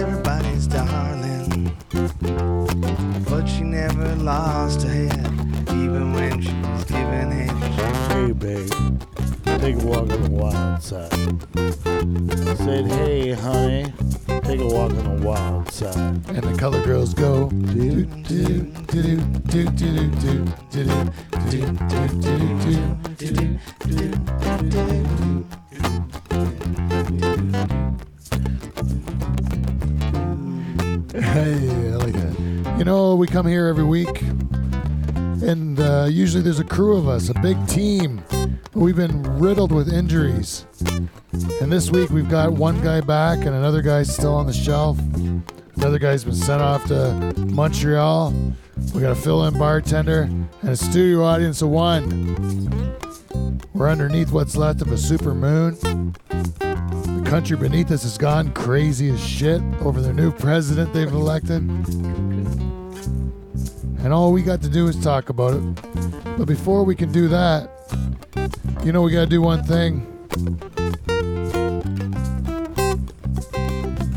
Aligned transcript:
everybody 0.00 0.29
week 41.92 42.10
we've 42.10 42.28
got 42.28 42.52
one 42.52 42.80
guy 42.82 43.00
back 43.00 43.38
and 43.38 43.48
another 43.48 43.82
guy's 43.82 44.12
still 44.12 44.34
on 44.34 44.46
the 44.46 44.52
shelf. 44.52 44.98
Another 45.76 45.98
guy's 45.98 46.24
been 46.24 46.34
sent 46.34 46.62
off 46.62 46.84
to 46.86 47.34
Montreal. 47.36 48.32
We 48.94 49.00
got 49.00 49.12
a 49.12 49.14
fill-in 49.14 49.58
bartender 49.58 50.22
and 50.22 50.48
a 50.68 50.76
studio 50.76 51.24
audience 51.24 51.62
of 51.62 51.70
one. 51.70 52.96
We're 53.72 53.88
underneath 53.88 54.30
what's 54.30 54.56
left 54.56 54.82
of 54.82 54.92
a 54.92 54.98
super 54.98 55.34
moon. 55.34 55.74
The 56.58 57.22
country 57.24 57.56
beneath 57.56 57.90
us 57.90 58.02
has 58.02 58.18
gone 58.18 58.52
crazy 58.52 59.10
as 59.10 59.20
shit 59.20 59.62
over 59.80 60.00
their 60.00 60.14
new 60.14 60.32
president 60.32 60.92
they've 60.92 61.12
elected. 61.12 61.62
And 64.02 64.12
all 64.12 64.32
we 64.32 64.42
got 64.42 64.60
to 64.62 64.68
do 64.68 64.86
is 64.88 65.02
talk 65.02 65.28
about 65.28 65.54
it. 65.54 65.62
But 66.36 66.46
before 66.46 66.84
we 66.84 66.94
can 66.94 67.10
do 67.10 67.28
that, 67.28 67.70
you 68.84 68.92
know 68.92 69.02
we 69.02 69.12
gotta 69.12 69.26
do 69.26 69.42
one 69.42 69.62
thing. 69.62 70.06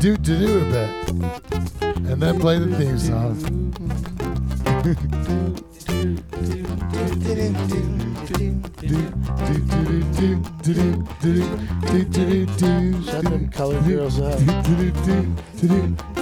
Do 0.04 0.14
to 0.18 0.38
do 0.38 0.58
a 0.58 0.64
bit. 0.70 0.90
And 1.80 2.20
then 2.22 2.38
play 2.38 2.58
the 2.58 2.76
theme 2.76 2.98
song. 2.98 3.40
Shut 13.06 13.24
them 13.24 13.48
color 13.48 13.80
girls 13.80 14.20
up. 14.20 14.38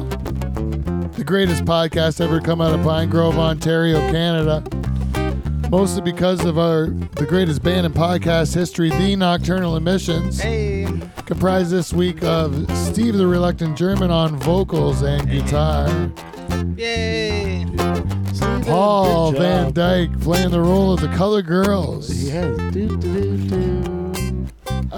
the 1.10 1.24
greatest 1.24 1.66
podcast 1.66 2.22
ever 2.22 2.40
come 2.40 2.62
out 2.62 2.78
of 2.78 2.84
Pine 2.84 3.10
Grove, 3.10 3.38
Ontario, 3.38 4.00
Canada. 4.12 4.64
Mostly 5.70 6.02
because 6.02 6.46
of 6.46 6.58
our 6.58 6.88
the 6.88 7.26
greatest 7.26 7.62
band 7.62 7.86
in 7.86 7.92
podcast 7.92 8.54
history, 8.56 8.90
the 8.90 9.16
Nocturnal 9.16 9.76
Emissions, 9.76 10.40
Hey, 10.40 10.88
comprised 11.26 11.72
this 11.72 11.92
week 11.92 12.24
of 12.24 12.72
Steve 12.78 13.16
the 13.16 13.28
Reluctant 13.28 13.78
German 13.78 14.10
on 14.10 14.38
vocals 14.38 15.02
and 15.02 15.30
guitar, 15.30 15.90
yay! 16.78 17.66
Paul 18.66 19.32
Van. 19.34 19.74
Dyke 19.74 20.20
playing 20.22 20.52
the 20.52 20.62
role 20.62 20.94
of 20.94 21.02
the 21.02 21.08
Color 21.10 21.42
Girls. 21.42 22.10
Yes. 22.10 22.58
Do, 22.74 22.88
do, 22.88 22.98
do, 22.98 23.38
do. 23.48 23.77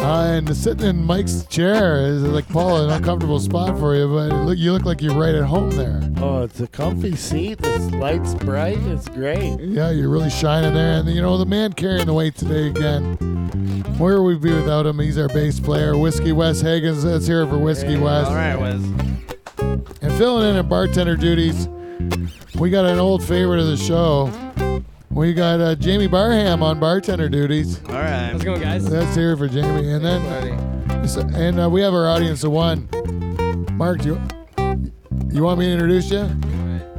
And 0.09 0.57
sitting 0.57 0.87
in 0.87 1.03
Mike's 1.03 1.45
chair 1.45 2.05
is 2.07 2.23
like 2.23 2.47
Paul, 2.49 2.83
an 2.83 2.89
uncomfortable 2.89 3.39
spot 3.39 3.77
for 3.77 3.95
you, 3.95 4.07
but 4.07 4.31
look, 4.45 4.57
you 4.57 4.73
look 4.73 4.83
like 4.83 5.01
you're 5.01 5.13
right 5.13 5.35
at 5.35 5.43
home 5.43 5.71
there. 5.71 6.01
Oh, 6.17 6.43
it's 6.43 6.59
a 6.59 6.67
comfy 6.67 7.15
seat. 7.15 7.59
The 7.59 7.79
light's 7.97 8.33
bright. 8.33 8.79
It's 8.79 9.07
great. 9.07 9.59
Yeah, 9.59 9.91
you're 9.91 10.09
really 10.09 10.29
shining 10.29 10.73
there. 10.73 10.99
And 10.99 11.09
you 11.09 11.21
know, 11.21 11.37
the 11.37 11.45
man 11.45 11.73
carrying 11.73 12.07
the 12.07 12.13
weight 12.13 12.35
today 12.35 12.67
again. 12.69 13.17
Where 13.97 14.21
would 14.21 14.41
we 14.41 14.49
be 14.49 14.55
without 14.55 14.85
him? 14.85 14.99
He's 14.99 15.17
our 15.17 15.27
bass 15.27 15.59
player, 15.59 15.97
Whiskey 15.97 16.31
Wes 16.31 16.61
Higgins. 16.61 17.03
Let's 17.03 17.27
hear 17.27 17.43
it 17.43 17.49
for 17.49 17.57
Whiskey 17.57 17.97
Wes. 17.97 18.27
All 18.27 18.35
right, 18.35 18.55
Wes. 18.55 18.81
And 20.01 20.13
filling 20.17 20.49
in 20.49 20.55
at 20.55 20.69
bartender 20.69 21.15
duties, 21.15 21.67
we 22.55 22.69
got 22.69 22.85
an 22.85 22.99
old 22.99 23.23
favorite 23.23 23.59
of 23.59 23.67
the 23.67 23.77
show. 23.77 24.31
We 25.19 25.33
got 25.33 25.59
uh, 25.59 25.75
Jamie 25.75 26.07
Barham 26.07 26.63
on 26.63 26.79
bartender 26.79 27.27
duties. 27.27 27.83
All 27.89 27.95
right. 27.95 28.29
How's 28.31 28.41
it 28.41 28.45
going, 28.45 28.61
guys? 28.61 28.89
That's 28.89 29.13
here 29.17 29.35
for 29.35 29.49
Jamie. 29.49 29.91
And 29.91 30.03
then 30.03 30.23
Buddy. 30.23 31.35
And 31.37 31.59
uh, 31.59 31.69
we 31.69 31.81
have 31.81 31.93
our 31.93 32.07
audience 32.07 32.45
of 32.45 32.53
one. 32.53 32.87
Mark, 33.73 33.99
do 33.99 34.07
you, 34.07 34.21
you 35.29 35.43
want 35.43 35.59
me 35.59 35.65
to 35.65 35.71
introduce 35.73 36.09
you? 36.09 36.23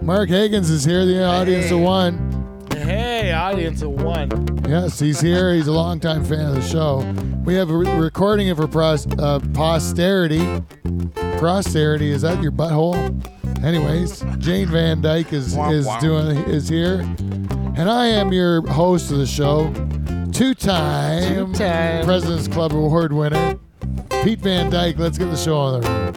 Mark 0.02 0.28
Higgins 0.28 0.68
is 0.68 0.84
here, 0.84 1.06
the 1.06 1.24
audience 1.24 1.70
of 1.70 1.80
one. 1.80 2.66
Hey, 2.76 3.32
audience 3.32 3.80
of 3.80 3.92
one. 3.92 4.28
Yes, 4.68 4.98
he's 4.98 5.22
here. 5.22 5.54
He's 5.54 5.68
a 5.68 5.72
longtime 5.72 6.22
fan 6.26 6.44
of 6.44 6.56
the 6.56 6.68
show. 6.68 6.98
We 7.46 7.54
have 7.54 7.70
a 7.70 7.74
re- 7.74 7.90
recording 7.90 8.48
it 8.48 8.56
for 8.58 8.68
pros, 8.68 9.06
uh, 9.18 9.40
posterity. 9.54 10.62
Posterity, 11.38 12.10
is 12.10 12.20
that 12.20 12.42
your 12.42 12.52
butthole? 12.52 13.26
Anyways, 13.64 14.24
Jane 14.38 14.68
Van 14.68 15.00
Dyke 15.00 15.32
is 15.32 15.54
Womp 15.54 15.72
is 15.72 15.86
womp. 15.86 16.00
doing 16.00 16.38
is 16.50 16.68
here, 16.68 17.02
and 17.76 17.88
I 17.90 18.06
am 18.06 18.32
your 18.32 18.66
host 18.66 19.10
of 19.10 19.18
the 19.18 19.26
show, 19.26 19.72
two-time, 20.32 21.52
Two-time. 21.52 22.04
President's 22.04 22.48
Club 22.48 22.72
Award 22.72 23.12
winner, 23.12 23.58
Pete 24.22 24.40
Van 24.40 24.70
Dyke. 24.70 24.98
Let's 24.98 25.18
get 25.18 25.26
the 25.26 25.36
show 25.36 25.56
on 25.58 25.80
the 25.80 25.88
road. 25.88 26.16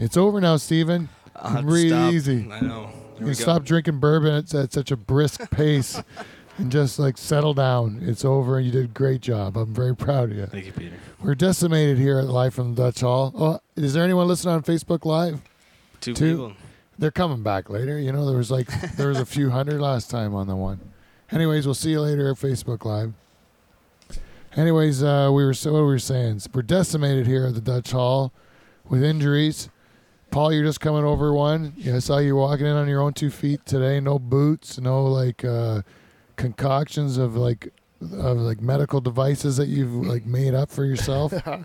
It's 0.00 0.16
over 0.16 0.40
now, 0.40 0.56
Steven. 0.56 1.08
I'll 1.36 1.50
have 1.50 1.60
to 1.60 1.66
Breathe 1.66 1.90
stop. 1.92 2.12
easy. 2.12 2.48
I 2.50 2.60
know. 2.60 2.86
Here 3.14 3.20
You 3.20 3.26
we 3.26 3.34
stop 3.34 3.64
drinking 3.64 3.98
bourbon 4.00 4.34
at, 4.34 4.52
at 4.54 4.72
such 4.72 4.90
a 4.90 4.96
brisk 4.96 5.48
pace 5.52 6.02
and 6.58 6.72
just 6.72 6.98
like 6.98 7.16
settle 7.16 7.54
down. 7.54 8.00
It's 8.02 8.24
over 8.24 8.56
and 8.58 8.66
you 8.66 8.72
did 8.72 8.84
a 8.84 8.88
great 8.88 9.20
job. 9.20 9.56
I'm 9.56 9.72
very 9.74 9.94
proud 9.94 10.30
of 10.32 10.36
you. 10.36 10.46
Thank 10.46 10.66
you, 10.66 10.72
Peter. 10.72 10.96
We're 11.22 11.34
decimated 11.36 11.98
here 11.98 12.18
at 12.18 12.26
Live 12.26 12.52
from 12.54 12.74
the 12.74 12.82
Dutch 12.84 13.00
Hall. 13.00 13.32
Oh, 13.36 13.60
is 13.76 13.94
there 13.94 14.02
anyone 14.02 14.26
listening 14.26 14.54
on 14.54 14.62
Facebook 14.62 15.04
Live? 15.04 15.40
Two, 16.00 16.14
Two. 16.14 16.32
people. 16.32 16.52
They're 16.98 17.10
coming 17.10 17.42
back 17.42 17.70
later. 17.70 17.98
You 17.98 18.12
know, 18.12 18.26
there 18.26 18.36
was 18.36 18.50
like 18.50 18.68
there 18.96 19.08
was 19.08 19.18
a 19.18 19.26
few 19.26 19.50
hundred 19.50 19.80
last 19.80 20.10
time 20.10 20.34
on 20.34 20.46
the 20.46 20.56
one. 20.56 20.80
Anyways, 21.30 21.66
we'll 21.66 21.74
see 21.74 21.90
you 21.90 22.00
later 22.00 22.30
at 22.30 22.36
Facebook 22.36 22.84
Live. 22.84 23.14
Anyways, 24.54 25.02
uh, 25.02 25.30
we 25.32 25.44
were 25.44 25.54
so 25.54 25.72
what 25.72 25.78
we 25.80 25.84
were 25.86 25.98
saying. 25.98 26.42
We're 26.52 26.62
decimated 26.62 27.26
here 27.26 27.46
at 27.46 27.54
the 27.54 27.60
Dutch 27.60 27.92
Hall 27.92 28.32
with 28.88 29.02
injuries. 29.02 29.70
Paul, 30.30 30.52
you're 30.52 30.64
just 30.64 30.80
coming 30.80 31.04
over 31.04 31.32
one. 31.32 31.72
Yeah, 31.76 31.96
I 31.96 31.98
saw 31.98 32.18
you 32.18 32.36
walking 32.36 32.66
in 32.66 32.72
on 32.76 32.88
your 32.88 33.00
own 33.00 33.14
two 33.14 33.30
feet 33.30 33.64
today. 33.64 34.00
No 34.00 34.18
boots, 34.18 34.78
no 34.78 35.04
like 35.04 35.44
uh, 35.44 35.82
concoctions 36.36 37.16
of 37.18 37.36
like 37.36 37.72
of 38.00 38.38
like 38.38 38.60
medical 38.60 39.00
devices 39.00 39.56
that 39.56 39.68
you've 39.68 39.92
like 40.06 40.26
made 40.26 40.54
up 40.54 40.70
for 40.70 40.84
yourself. 40.84 41.32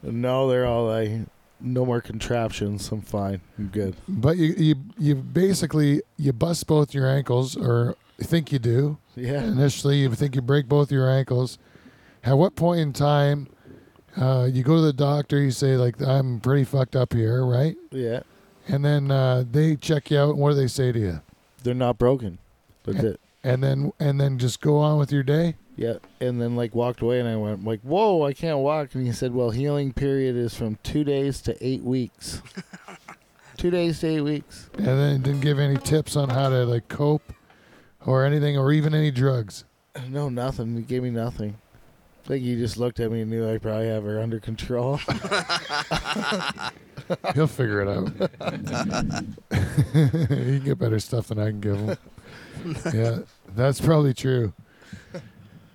No, 0.00 0.48
they're 0.48 0.64
all 0.64 0.86
like 0.86 1.10
no 1.60 1.84
more 1.84 2.00
contraptions. 2.00 2.90
I'm 2.90 3.00
fine. 3.02 3.40
I'm 3.58 3.68
good. 3.68 3.96
but 4.08 4.36
you 4.36 4.54
you 4.56 4.74
you 4.98 5.14
basically 5.14 6.02
you 6.16 6.32
bust 6.32 6.66
both 6.66 6.94
your 6.94 7.08
ankles, 7.08 7.56
or 7.56 7.96
think 8.20 8.52
you 8.52 8.58
do. 8.58 8.98
Yeah. 9.16 9.42
Initially, 9.44 9.98
you 9.98 10.14
think 10.14 10.34
you 10.34 10.42
break 10.42 10.68
both 10.68 10.90
your 10.92 11.10
ankles. 11.10 11.58
At 12.24 12.34
what 12.34 12.56
point 12.56 12.80
in 12.80 12.92
time, 12.92 13.48
uh, 14.16 14.48
you 14.50 14.62
go 14.62 14.76
to 14.76 14.82
the 14.82 14.92
doctor, 14.92 15.40
you 15.40 15.50
say 15.50 15.76
like 15.76 16.00
I'm 16.02 16.40
pretty 16.40 16.64
fucked 16.64 16.96
up 16.96 17.12
here, 17.12 17.44
right? 17.44 17.76
Yeah. 17.90 18.20
And 18.66 18.84
then 18.84 19.10
uh, 19.10 19.44
they 19.50 19.76
check 19.76 20.10
you 20.10 20.18
out. 20.18 20.30
And 20.30 20.38
what 20.38 20.50
do 20.50 20.56
they 20.56 20.66
say 20.66 20.92
to 20.92 20.98
you? 20.98 21.20
They're 21.62 21.74
not 21.74 21.98
broken. 21.98 22.38
That's 22.84 23.02
it. 23.02 23.20
And 23.44 23.62
then 23.62 23.92
and 23.98 24.20
then 24.20 24.38
just 24.38 24.60
go 24.60 24.78
on 24.78 24.98
with 24.98 25.12
your 25.12 25.22
day. 25.22 25.56
Yeah. 25.78 25.98
And 26.20 26.42
then 26.42 26.56
like 26.56 26.74
walked 26.74 27.00
away 27.00 27.20
and 27.20 27.28
I 27.28 27.36
went 27.36 27.64
like, 27.64 27.80
Whoa, 27.82 28.24
I 28.24 28.32
can't 28.32 28.58
walk 28.58 28.94
and 28.94 29.06
he 29.06 29.12
said, 29.12 29.32
Well, 29.32 29.50
healing 29.50 29.92
period 29.92 30.34
is 30.34 30.54
from 30.54 30.76
two 30.82 31.04
days 31.04 31.40
to 31.42 31.56
eight 31.64 31.82
weeks. 31.82 32.42
two 33.56 33.70
days 33.70 34.00
to 34.00 34.08
eight 34.08 34.22
weeks. 34.22 34.68
And 34.76 34.86
then 34.86 35.22
didn't 35.22 35.40
give 35.40 35.60
any 35.60 35.76
tips 35.76 36.16
on 36.16 36.30
how 36.30 36.48
to 36.48 36.66
like 36.66 36.88
cope, 36.88 37.32
or 38.04 38.24
anything, 38.24 38.58
or 38.58 38.72
even 38.72 38.92
any 38.94 39.12
drugs. 39.12 39.64
No, 40.08 40.28
nothing. 40.28 40.74
He 40.76 40.82
gave 40.82 41.02
me 41.02 41.10
nothing. 41.10 41.56
I 42.24 42.28
think 42.28 42.44
he 42.44 42.56
just 42.56 42.76
looked 42.76 43.00
at 43.00 43.10
me 43.12 43.20
and 43.22 43.30
knew 43.30 43.48
I 43.48 43.58
probably 43.58 43.86
have 43.88 44.04
her 44.04 44.20
under 44.20 44.40
control. 44.40 44.96
He'll 47.34 47.46
figure 47.46 47.82
it 47.82 47.88
out. 47.88 48.08
he 49.50 50.08
can 50.10 50.64
get 50.64 50.78
better 50.78 50.98
stuff 50.98 51.28
than 51.28 51.38
I 51.38 51.46
can 51.50 51.60
give 51.60 51.76
him. 51.76 51.96
Yeah, 52.92 53.18
that's 53.54 53.80
probably 53.80 54.12
true. 54.12 54.52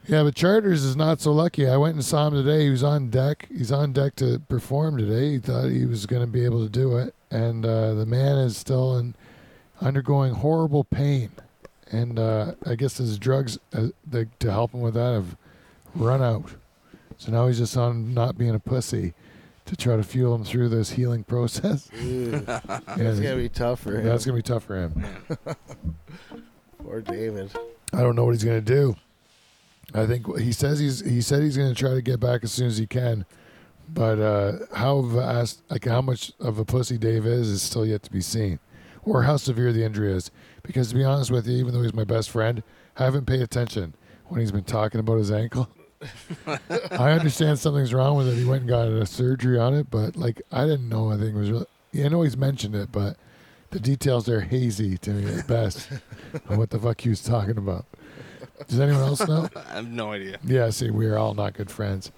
Yeah, 0.06 0.24
but 0.24 0.36
Charters 0.36 0.84
is 0.84 0.96
not 0.98 1.22
so 1.22 1.32
lucky. 1.32 1.68
I 1.68 1.78
went 1.78 1.96
and 1.96 2.04
saw 2.04 2.28
him 2.28 2.34
today. 2.34 2.66
He 2.66 2.70
was 2.70 2.84
on 2.84 3.10
deck. 3.10 3.48
He's 3.50 3.72
on 3.72 3.94
deck 3.94 4.16
to 4.18 4.40
perform 4.50 4.98
today. 4.98 5.32
He 5.32 5.40
thought 5.40 5.70
he 5.70 5.86
was 5.86 6.06
going 6.06 6.22
to 6.22 6.28
be 6.28 6.44
able 6.44 6.62
to 6.64 6.70
do 6.70 6.98
it, 6.98 7.16
and 7.32 7.66
uh, 7.66 7.94
the 7.94 8.06
man 8.06 8.38
is 8.38 8.58
still 8.58 8.98
in, 8.98 9.16
undergoing 9.80 10.34
horrible 10.34 10.84
pain. 10.84 11.32
And 11.92 12.20
uh, 12.20 12.56
I 12.66 12.76
guess 12.76 12.98
his 12.98 13.18
drugs 13.18 13.60
uh, 13.74 13.88
the, 14.06 14.28
to 14.40 14.52
help 14.52 14.74
him 14.74 14.82
with 14.82 14.96
that 14.96 15.14
have 15.14 15.38
run 15.96 16.22
out. 16.22 16.52
So 17.18 17.32
now 17.32 17.48
he's 17.48 17.60
just 17.60 17.78
on 17.78 18.14
not 18.14 18.38
being 18.38 18.56
a 18.56 18.60
pussy 18.60 19.14
to 19.66 19.78
try 19.78 19.96
to 19.96 20.04
fuel 20.04 20.36
him 20.36 20.44
through 20.44 20.68
this 20.70 20.90
healing 20.92 21.24
process. 21.24 21.90
Yeah, 22.02 22.82
It's 22.98 23.20
gonna 23.22 23.38
be 23.38 23.48
tough 23.48 23.80
for 23.82 23.98
him. 23.98 24.06
that's 24.06 24.26
gonna 24.26 24.36
be 24.36 24.42
tough 24.42 24.64
for 24.64 24.76
him. 24.76 25.06
Poor 26.84 27.02
David. 27.02 27.52
I 27.94 28.02
don't 28.02 28.16
know 28.16 28.26
what 28.26 28.32
he's 28.32 28.44
gonna 28.44 28.60
do. 28.60 28.96
I 29.94 30.08
think 30.08 30.38
he 30.40 30.52
says 30.52 30.80
he's 30.80 31.06
he 31.06 31.22
said 31.22 31.44
he's 31.44 31.58
gonna 31.58 31.76
try 31.76 31.94
to 31.94 32.02
get 32.02 32.20
back 32.20 32.44
as 32.44 32.52
soon 32.52 32.68
as 32.68 32.78
he 32.78 32.88
can, 32.88 33.26
but 33.88 34.20
uh, 34.20 34.66
how 34.76 35.02
vast, 35.02 35.62
like 35.70 35.86
how 35.86 36.02
much 36.02 36.32
of 36.40 36.58
a 36.58 36.66
pussy 36.66 36.98
Dave 36.98 37.26
is, 37.26 37.48
is 37.48 37.62
still 37.62 37.86
yet 37.86 38.04
to 38.04 38.12
be 38.12 38.22
seen, 38.22 38.60
or 39.04 39.24
how 39.24 39.38
severe 39.38 39.72
the 39.72 39.84
injury 39.84 40.12
is. 40.12 40.32
Because 40.64 40.90
to 40.90 40.96
be 40.96 41.04
honest 41.04 41.30
with 41.30 41.48
you, 41.48 41.58
even 41.58 41.74
though 41.74 41.82
he's 41.82 41.94
my 41.94 42.06
best 42.06 42.30
friend, 42.30 42.64
I 42.98 43.04
haven't 43.04 43.26
paid 43.26 43.42
attention 43.42 43.94
when 44.28 44.40
he's 44.40 44.52
been 44.52 44.64
talking 44.64 45.00
about 45.00 45.18
his 45.18 45.32
ankle. 45.32 45.70
I 46.92 47.12
understand 47.12 47.60
something's 47.60 47.94
wrong 47.94 48.18
with 48.18 48.28
it. 48.28 48.36
He 48.36 48.46
went 48.46 48.62
and 48.62 48.70
got 48.70 48.88
a 48.88 49.06
surgery 49.06 49.60
on 49.60 49.74
it, 49.74 49.90
but 49.92 50.16
like 50.16 50.42
I 50.52 50.66
didn't 50.66 50.90
know 50.90 51.12
anything 51.12 51.36
was 51.36 51.52
really. 51.52 51.66
I 51.96 52.08
know 52.08 52.24
he's 52.24 52.36
mentioned 52.36 52.76
it, 52.76 52.92
but 52.92 53.18
the 53.70 53.80
details 53.80 54.28
are 54.28 54.42
hazy 54.42 54.98
to 54.98 55.12
me 55.12 55.32
at 55.32 55.48
best 55.48 55.90
on 56.50 56.58
what 56.58 56.72
the 56.72 56.80
fuck 56.80 57.02
he 57.02 57.10
was 57.10 57.22
talking 57.22 57.58
about. 57.58 57.86
Does 58.68 58.80
anyone 58.80 59.02
else 59.02 59.28
know? 59.28 59.50
I 59.56 59.76
have 59.76 59.90
no 59.90 60.12
idea. 60.12 60.40
Yeah, 60.44 60.70
see, 60.70 60.90
we 60.90 61.06
are 61.08 61.18
all 61.18 61.34
not 61.34 61.54
good 61.54 61.70
friends. 61.72 62.12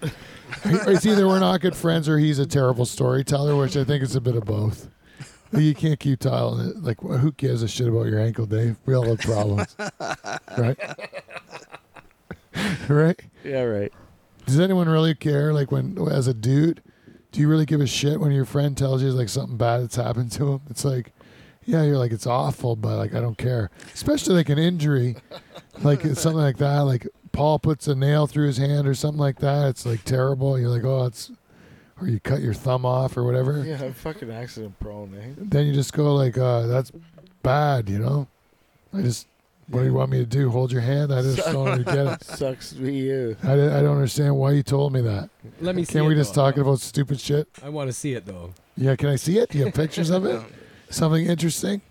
it's 0.64 1.06
either 1.06 1.28
we're 1.28 1.40
not 1.40 1.62
good 1.62 1.76
friends 1.76 2.08
or 2.10 2.18
he's 2.18 2.40
a 2.40 2.46
terrible 2.46 2.86
storyteller, 2.86 3.56
which 3.56 3.76
I 3.78 3.84
think 3.84 4.04
is 4.04 4.16
a 4.16 4.22
bit 4.22 4.36
of 4.36 4.46
both. 4.46 4.90
You 5.54 5.74
can't 5.74 6.00
keep 6.00 6.20
telling 6.20 6.70
it. 6.70 6.84
Like, 6.84 7.00
who 7.00 7.32
gives 7.32 7.64
a 7.64 7.68
shit 7.68 7.88
about 7.88 8.08
your 8.08 8.20
ankle, 8.20 8.46
Dave? 8.46 8.78
We 8.86 8.94
all 8.94 9.06
have 9.06 9.20
problems, 9.20 9.76
right? 10.58 10.78
right? 12.90 13.20
Yeah, 13.44 13.62
right. 13.64 13.94
Does 14.46 14.60
anyone 14.60 14.90
really 14.90 15.16
care? 15.16 15.54
Like, 15.54 15.72
when 15.72 15.98
as 16.12 16.28
a 16.28 16.34
dude, 16.34 16.82
do 17.32 17.40
you 17.40 17.48
really 17.48 17.66
give 17.66 17.82
a 17.82 17.88
shit 17.88 18.20
when 18.20 18.32
your 18.32 18.46
friend 18.46 18.78
tells 18.78 19.02
you 19.02 19.12
like 19.12 19.30
something 19.30 19.58
bad 19.58 19.84
that's 19.84 19.96
happened 19.96 20.32
to 20.34 20.54
him? 20.54 20.62
It's 20.70 20.86
like, 20.86 21.14
yeah, 21.66 21.84
you're 21.84 21.98
like 21.98 22.12
it's 22.12 22.28
awful, 22.28 22.76
but 22.76 22.98
like 22.98 23.14
I 23.16 23.20
don't 23.20 23.38
care. 23.38 23.72
Especially 23.94 24.36
like 24.36 24.50
an 24.50 24.60
injury, 24.60 25.16
like 25.84 26.02
something 26.02 26.42
like 26.42 26.58
that. 26.58 26.80
Like 26.82 27.08
Paul 27.32 27.60
puts 27.60 27.88
a 27.88 27.96
nail 27.96 28.28
through 28.28 28.48
his 28.48 28.58
hand 28.58 28.88
or 28.88 28.94
something 28.94 29.20
like 29.20 29.40
that. 29.40 29.70
It's 29.70 29.86
like 29.86 30.04
terrible. 30.04 30.60
You're 30.60 30.70
like, 30.70 30.84
oh, 30.84 31.06
it's, 31.06 31.32
or 32.00 32.08
you 32.08 32.20
cut 32.20 32.42
your 32.42 32.54
thumb 32.54 32.86
off 32.86 33.18
or 33.18 33.24
whatever. 33.24 33.64
Yeah, 33.66 33.84
I'm 33.84 33.94
fucking 33.94 34.32
accident 34.32 34.80
prone, 34.80 35.14
eh? 35.16 35.34
Then 35.38 35.68
you 35.68 35.74
just 35.74 35.94
go 35.94 36.14
like, 36.16 36.38
uh, 36.38 36.68
that's 36.68 36.92
bad, 37.44 37.90
you 37.90 38.00
know. 38.00 38.28
I 38.94 39.02
just, 39.02 39.28
what 39.68 39.80
do 39.80 39.86
you 39.86 39.94
want 39.94 40.12
me 40.12 40.20
to 40.20 40.26
do? 40.26 40.50
Hold 40.50 40.72
your 40.72 40.82
hand? 40.82 41.14
I 41.14 41.22
just 41.22 41.44
don't 41.46 41.66
really 41.66 41.84
get 41.84 41.98
it. 41.98 42.24
Sucks 42.24 42.70
to 42.72 42.76
be 42.76 42.94
you. 42.94 43.36
I, 43.44 43.54
I 43.54 43.82
don't 43.82 43.96
understand 43.96 44.36
why 44.36 44.52
you 44.52 44.64
told 44.64 44.94
me 44.94 45.02
that. 45.02 45.30
Let 45.60 45.76
me 45.76 45.84
see. 45.84 45.94
Can't 45.94 46.06
we 46.06 46.14
it, 46.14 46.18
just 46.18 46.36
though. 46.36 46.44
talk 46.52 46.58
about 46.58 46.80
stupid 46.80 47.20
shit? 47.20 47.48
I 47.64 47.70
want 47.70 47.90
to 47.90 47.94
see 47.94 48.14
it 48.14 48.26
though. 48.26 48.54
Yeah, 48.78 48.96
can 48.96 49.10
I 49.10 49.16
see 49.16 49.40
it? 49.40 49.50
Do 49.50 49.58
you 49.58 49.66
have 49.66 49.74
pictures 49.74 50.10
of 50.10 50.26
it? 50.26 50.42
Something 50.90 51.26
interesting? 51.26 51.82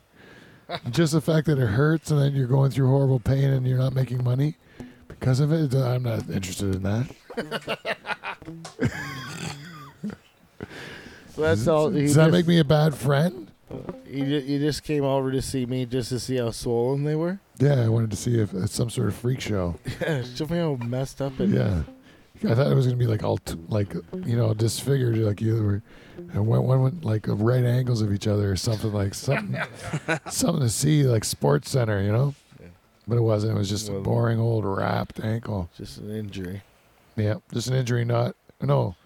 Just 0.90 1.12
the 1.12 1.20
fact 1.20 1.46
that 1.46 1.58
it 1.58 1.66
hurts 1.66 2.10
and 2.10 2.20
then 2.20 2.34
you're 2.34 2.46
going 2.46 2.70
through 2.70 2.88
horrible 2.88 3.20
pain 3.20 3.50
and 3.50 3.66
you're 3.66 3.78
not 3.78 3.94
making 3.94 4.22
money 4.24 4.56
because 5.08 5.40
of 5.40 5.52
it? 5.52 5.74
I'm 5.74 6.02
not 6.02 6.28
interested 6.30 6.74
in 6.74 6.82
that. 6.82 7.10
So 11.34 11.40
that's 11.42 11.66
all. 11.66 11.90
Does 11.90 12.14
that 12.14 12.30
make 12.30 12.46
me 12.46 12.60
a 12.60 12.64
bad 12.64 12.94
friend? 12.94 13.50
You, 14.06 14.24
you 14.24 14.60
just 14.60 14.84
came 14.84 15.02
over 15.02 15.32
to 15.32 15.42
see 15.42 15.66
me 15.66 15.84
just 15.84 16.10
to 16.10 16.20
see 16.20 16.36
how 16.36 16.52
swollen 16.52 17.02
they 17.02 17.16
were. 17.16 17.40
Yeah, 17.58 17.80
I 17.80 17.88
wanted 17.88 18.12
to 18.12 18.16
see 18.16 18.38
if 18.38 18.54
it's 18.54 18.72
some 18.72 18.88
sort 18.88 19.08
of 19.08 19.16
freak 19.16 19.40
show. 19.40 19.74
Yeah, 20.00 20.22
show 20.22 20.46
me 20.46 20.58
how 20.58 20.76
messed 20.76 21.20
up 21.20 21.40
it 21.40 21.48
is. 21.50 21.54
Yeah. 21.54 21.82
I 22.48 22.54
thought 22.54 22.70
it 22.70 22.74
was 22.74 22.86
gonna 22.86 22.98
be 22.98 23.06
like 23.06 23.24
all 23.24 23.38
t- 23.38 23.56
like 23.68 23.94
you 24.24 24.36
know 24.36 24.54
disfigured 24.54 25.16
like 25.18 25.40
you 25.40 25.60
were 25.62 25.82
and 26.16 26.46
one 26.46 26.64
one 26.64 26.82
went 26.82 27.04
like 27.04 27.24
right 27.28 27.64
angles 27.64 28.00
of 28.02 28.12
each 28.12 28.26
other 28.26 28.50
or 28.52 28.56
something 28.56 28.92
like 28.92 29.14
something 29.14 29.56
something 30.30 30.62
to 30.62 30.70
see 30.70 31.04
like 31.04 31.24
Sports 31.24 31.70
Center 31.70 32.02
you 32.02 32.12
know, 32.12 32.34
Yeah. 32.60 32.66
but 33.08 33.16
it 33.16 33.22
wasn't. 33.22 33.54
It 33.54 33.58
was 33.58 33.68
just 33.68 33.88
a 33.88 33.92
boring 34.00 34.38
old 34.38 34.64
wrapped 34.64 35.20
ankle. 35.20 35.68
Just 35.76 35.98
an 35.98 36.10
injury. 36.10 36.62
Yeah, 37.16 37.34
just 37.52 37.68
an 37.68 37.74
injury, 37.74 38.04
not 38.04 38.34
no. 38.60 38.96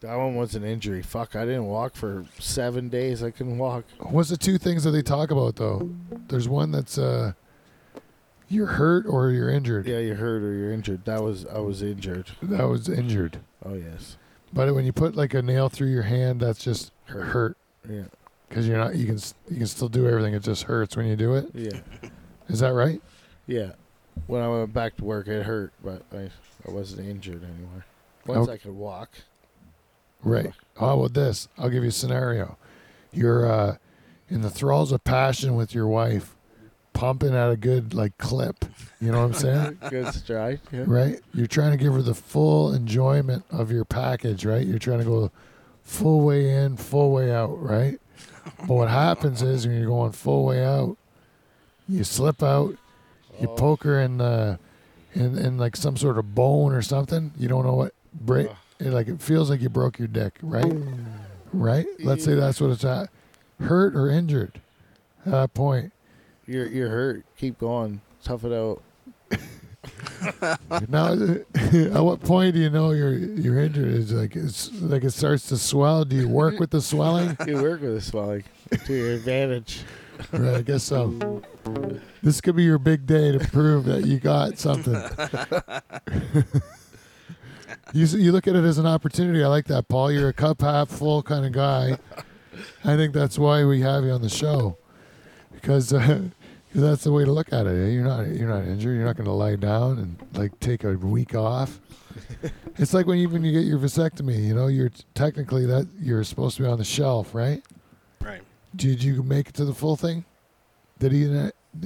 That 0.00 0.14
one 0.14 0.36
was 0.36 0.54
an 0.54 0.62
injury. 0.62 1.02
Fuck, 1.02 1.34
I 1.34 1.44
didn't 1.44 1.66
walk 1.66 1.96
for 1.96 2.24
seven 2.38 2.88
days. 2.88 3.20
I 3.24 3.32
couldn't 3.32 3.58
walk. 3.58 3.84
What's 3.98 4.28
the 4.28 4.36
two 4.36 4.56
things 4.56 4.84
that 4.84 4.92
they 4.92 5.02
talk 5.02 5.32
about 5.32 5.56
though? 5.56 5.90
There's 6.28 6.48
one 6.48 6.70
that's 6.70 6.98
uh, 6.98 7.32
you're 8.48 8.66
hurt 8.66 9.06
or 9.06 9.30
you're 9.30 9.50
injured. 9.50 9.88
Yeah, 9.88 9.98
you're 9.98 10.14
hurt 10.14 10.42
or 10.44 10.52
you're 10.54 10.72
injured. 10.72 11.04
That 11.04 11.24
was 11.24 11.46
I 11.46 11.58
was 11.58 11.82
injured. 11.82 12.30
That 12.42 12.68
was 12.68 12.88
injured. 12.88 13.40
Oh 13.64 13.74
yes. 13.74 14.17
But 14.52 14.74
when 14.74 14.84
you 14.84 14.92
put 14.92 15.14
like 15.16 15.34
a 15.34 15.42
nail 15.42 15.68
through 15.68 15.88
your 15.90 16.02
hand, 16.02 16.40
that's 16.40 16.62
just 16.62 16.92
Hurt. 17.06 17.56
Yeah. 17.88 18.04
because 18.48 18.66
you're 18.68 18.78
not. 18.78 18.96
You 18.96 19.06
can 19.06 19.18
you 19.50 19.56
can 19.58 19.66
still 19.66 19.88
do 19.88 20.06
everything. 20.08 20.34
It 20.34 20.42
just 20.42 20.64
hurts 20.64 20.96
when 20.96 21.06
you 21.06 21.16
do 21.16 21.34
it. 21.34 21.48
Yeah. 21.54 21.80
Is 22.48 22.60
that 22.60 22.72
right? 22.72 23.00
Yeah. 23.46 23.72
When 24.26 24.42
I 24.42 24.48
went 24.48 24.72
back 24.72 24.96
to 24.96 25.04
work, 25.04 25.28
it 25.28 25.44
hurt, 25.44 25.72
but 25.82 26.02
I 26.12 26.30
I 26.66 26.70
wasn't 26.70 27.06
injured 27.08 27.42
anymore. 27.44 27.84
Once 28.26 28.48
Okay. 28.48 28.52
I 28.54 28.56
could 28.58 28.74
walk. 28.74 29.10
Right. 30.22 30.52
How 30.78 30.98
about 30.98 31.14
this? 31.14 31.48
I'll 31.56 31.70
give 31.70 31.82
you 31.82 31.90
a 31.90 31.92
scenario. 31.92 32.58
You're 33.12 33.50
uh, 33.50 33.76
in 34.28 34.42
the 34.42 34.50
thralls 34.50 34.92
of 34.92 35.02
passion 35.04 35.54
with 35.56 35.74
your 35.74 35.86
wife, 35.86 36.34
pumping 36.98 37.32
at 37.34 37.48
a 37.50 37.56
good 37.56 37.94
like 37.94 38.18
clip. 38.18 38.64
You 39.00 39.12
know 39.12 39.18
what 39.18 39.26
I'm 39.26 39.34
saying? 39.34 39.78
Good 39.90 40.12
stride. 40.12 40.58
Yeah. 40.72 40.82
right? 40.88 41.20
You're 41.32 41.46
trying 41.46 41.70
to 41.70 41.76
give 41.76 41.94
her 41.94 42.02
the 42.02 42.14
full 42.14 42.72
enjoyment 42.74 43.44
of 43.52 43.70
your 43.70 43.84
package, 43.84 44.44
right? 44.44 44.66
You're 44.66 44.80
trying 44.80 44.98
to 44.98 45.04
go 45.04 45.30
full 45.84 46.22
way 46.22 46.50
in, 46.50 46.76
full 46.76 47.12
way 47.12 47.32
out, 47.32 47.62
right? 47.62 48.00
But 48.58 48.70
what 48.74 48.88
happens 48.88 49.40
is 49.40 49.64
when 49.68 49.78
you're 49.78 49.86
going 49.86 50.10
full 50.10 50.44
way 50.46 50.64
out, 50.64 50.96
you 51.88 52.02
slip 52.02 52.42
out, 52.42 52.70
you 53.40 53.46
Oh. 53.48 53.54
poke 53.54 53.84
her 53.84 54.00
in 54.00 54.18
the 54.18 54.58
in, 55.14 55.38
in 55.38 55.58
like 55.58 55.76
some 55.76 55.96
sort 55.96 56.18
of 56.18 56.34
bone 56.34 56.72
or 56.72 56.82
something. 56.82 57.30
You 57.38 57.46
don't 57.46 57.64
know 57.64 57.74
what 57.74 57.94
break. 58.12 58.48
It, 58.80 58.90
like 58.90 59.06
it 59.06 59.22
feels 59.22 59.48
like 59.50 59.60
you 59.60 59.68
broke 59.68 60.00
your 60.00 60.08
dick, 60.08 60.38
right? 60.42 60.72
Right? 61.52 61.86
Let's 62.00 62.24
say 62.24 62.34
that's 62.34 62.60
what 62.60 62.70
it's 62.70 62.84
at. 62.84 63.10
Hurt 63.60 63.94
or 63.94 64.10
injured 64.10 64.60
at 65.24 65.30
that 65.32 65.54
point. 65.54 65.92
You're 66.48 66.66
you're 66.66 66.88
hurt. 66.88 67.26
Keep 67.36 67.58
going. 67.58 68.00
Tough 68.24 68.44
it 68.44 68.52
out. 68.52 68.82
Now, 70.88 71.12
At 71.54 72.04
what 72.04 72.20
point 72.20 72.54
do 72.54 72.60
you 72.60 72.68
know 72.68 72.90
you're 72.90 73.14
you're 73.14 73.60
injured? 73.60 73.86
Is 73.86 74.12
like 74.12 74.34
it's 74.34 74.72
like 74.80 75.04
it 75.04 75.12
starts 75.12 75.48
to 75.48 75.56
swell. 75.56 76.04
Do 76.04 76.16
you 76.16 76.28
work 76.28 76.58
with 76.58 76.70
the 76.70 76.80
swelling? 76.80 77.36
You 77.46 77.62
work 77.62 77.80
with 77.80 77.94
the 77.94 78.00
swelling 78.00 78.44
to 78.86 78.92
your 78.92 79.12
advantage. 79.12 79.82
Right, 80.32 80.56
I 80.56 80.62
guess 80.62 80.82
so. 80.82 81.42
This 82.22 82.40
could 82.40 82.56
be 82.56 82.64
your 82.64 82.78
big 82.78 83.06
day 83.06 83.30
to 83.32 83.38
prove 83.38 83.84
that 83.84 84.04
you 84.04 84.18
got 84.18 84.58
something. 84.58 84.94
you 87.92 88.06
you 88.06 88.32
look 88.32 88.48
at 88.48 88.56
it 88.56 88.64
as 88.64 88.78
an 88.78 88.86
opportunity. 88.86 89.44
I 89.44 89.46
like 89.46 89.66
that, 89.66 89.88
Paul. 89.88 90.10
You're 90.10 90.28
a 90.28 90.34
cup 90.34 90.60
half 90.62 90.88
full 90.88 91.22
kind 91.22 91.46
of 91.46 91.52
guy. 91.52 91.98
I 92.84 92.96
think 92.96 93.14
that's 93.14 93.38
why 93.38 93.64
we 93.64 93.80
have 93.82 94.04
you 94.04 94.10
on 94.10 94.22
the 94.22 94.28
show 94.28 94.76
because 95.60 95.92
uh, 95.92 96.20
that's 96.74 97.04
the 97.04 97.12
way 97.12 97.24
to 97.24 97.32
look 97.32 97.52
at 97.52 97.66
it. 97.66 97.70
eh? 97.70 97.88
You're 97.90 98.04
not 98.04 98.26
you're 98.28 98.48
not 98.48 98.64
injured. 98.64 98.96
You're 98.96 99.06
not 99.06 99.16
going 99.16 99.26
to 99.26 99.32
lie 99.32 99.56
down 99.56 99.98
and 99.98 100.16
like 100.38 100.58
take 100.60 100.84
a 100.84 100.92
week 100.92 101.34
off. 101.34 101.80
it's 102.76 102.92
like 102.94 103.06
when 103.06 103.18
you 103.18 103.28
when 103.28 103.44
you 103.44 103.52
get 103.52 103.64
your 103.64 103.78
vasectomy. 103.78 104.44
You 104.46 104.54
know, 104.54 104.66
you're 104.66 104.90
technically 105.14 105.66
that 105.66 105.88
you're 106.00 106.24
supposed 106.24 106.56
to 106.56 106.62
be 106.64 106.68
on 106.68 106.78
the 106.78 106.84
shelf, 106.84 107.34
right? 107.34 107.62
Right. 108.20 108.42
Did 108.76 109.02
you 109.02 109.22
make 109.22 109.48
it 109.48 109.54
to 109.54 109.64
the 109.64 109.74
full 109.74 109.96
thing? 109.96 110.24
Did 110.98 111.12
he 111.12 111.24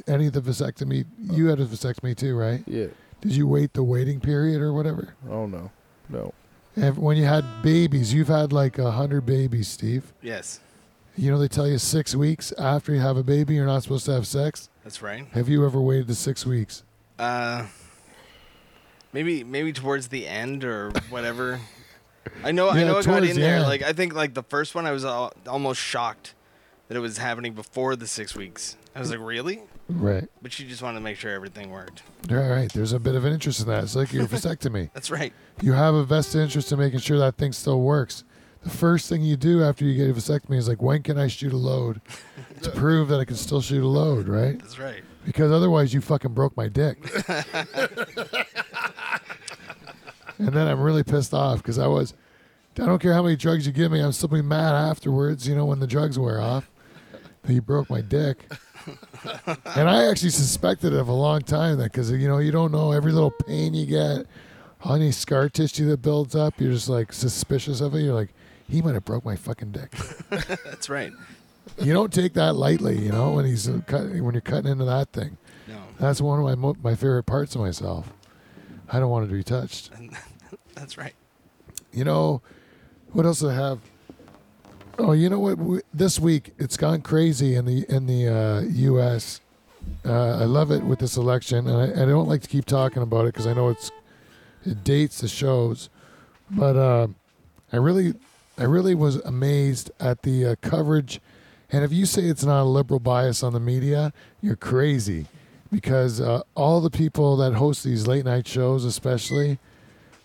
any 0.06 0.26
of 0.26 0.32
the 0.32 0.40
vasectomy? 0.40 1.04
You 1.18 1.46
had 1.46 1.60
a 1.60 1.66
vasectomy 1.66 2.16
too, 2.16 2.36
right? 2.36 2.62
Yeah. 2.66 2.86
Did 3.20 3.32
you 3.36 3.46
wait 3.46 3.72
the 3.74 3.84
waiting 3.84 4.20
period 4.20 4.60
or 4.60 4.72
whatever? 4.72 5.14
Oh 5.30 5.46
no. 5.46 5.70
No. 6.08 6.34
And 6.74 6.96
when 6.96 7.16
you 7.18 7.24
had 7.24 7.44
babies, 7.62 8.12
you've 8.14 8.28
had 8.28 8.52
like 8.52 8.78
a 8.78 8.90
hundred 8.90 9.26
babies, 9.26 9.68
Steve. 9.68 10.12
Yes, 10.22 10.58
You 11.16 11.30
know 11.30 11.38
they 11.38 11.46
tell 11.48 11.68
you 11.68 11.76
six 11.78 12.14
weeks 12.14 12.52
after 12.58 12.94
you 12.94 13.00
have 13.00 13.16
a 13.18 13.22
baby, 13.22 13.54
you're 13.54 13.66
not 13.66 13.82
supposed 13.82 14.06
to 14.06 14.12
have 14.12 14.26
sex. 14.26 14.70
That's 14.84 15.02
right. 15.02 15.26
Have 15.32 15.48
you 15.48 15.64
ever 15.64 15.80
waited 15.80 16.06
the 16.06 16.14
six 16.14 16.44
weeks? 16.46 16.82
Uh, 17.18 17.66
maybe 19.12 19.44
maybe 19.44 19.72
towards 19.72 20.08
the 20.08 20.26
end 20.26 20.64
or 20.64 20.90
whatever. 21.10 21.60
I 22.44 22.52
know 22.52 22.70
I 22.70 22.84
know 22.84 22.98
I 22.98 23.02
got 23.02 23.24
in 23.24 23.34
the 23.34 23.40
there. 23.40 23.60
Like 23.60 23.82
I 23.82 23.92
think 23.92 24.14
like 24.14 24.34
the 24.34 24.42
first 24.42 24.74
one, 24.74 24.86
I 24.86 24.92
was 24.92 25.04
al- 25.04 25.32
almost 25.46 25.80
shocked 25.80 26.34
that 26.88 26.96
it 26.96 27.00
was 27.00 27.18
happening 27.18 27.52
before 27.54 27.96
the 27.96 28.06
six 28.06 28.34
weeks. 28.34 28.76
I 28.94 29.00
was 29.00 29.10
like, 29.10 29.20
really? 29.20 29.62
Right. 29.88 30.28
But 30.40 30.52
she 30.52 30.64
just 30.66 30.82
wanted 30.82 30.98
to 30.98 31.04
make 31.04 31.16
sure 31.16 31.32
everything 31.32 31.70
worked. 31.70 32.02
All 32.30 32.36
right. 32.36 32.72
There's 32.72 32.92
a 32.92 32.98
bit 33.00 33.14
of 33.14 33.24
an 33.24 33.32
interest 33.32 33.60
in 33.60 33.66
that. 33.68 33.82
It's 33.84 33.96
like 33.96 34.12
your 34.12 34.26
vasectomy. 34.28 34.90
That's 34.92 35.10
right. 35.10 35.32
You 35.60 35.72
have 35.72 35.94
a 35.94 36.04
vested 36.04 36.40
interest 36.42 36.72
in 36.72 36.78
making 36.78 37.00
sure 37.00 37.18
that 37.18 37.36
thing 37.36 37.52
still 37.52 37.80
works. 37.80 38.24
The 38.62 38.71
first 38.71 39.09
thing 39.09 39.23
you 39.23 39.37
do 39.37 39.62
after 39.62 39.85
you 39.85 39.95
get 39.95 40.09
a 40.09 40.14
vasectomy 40.19 40.57
is 40.57 40.69
like, 40.69 40.81
when 40.81 41.02
can 41.02 41.19
I 41.19 41.26
shoot 41.26 41.52
a 41.52 41.57
load 41.57 42.00
to 42.62 42.71
prove 42.75 43.09
that 43.09 43.19
I 43.19 43.25
can 43.25 43.37
still 43.37 43.61
shoot 43.61 43.83
a 43.83 43.88
load, 43.88 44.28
right? 44.28 44.59
That's 44.59 44.78
right. 44.78 45.02
Because 45.25 45.50
otherwise, 45.50 45.92
you 45.92 46.00
fucking 46.00 46.33
broke 46.33 46.57
my 46.57 46.69
dick. 46.69 46.99
and 50.38 50.49
then 50.49 50.69
I'm 50.69 50.81
really 50.81 51.02
pissed 51.02 51.35
off 51.35 51.59
because 51.59 51.78
I 51.78 51.88
was, 51.88 52.14
I 52.78 52.87
don't 52.87 53.00
care 53.00 53.14
how 53.14 53.23
many 53.23 53.37
drugs 53.37 53.66
you 53.66 53.73
give 53.73 53.90
me, 53.90 54.00
I'm 54.00 54.12
still 54.12 54.28
be 54.28 54.42
mad 54.42 54.75
afterwards, 54.75 55.47
you 55.47 55.57
know, 55.57 55.64
when 55.64 55.81
the 55.81 55.87
drugs 55.87 56.19
wear 56.19 56.40
off. 56.40 56.71
But 57.42 57.50
you 57.50 57.62
broke 57.62 57.90
my 57.90 58.00
dick. 58.00 58.47
and 59.47 59.88
I 59.88 60.09
actually 60.09 60.31
suspected 60.31 60.92
it 60.92 60.99
of 60.99 61.09
a 61.09 61.12
long 61.12 61.40
time 61.42 61.78
that 61.78 61.92
because, 61.92 62.12
you 62.12 62.28
know, 62.28 62.38
you 62.38 62.52
don't 62.52 62.71
know 62.71 62.92
every 62.92 63.11
little 63.11 63.33
pain 63.33 63.75
you 63.75 63.87
get, 63.87 64.26
any 64.88 65.12
scar 65.12 65.49
tissue 65.49 65.88
that 65.90 66.02
builds 66.02 66.35
up, 66.35 66.61
you're 66.61 66.73
just 66.73 66.88
like 66.88 67.12
suspicious 67.12 67.81
of 67.81 67.95
it. 67.95 68.02
You're 68.02 68.14
like, 68.14 68.35
he 68.73 68.81
might 68.81 68.95
have 68.95 69.05
broke 69.05 69.25
my 69.25 69.37
fucking 69.37 69.71
dick. 69.71 69.91
That's 70.31 70.88
right. 70.88 71.12
you 71.79 71.93
don't 71.93 72.12
take 72.12 72.33
that 72.35 72.55
lightly, 72.55 72.99
you 72.99 73.12
know, 73.12 73.33
when 73.33 73.45
he's 73.45 73.69
uh, 73.69 73.81
cut, 73.87 74.05
when 74.09 74.33
you're 74.33 74.41
cutting 74.41 74.71
into 74.73 74.87
that 74.87 75.12
thing. 75.12 75.37
No, 75.69 75.76
That's 76.00 76.21
one 76.23 76.38
of 76.38 76.45
my 76.45 76.55
mo- 76.55 76.76
my 76.83 76.95
favorite 76.95 77.25
parts 77.25 77.55
of 77.55 77.61
myself. 77.61 78.11
I 78.91 78.99
don't 78.99 79.11
want 79.11 79.26
it 79.26 79.29
to 79.29 79.35
be 79.35 79.45
touched. 79.45 79.91
that's 80.75 80.97
right. 80.97 81.14
You 81.93 82.05
know, 82.05 82.41
what 83.12 83.26
else 83.26 83.41
do 83.41 83.50
I 83.50 83.55
have? 83.55 83.79
Oh, 84.99 85.12
you 85.12 85.29
know 85.29 85.38
what? 85.38 85.59
We, 85.59 85.81
this 85.93 86.19
week 86.19 86.55
it's 86.59 86.76
gone 86.79 87.02
crazy 87.02 87.55
in 87.55 87.67
the 87.67 87.85
in 87.91 88.07
the 88.07 88.29
uh, 88.29 88.61
U.S. 88.62 89.41
Uh, 90.05 90.38
I 90.41 90.45
love 90.45 90.71
it 90.71 90.83
with 90.83 90.99
this 90.99 91.17
election, 91.19 91.67
and 91.69 91.76
I, 91.76 92.02
I 92.02 92.07
don't 92.07 92.29
like 92.29 92.41
to 92.43 92.49
keep 92.49 92.64
talking 92.64 93.02
about 93.02 93.26
it 93.26 93.35
because 93.35 93.47
I 93.47 93.52
know 93.52 93.69
it's 93.69 93.91
it 94.64 94.83
dates 94.83 95.21
the 95.21 95.29
shows, 95.29 95.91
but 96.50 96.76
uh, 96.76 97.09
I 97.73 97.76
really 97.76 98.14
I 98.59 98.64
really 98.64 98.94
was 98.94 99.16
amazed 99.16 99.90
at 99.99 100.23
the 100.23 100.47
uh, 100.47 100.54
coverage. 100.61 101.21
And 101.71 101.85
if 101.85 101.92
you 101.92 102.04
say 102.06 102.25
it's 102.25 102.44
not 102.44 102.62
a 102.62 102.64
liberal 102.64 103.00
bias 103.00 103.42
on 103.42 103.52
the 103.52 103.61
media, 103.61 104.12
you're 104.40 104.56
crazy, 104.56 105.26
because 105.71 106.21
uh, 106.21 106.42
all 106.54 106.80
the 106.80 106.90
people 106.90 107.37
that 107.38 107.54
host 107.54 107.82
these 107.82 108.06
late 108.06 108.26
night 108.26 108.47
shows, 108.47 108.85
especially, 108.85 109.59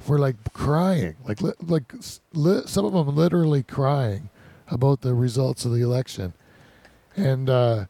were 0.07 0.19
like 0.19 0.35
crying, 0.53 1.15
like 1.25 1.41
li- 1.41 1.53
like 1.61 1.93
li- 2.33 2.63
some 2.65 2.85
of 2.85 2.93
them 2.93 3.15
literally 3.15 3.63
crying 3.63 4.29
about 4.69 5.01
the 5.01 5.13
results 5.13 5.63
of 5.63 5.71
the 5.71 5.81
election, 5.81 6.33
and 7.15 7.49
uh, 7.49 7.85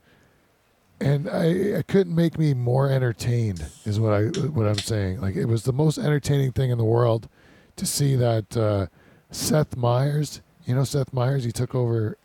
and 1.00 1.30
I, 1.30 1.84
couldn't 1.84 2.16
make 2.16 2.40
me 2.40 2.54
more 2.54 2.90
entertained 2.90 3.66
is 3.86 4.00
what 4.00 4.14
I 4.14 4.24
what 4.50 4.68
I'm 4.68 4.78
saying. 4.78 5.22
Like 5.22 5.36
it 5.36 5.46
was 5.46 5.64
the 5.64 5.74
most 5.74 5.98
entertaining 5.98 6.52
thing 6.52 6.72
in 6.72 6.78
the 6.78 6.86
world 6.86 7.28
to 7.76 7.86
see 7.86 8.16
that 8.16 8.56
uh, 8.58 8.88
Seth 9.32 9.76
Meyers, 9.76 10.42
you 10.66 10.76
know 10.76 10.84
Seth 10.84 11.14
Meyers, 11.14 11.44
he 11.44 11.52
took 11.52 11.76
over, 11.76 12.18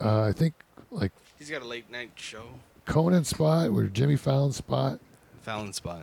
uh, 0.00 0.22
I 0.22 0.32
think 0.32 0.54
like 0.90 1.12
He's 1.38 1.50
got 1.50 1.62
a 1.62 1.66
late 1.66 1.90
night 1.90 2.10
show. 2.16 2.42
Conan 2.84 3.24
spot 3.24 3.68
or 3.70 3.84
Jimmy 3.84 4.16
Fallon 4.16 4.52
spot. 4.52 4.98
Fallon 5.42 5.72
spot. 5.72 6.02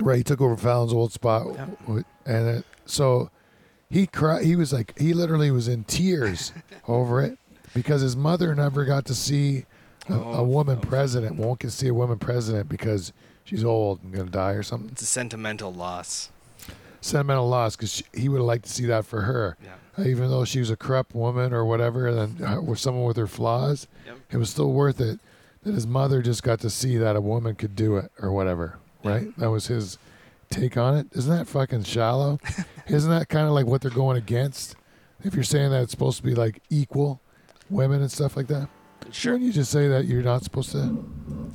Right, 0.00 0.16
he 0.18 0.24
took 0.24 0.40
over 0.40 0.56
Fallon's 0.56 0.92
old 0.92 1.12
spot, 1.12 1.46
Yeah. 1.54 2.00
and 2.26 2.48
it, 2.48 2.64
so 2.86 3.30
he 3.88 4.06
cried. 4.06 4.44
He 4.44 4.56
was 4.56 4.72
like, 4.72 4.98
he 4.98 5.12
literally 5.12 5.50
was 5.52 5.68
in 5.68 5.84
tears 5.84 6.52
over 6.88 7.22
it 7.22 7.38
because 7.74 8.00
his 8.00 8.16
mother 8.16 8.52
never 8.54 8.84
got 8.84 9.04
to 9.06 9.14
see 9.14 9.64
a, 10.08 10.14
a 10.14 10.38
Oh, 10.38 10.44
woman 10.44 10.78
oh. 10.82 10.86
president. 10.86 11.36
Won't 11.36 11.60
get 11.60 11.68
to 11.70 11.76
see 11.76 11.88
a 11.88 11.94
woman 11.94 12.18
president 12.18 12.68
because 12.68 13.12
she's 13.44 13.62
old 13.64 14.02
and 14.02 14.12
gonna 14.12 14.30
die 14.30 14.52
or 14.52 14.62
something. 14.64 14.88
It's 14.90 15.02
a 15.02 15.06
sentimental 15.06 15.72
loss. 15.72 16.30
Sentimental 17.02 17.48
loss 17.48 17.76
because 17.76 18.02
he 18.14 18.28
would 18.30 18.38
have 18.38 18.46
liked 18.46 18.64
to 18.64 18.70
see 18.70 18.86
that 18.86 19.04
for 19.04 19.20
her, 19.22 19.56
Yeah. 19.62 19.70
uh, 19.98 20.06
even 20.08 20.30
though 20.30 20.44
she 20.46 20.60
was 20.60 20.70
a 20.70 20.76
corrupt 20.76 21.14
woman 21.14 21.52
or 21.52 21.64
whatever, 21.66 22.06
and 22.08 22.38
then 22.38 22.46
uh, 22.48 22.60
with 22.62 22.78
someone 22.78 23.04
with 23.04 23.16
her 23.18 23.26
flaws, 23.26 23.86
Yep. 24.06 24.16
it 24.30 24.36
was 24.38 24.48
still 24.50 24.72
worth 24.72 25.00
it 25.00 25.20
that 25.64 25.74
his 25.74 25.86
mother 25.86 26.22
just 26.22 26.42
got 26.42 26.60
to 26.60 26.70
see 26.70 26.96
that 26.96 27.14
a 27.16 27.20
woman 27.20 27.54
could 27.56 27.76
do 27.76 27.96
it 27.96 28.10
or 28.20 28.32
whatever. 28.32 28.78
Right? 29.04 29.36
That 29.36 29.50
was 29.50 29.66
his 29.66 29.98
take 30.48 30.76
on 30.76 30.96
it. 30.96 31.08
Isn't 31.12 31.36
that 31.36 31.46
fucking 31.48 31.82
shallow? 31.84 32.38
Isn't 32.86 33.10
that 33.10 33.28
kind 33.28 33.46
of 33.46 33.52
like 33.52 33.66
what 33.66 33.80
they're 33.82 33.90
going 33.90 34.16
against? 34.16 34.76
If 35.24 35.34
you're 35.34 35.44
saying 35.44 35.70
that 35.70 35.82
it's 35.82 35.90
supposed 35.92 36.16
to 36.18 36.22
be 36.22 36.34
like 36.34 36.62
equal 36.70 37.20
women 37.70 38.00
and 38.00 38.10
stuff 38.12 38.36
like 38.36 38.46
that, 38.48 38.68
Sure. 39.10 39.32
Wouldn't 39.32 39.46
you 39.48 39.52
just 39.52 39.70
say 39.70 39.88
that 39.88 40.06
you're 40.06 40.22
not 40.22 40.44
supposed 40.44 40.72
to? 40.72 41.04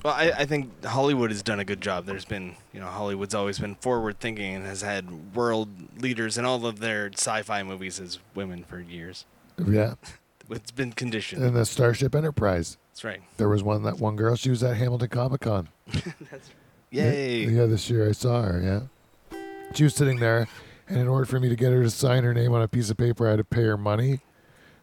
Well, 0.04 0.14
I, 0.14 0.32
I 0.32 0.46
think 0.46 0.84
Hollywood 0.86 1.32
has 1.32 1.42
done 1.42 1.60
a 1.60 1.66
good 1.66 1.82
job. 1.82 2.06
There's 2.06 2.26
been, 2.26 2.56
you 2.74 2.80
know, 2.80 2.86
Hollywood's 2.88 3.34
always 3.34 3.60
been 3.60 3.76
forward 3.76 4.20
thinking 4.20 4.54
and 4.56 4.66
has 4.66 4.82
had 4.82 5.36
world 5.36 5.70
leaders 6.02 6.38
in 6.38 6.46
all 6.46 6.66
of 6.66 6.80
their 6.80 7.10
sci-fi 7.14 7.64
movies 7.64 8.00
as 8.00 8.20
women 8.36 8.64
for 8.64 8.80
years. 8.80 9.26
Yeah. 9.66 9.96
It's 10.50 10.72
been 10.72 10.94
conditioned. 10.94 11.44
And 11.44 11.54
the 11.58 11.66
Starship 11.66 12.16
Enterprise, 12.16 12.78
That's 12.94 13.04
right. 13.04 13.22
there 13.36 13.50
was 13.50 13.64
one 13.64 13.84
that 13.84 14.00
one 14.00 14.16
girl. 14.16 14.38
She 14.38 14.50
was 14.50 14.64
at 14.64 14.78
Hamilton 14.78 15.10
Comic 15.10 15.42
Con. 15.42 15.68
That's. 16.32 16.52
Yay. 16.90 17.44
Yeah, 17.48 17.66
this 17.66 17.90
year 17.90 18.08
I 18.08 18.14
saw 18.14 18.44
her. 18.44 18.62
Yeah, 19.34 19.38
she 19.74 19.84
was 19.84 19.94
sitting 19.94 20.20
there, 20.22 20.48
and 20.88 21.00
in 21.00 21.08
order 21.10 21.26
for 21.26 21.38
me 21.42 21.50
to 21.50 21.56
get 21.58 21.74
her 21.74 21.84
to 21.84 21.90
sign 21.90 22.24
her 22.24 22.34
name 22.34 22.54
on 22.54 22.62
a 22.62 22.68
piece 22.70 22.90
of 22.90 22.96
paper, 22.96 23.28
I 23.28 23.32
had 23.32 23.40
to 23.40 23.44
pay 23.44 23.64
her 23.64 23.76
money. 23.76 24.22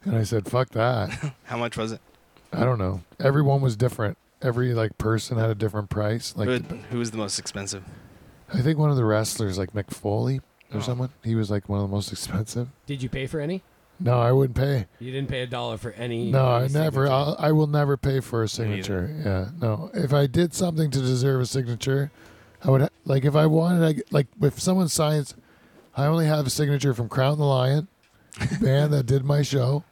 And 0.05 0.15
I 0.15 0.23
said, 0.23 0.47
"Fuck 0.51 0.69
that." 0.73 1.33
How 1.45 1.57
much 1.57 1.79
was 1.79 1.93
it? 1.93 2.03
I 2.55 2.65
don't 2.65 2.79
know. 2.79 3.03
Everyone 3.21 3.61
was 3.61 3.77
different. 3.77 4.17
Every 4.43 4.75
like 4.75 4.97
person 4.99 5.39
had 5.39 5.51
a 5.51 5.55
different 5.55 5.91
price. 5.91 6.35
Like 6.37 6.49
who, 6.49 6.59
who 6.91 6.99
was 6.99 7.11
the 7.11 7.17
most 7.19 7.39
expensive? 7.39 7.85
I 8.53 8.61
think 8.61 8.79
one 8.79 8.91
of 8.91 8.97
the 8.97 9.05
wrestlers, 9.05 9.59
like 9.59 9.73
Mick 9.73 9.91
Foley 9.91 10.39
or 10.73 10.79
Oh. 10.79 10.81
someone, 10.81 11.11
he 11.23 11.35
was 11.35 11.51
like 11.51 11.69
one 11.69 11.81
of 11.81 11.89
the 11.89 11.95
most 11.95 12.13
expensive. 12.13 12.69
Did 12.87 13.03
you 13.03 13.09
pay 13.09 13.27
for 13.27 13.41
any? 13.41 13.63
No, 14.01 14.21
I 14.21 14.33
wouldn't 14.33 14.57
pay. 14.57 14.87
You 14.99 15.13
didn't 15.13 15.29
pay 15.31 15.43
a 15.43 15.47
dollar 15.47 15.77
for 15.79 15.93
any. 15.93 16.31
No, 16.31 16.45
I 16.47 16.65
any 16.65 16.73
never. 16.73 17.07
I'll, 17.09 17.37
I 17.39 17.53
will 17.53 17.69
never 17.69 17.97
pay 17.97 18.19
for 18.21 18.43
a 18.43 18.49
signature. 18.49 19.09
Yeah, 19.25 19.51
no. 19.61 19.91
If 19.95 20.13
I 20.13 20.27
did 20.27 20.53
something 20.53 20.91
to 20.91 20.99
deserve 21.01 21.41
a 21.41 21.47
signature, 21.47 22.11
I 22.65 22.71
would 22.71 22.89
like. 23.05 23.25
If 23.25 23.37
I 23.37 23.47
wanted, 23.47 23.85
I, 23.85 23.93
g- 23.93 24.03
like, 24.11 24.27
if 24.43 24.59
someone 24.59 24.89
signs, 24.89 25.35
I 25.97 26.07
only 26.07 26.27
have 26.27 26.45
a 26.45 26.51
signature 26.51 26.93
from 26.93 27.09
Crown 27.09 27.39
the 27.39 27.45
Lion, 27.45 27.87
the 28.41 28.59
band 28.61 28.93
that 28.93 29.07
did 29.07 29.25
my 29.25 29.43
show. 29.43 29.85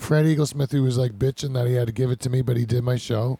Fred 0.00 0.24
Eaglesmith, 0.24 0.72
who 0.72 0.82
was 0.82 0.96
like 0.98 1.12
bitching 1.18 1.52
that 1.54 1.66
he 1.66 1.74
had 1.74 1.86
to 1.86 1.92
give 1.92 2.10
it 2.10 2.20
to 2.20 2.30
me, 2.30 2.42
but 2.42 2.56
he 2.56 2.64
did 2.64 2.82
my 2.82 2.96
show. 2.96 3.38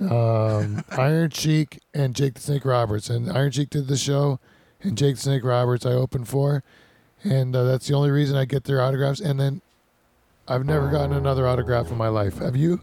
Um, 0.00 0.84
Iron 0.90 1.30
Sheik 1.30 1.80
and 1.94 2.14
Jake 2.14 2.34
the 2.34 2.40
Snake 2.40 2.64
Roberts, 2.64 3.10
and 3.10 3.30
Iron 3.30 3.50
Sheik 3.50 3.70
did 3.70 3.88
the 3.88 3.96
show, 3.96 4.38
and 4.82 4.96
Jake 4.98 5.16
the 5.16 5.22
Snake 5.22 5.44
Roberts 5.44 5.84
I 5.86 5.92
opened 5.92 6.28
for, 6.28 6.62
and 7.24 7.54
uh, 7.54 7.64
that's 7.64 7.88
the 7.88 7.94
only 7.94 8.10
reason 8.10 8.36
I 8.36 8.44
get 8.44 8.64
their 8.64 8.80
autographs. 8.82 9.20
And 9.20 9.38
then 9.40 9.60
I've 10.46 10.64
never 10.64 10.88
gotten 10.90 11.12
another 11.12 11.46
autograph 11.46 11.90
in 11.90 11.96
my 11.96 12.08
life. 12.08 12.38
Have 12.38 12.56
you? 12.56 12.80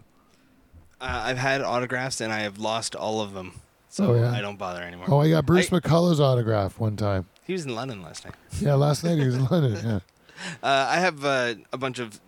Uh, 1.00 1.22
I've 1.24 1.38
had 1.38 1.60
autographs 1.62 2.20
and 2.22 2.32
I 2.32 2.40
have 2.40 2.58
lost 2.58 2.94
all 2.94 3.20
of 3.20 3.34
them. 3.34 3.60
so 3.90 4.12
Oh, 4.12 4.14
yeah? 4.14 4.32
I 4.32 4.40
don't 4.40 4.56
bother 4.58 4.82
anymore. 4.82 5.06
Oh, 5.10 5.20
I 5.20 5.28
got 5.30 5.44
Bruce 5.44 5.70
I- 5.72 5.78
McCulloch's 5.80 6.20
autograph 6.20 6.78
one 6.78 6.96
time. 6.96 7.26
He 7.44 7.52
was 7.52 7.64
in 7.66 7.74
London 7.74 8.02
last 8.02 8.24
night. 8.24 8.34
Yeah, 8.60 8.74
last 8.74 9.04
night 9.04 9.18
he 9.18 9.26
was 9.26 9.34
in 9.36 9.44
London. 9.50 9.74
Yeah. 9.84 9.98
Uh, 10.62 10.86
I 10.90 10.96
have 10.96 11.24
uh, 11.24 11.54
a 11.72 11.78
bunch 11.78 11.98
of 11.98 12.18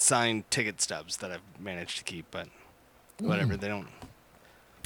signed 0.00 0.50
ticket 0.50 0.80
stubs 0.80 1.18
that 1.18 1.30
I've 1.30 1.40
managed 1.60 1.98
to 1.98 2.04
keep, 2.04 2.26
but 2.30 2.48
whatever. 3.20 3.54
Mm. 3.54 3.60
They 3.60 3.68
don't. 3.68 3.88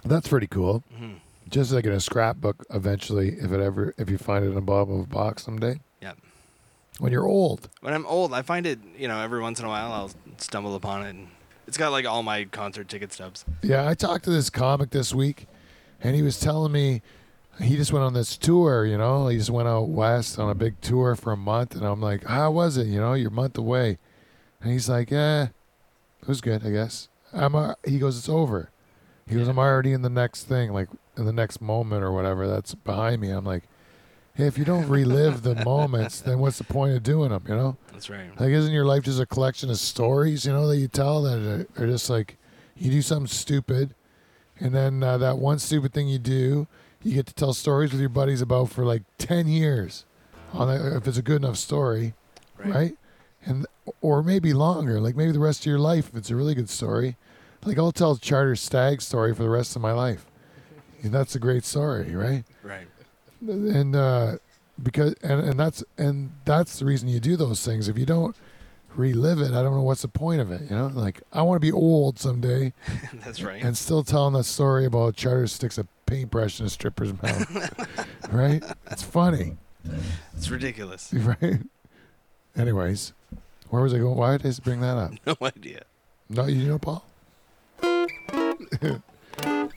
That's 0.04 0.28
pretty 0.28 0.46
cool. 0.46 0.82
mhm. 0.96 1.16
Just 1.48 1.72
like 1.72 1.84
in 1.84 1.92
a 1.92 2.00
scrapbook 2.00 2.64
eventually, 2.70 3.30
if 3.30 3.50
it 3.50 3.60
ever, 3.60 3.92
if 3.98 4.08
you 4.08 4.18
find 4.18 4.44
it 4.44 4.48
in 4.48 4.54
the 4.54 4.60
bottom 4.60 4.94
of 4.94 5.00
a 5.00 5.06
box 5.08 5.44
someday. 5.44 5.80
Yep. 6.00 6.18
When 7.00 7.10
you're 7.12 7.26
old. 7.26 7.68
When 7.80 7.92
I'm 7.92 8.06
old, 8.06 8.32
I 8.32 8.42
find 8.42 8.66
it. 8.66 8.78
You 8.96 9.08
know, 9.08 9.20
every 9.20 9.40
once 9.40 9.58
in 9.58 9.64
a 9.64 9.68
while, 9.68 9.92
I'll 9.92 10.10
stumble 10.38 10.76
upon 10.76 11.04
it. 11.04 11.10
And 11.10 11.28
it's 11.66 11.76
got 11.76 11.90
like 11.90 12.06
all 12.06 12.22
my 12.22 12.44
concert 12.44 12.88
ticket 12.88 13.12
stubs. 13.12 13.44
Yeah, 13.62 13.88
I 13.88 13.94
talked 13.94 14.24
to 14.24 14.30
this 14.30 14.48
comic 14.48 14.90
this 14.90 15.12
week, 15.12 15.46
and 16.00 16.14
he 16.14 16.22
was 16.22 16.38
telling 16.38 16.70
me 16.72 17.02
he 17.60 17.76
just 17.76 17.92
went 17.92 18.04
on 18.04 18.14
this 18.14 18.36
tour. 18.36 18.86
You 18.86 18.96
know, 18.98 19.26
he 19.28 19.36
just 19.38 19.50
went 19.50 19.66
out 19.66 19.88
west 19.88 20.38
on 20.38 20.50
a 20.50 20.54
big 20.54 20.80
tour 20.80 21.16
for 21.16 21.32
a 21.32 21.36
month, 21.36 21.74
and 21.74 21.84
I'm 21.84 22.00
like, 22.00 22.24
how 22.24 22.50
was 22.52 22.76
it? 22.76 22.86
You 22.86 23.00
know, 23.00 23.14
you're 23.14 23.28
a 23.30 23.32
month 23.32 23.58
away, 23.58 23.98
and 24.62 24.72
he's 24.72 24.88
like, 24.88 25.10
yeah, 25.10 25.48
it 26.22 26.28
was 26.28 26.40
good, 26.40 26.66
I 26.66 26.70
guess. 26.70 27.08
I'm. 27.32 27.54
Uh, 27.54 27.74
he 27.84 27.98
goes, 27.98 28.18
it's 28.18 28.28
over. 28.28 28.70
He 29.28 29.36
goes, 29.36 29.48
I'm 29.48 29.58
already 29.58 29.92
in 29.92 30.02
the 30.02 30.10
next 30.10 30.44
thing, 30.44 30.72
like 30.72 30.88
in 31.16 31.24
the 31.24 31.32
next 31.32 31.60
moment 31.60 32.02
or 32.02 32.12
whatever 32.12 32.48
that's 32.48 32.74
behind 32.74 33.20
me. 33.20 33.30
I'm 33.30 33.44
like, 33.44 33.62
hey, 34.34 34.46
if 34.46 34.58
you 34.58 34.64
don't 34.64 34.88
relive 34.88 35.42
the 35.42 35.54
moments, 35.64 36.20
then 36.20 36.38
what's 36.40 36.58
the 36.58 36.64
point 36.64 36.96
of 36.96 37.02
doing 37.02 37.30
them? 37.30 37.44
You 37.48 37.54
know. 37.54 37.76
That's 37.92 38.10
right. 38.10 38.28
Like, 38.40 38.50
isn't 38.50 38.72
your 38.72 38.84
life 38.84 39.04
just 39.04 39.20
a 39.20 39.26
collection 39.26 39.70
of 39.70 39.78
stories, 39.78 40.44
you 40.44 40.52
know, 40.52 40.66
that 40.66 40.78
you 40.78 40.88
tell 40.88 41.22
that 41.22 41.38
are, 41.78 41.82
are 41.82 41.86
just 41.86 42.10
like 42.10 42.36
you 42.76 42.90
do 42.90 43.02
something 43.02 43.28
stupid, 43.28 43.94
and 44.58 44.74
then 44.74 45.02
uh, 45.02 45.18
that 45.18 45.38
one 45.38 45.58
stupid 45.58 45.92
thing 45.92 46.08
you 46.08 46.18
do, 46.18 46.66
you 47.02 47.14
get 47.14 47.26
to 47.26 47.34
tell 47.34 47.52
stories 47.52 47.92
with 47.92 48.00
your 48.00 48.10
buddies 48.10 48.40
about 48.40 48.70
for 48.70 48.84
like 48.84 49.02
ten 49.18 49.46
years, 49.46 50.04
on 50.52 50.68
that, 50.68 50.96
if 50.96 51.06
it's 51.06 51.18
a 51.18 51.22
good 51.22 51.42
enough 51.42 51.56
story, 51.56 52.14
right. 52.58 52.94
And 53.44 53.66
or 54.00 54.22
maybe 54.22 54.52
longer, 54.52 55.00
like 55.00 55.16
maybe 55.16 55.32
the 55.32 55.38
rest 55.40 55.60
of 55.60 55.66
your 55.66 55.78
life 55.78 56.08
if 56.08 56.16
it's 56.16 56.30
a 56.30 56.36
really 56.36 56.54
good 56.54 56.68
story. 56.70 57.16
Like 57.64 57.78
I'll 57.78 57.92
tell 57.92 58.16
Charter 58.16 58.56
Stag 58.56 59.02
story 59.02 59.34
for 59.34 59.42
the 59.42 59.50
rest 59.50 59.76
of 59.76 59.82
my 59.82 59.92
life. 59.92 60.26
And 61.02 61.12
that's 61.12 61.34
a 61.34 61.38
great 61.38 61.64
story, 61.64 62.14
right? 62.14 62.44
Right. 62.62 62.86
and 63.46 63.96
uh 63.96 64.36
because 64.82 65.14
and 65.22 65.40
and 65.40 65.58
that's 65.60 65.82
and 65.98 66.32
that's 66.44 66.78
the 66.78 66.84
reason 66.84 67.08
you 67.08 67.20
do 67.20 67.36
those 67.36 67.64
things 67.64 67.88
if 67.88 67.98
you 67.98 68.06
don't 68.06 68.34
relive 68.96 69.38
it 69.40 69.52
i 69.52 69.62
don't 69.62 69.74
know 69.74 69.82
what's 69.82 70.02
the 70.02 70.08
point 70.08 70.40
of 70.40 70.50
it 70.50 70.62
you 70.70 70.74
know 70.76 70.88
like 70.94 71.20
i 71.32 71.40
want 71.42 71.56
to 71.56 71.60
be 71.60 71.70
old 71.70 72.18
someday 72.18 72.72
That's 73.24 73.40
right. 73.42 73.62
and 73.62 73.76
still 73.76 74.02
telling 74.02 74.32
that 74.34 74.44
story 74.44 74.84
about 74.86 75.16
charter 75.16 75.46
sticks 75.46 75.76
a 75.78 75.86
paintbrush 76.06 76.60
in 76.60 76.66
a 76.66 76.70
stripper's 76.70 77.12
mouth 77.22 78.06
right 78.32 78.62
it's 78.90 79.02
funny 79.02 79.56
It's 80.36 80.48
ridiculous. 80.50 81.12
right 81.14 81.60
anyways 82.56 83.12
where 83.70 83.82
was 83.82 83.94
i 83.94 83.98
going? 83.98 84.16
Why 84.16 84.36
did 84.36 84.46
i 84.54 84.58
bring 84.62 84.80
that 84.80 84.96
up? 84.96 85.12
No 85.26 85.36
idea. 85.46 85.82
no 86.28 86.46
you 86.46 86.66
know 86.68 86.78
paul? 86.78 87.04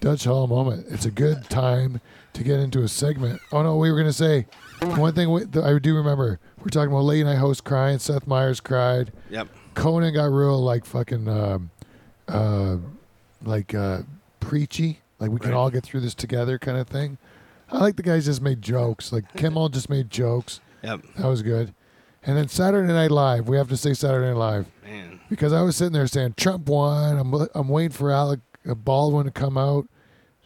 Dutch 0.01 0.25
hall 0.25 0.47
moment. 0.47 0.85
It's 0.89 1.05
a 1.05 1.11
good 1.11 1.49
time 1.49 2.01
to 2.33 2.43
get 2.43 2.59
into 2.59 2.83
a 2.83 2.87
segment. 2.87 3.39
Oh 3.51 3.61
no 3.63 3.77
we 3.77 3.89
were 3.89 3.95
going 3.97 4.09
to 4.09 4.13
say 4.13 4.45
one 4.81 5.13
thing 5.13 5.31
we, 5.31 5.43
i 5.61 5.77
do 5.79 5.95
remember 5.95 6.39
we're 6.59 6.65
talking 6.69 6.91
about 6.91 7.03
late 7.05 7.23
night 7.23 7.37
host 7.37 7.63
crying 7.63 7.99
seth 7.99 8.27
meyers 8.27 8.59
cried. 8.59 9.11
Yep. 9.29 9.47
conan 9.75 10.13
got 10.13 10.25
real 10.25 10.61
like 10.61 10.83
fucking 10.85 11.27
um, 11.29 11.71
uh, 12.27 12.77
like 13.43 13.73
uh, 13.73 14.01
preachy. 14.39 14.99
Like 15.19 15.31
we 15.31 15.39
can 15.39 15.51
Right. 15.51 15.57
all 15.57 15.69
get 15.69 15.83
through 15.83 16.01
this 16.01 16.15
together 16.15 16.57
kind 16.59 16.77
of 16.77 16.87
thing. 16.87 17.17
I 17.71 17.77
like 17.79 17.95
the 17.95 18.03
guys 18.03 18.25
just 18.25 18.41
made 18.41 18.61
jokes. 18.61 19.13
Like 19.13 19.33
kimmel 19.37 19.69
just 19.69 19.89
made 19.89 20.09
jokes. 20.09 20.59
Yep. 20.83 21.01
that 21.17 21.27
was 21.27 21.41
good 21.41 21.73
and 22.25 22.37
then 22.37 22.47
saturday 22.47 22.91
night 22.91 23.11
live 23.11 23.47
we 23.47 23.57
have 23.57 23.67
to 23.69 23.77
say 23.77 23.93
saturday 23.93 24.27
night 24.27 24.37
live 24.37 24.65
Man. 24.85 25.19
because 25.29 25.53
I 25.53 25.61
was 25.61 25.75
sitting 25.75 25.93
there 25.93 26.07
saying 26.07 26.35
Trump 26.37 26.67
won. 26.67 27.17
I'm 27.17 27.33
I'm 27.55 27.69
waiting 27.69 27.91
for 27.91 28.11
Alec 28.11 28.39
Baldwin 28.65 29.25
to 29.25 29.31
come 29.31 29.57
out 29.57 29.87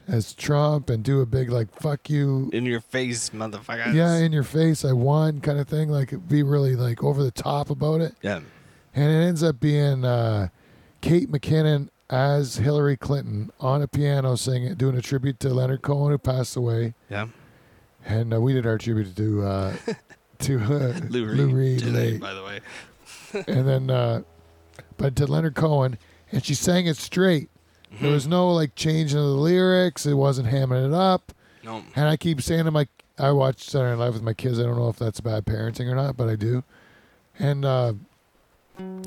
as 0.07 0.33
Trump 0.33 0.89
and 0.89 1.03
do 1.03 1.19
a 1.21 1.25
big 1.25 1.49
like 1.49 1.69
fuck 1.81 2.09
you, 2.09 2.49
In 2.53 2.65
your 2.65 2.79
face, 2.79 3.31
motherfucker. 3.31 3.93
yeah, 3.93 4.15
in 4.17 4.31
your 4.31 4.43
face, 4.43 4.85
I 4.85 4.93
won 4.93 5.41
kind 5.41 5.59
of 5.59 5.67
thing. 5.67 5.89
Like 5.89 6.13
be 6.29 6.43
really 6.43 6.75
like 6.77 7.03
over 7.03 7.21
the 7.23 7.31
top 7.31 7.69
about 7.69 7.99
it, 8.01 8.15
Yeah. 8.21 8.39
and 8.95 9.11
it 9.11 9.27
ends 9.27 9.43
up 9.43 9.59
being 9.59 10.05
uh, 10.05 10.47
Kate 11.01 11.29
McKinnon 11.29 11.89
as 12.09 12.55
Hillary 12.55 12.95
Clinton 12.95 13.51
on 13.59 13.81
a 13.81 13.87
piano 13.87 14.35
singing, 14.37 14.75
doing 14.75 14.95
a 14.95 15.01
tribute 15.01 15.41
to 15.41 15.49
Leonard 15.49 15.81
Cohen 15.81 16.11
who 16.11 16.17
passed 16.17 16.55
away, 16.55 16.93
Yeah. 17.09 17.27
and 18.05 18.33
uh, 18.33 18.39
we 18.39 18.53
did 18.53 18.65
our 18.65 18.77
tribute 18.77 19.13
to 19.17 19.43
uh, 19.43 19.73
to 20.39 20.59
uh, 20.59 20.99
Lou 21.09 21.25
Reed. 21.25 21.37
Lou 21.37 21.49
Reed 21.49 21.79
today, 21.79 22.11
late. 22.11 22.21
by 22.21 22.33
the 22.33 22.43
way. 22.43 22.59
and 23.47 23.67
then 23.67 23.89
uh 23.89 24.21
but 24.97 25.15
to 25.17 25.27
Leonard 25.27 25.55
Cohen 25.55 25.97
and 26.31 26.43
she 26.43 26.53
sang 26.53 26.87
it 26.87 26.97
straight. 26.97 27.49
There 28.01 28.11
was 28.11 28.27
no 28.27 28.51
like 28.51 28.75
changing 28.75 29.17
of 29.17 29.25
the 29.25 29.29
lyrics. 29.31 30.05
It 30.05 30.13
wasn't 30.13 30.49
hamming 30.49 30.87
it 30.87 30.93
up. 30.93 31.31
No. 31.63 31.83
And 31.95 32.07
I 32.07 32.17
keep 32.17 32.41
saying 32.41 32.65
to 32.65 32.71
my 32.71 32.87
I 33.17 33.31
watch 33.31 33.63
Saturday 33.63 33.91
Night 33.91 34.03
Live 34.05 34.13
with 34.13 34.23
my 34.23 34.33
kids. 34.33 34.59
I 34.59 34.63
don't 34.63 34.77
know 34.77 34.89
if 34.89 34.97
that's 34.97 35.19
bad 35.19 35.45
parenting 35.45 35.89
or 35.91 35.95
not, 35.95 36.17
but 36.17 36.29
I 36.29 36.35
do. 36.35 36.63
And 37.39 37.65
uh 37.65 37.93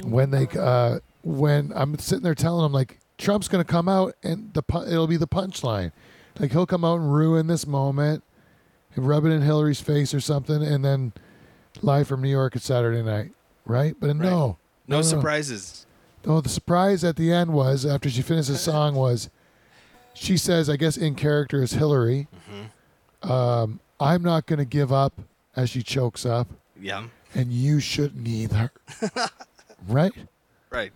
when 0.05 0.31
they 0.31 0.49
uh 0.59 1.01
when 1.23 1.73
I'm 1.75 1.99
sitting 1.99 2.25
there 2.25 2.35
telling 2.35 2.63
them 2.63 2.73
like 2.73 2.99
Trump's 3.19 3.49
going 3.49 3.63
to 3.63 3.71
come 3.71 3.87
out 3.87 4.15
and 4.23 4.53
the 4.55 4.63
it'll 4.89 5.07
be 5.07 5.19
the 5.19 5.29
punchline. 5.29 5.93
Like 6.39 6.53
he'll 6.53 6.67
come 6.67 6.85
out 6.85 7.01
and 7.01 7.13
ruin 7.13 7.49
this 7.49 7.67
moment 7.67 8.25
rub 8.97 9.25
it 9.25 9.31
in 9.31 9.43
Hillary's 9.43 9.81
face 9.81 10.13
or 10.15 10.21
something 10.21 10.63
and 10.63 10.85
then 10.85 11.13
live 11.83 12.09
from 12.09 12.23
New 12.23 12.29
York 12.31 12.57
at 12.57 12.63
Saturday 12.63 13.03
night, 13.03 13.31
right? 13.65 13.95
But 13.99 14.17
no. 14.17 14.23
No 14.25 14.57
No, 14.89 14.97
no. 14.97 15.03
surprises. 15.03 15.87
Oh, 16.27 16.41
the 16.41 16.49
surprise 16.49 17.03
at 17.05 17.17
the 17.17 17.33
end 17.33 17.53
was 17.53 17.87
after 17.87 18.11
she 18.11 18.21
finished 18.23 18.49
the 18.49 18.57
song 18.59 18.95
was 18.95 19.31
she 20.13 20.37
says, 20.37 20.69
I 20.69 20.77
guess 20.77 20.97
in 20.97 21.15
character 21.15 21.63
as 21.63 21.73
Hillary, 21.73 22.27
Mm-hmm. 22.51 23.31
um, 23.33 23.81
I'm 24.01 24.23
not 24.23 24.47
going 24.47 24.59
to 24.59 24.65
give 24.65 24.93
up 24.93 25.13
as 25.57 25.71
she 25.71 25.83
chokes 25.83 26.25
up, 26.27 26.49
Yeah. 26.81 27.05
and 27.35 27.53
you 27.53 27.81
shouldn't 27.81 28.27
either. 28.27 28.73
right? 29.89 30.13
Right. 30.71 30.93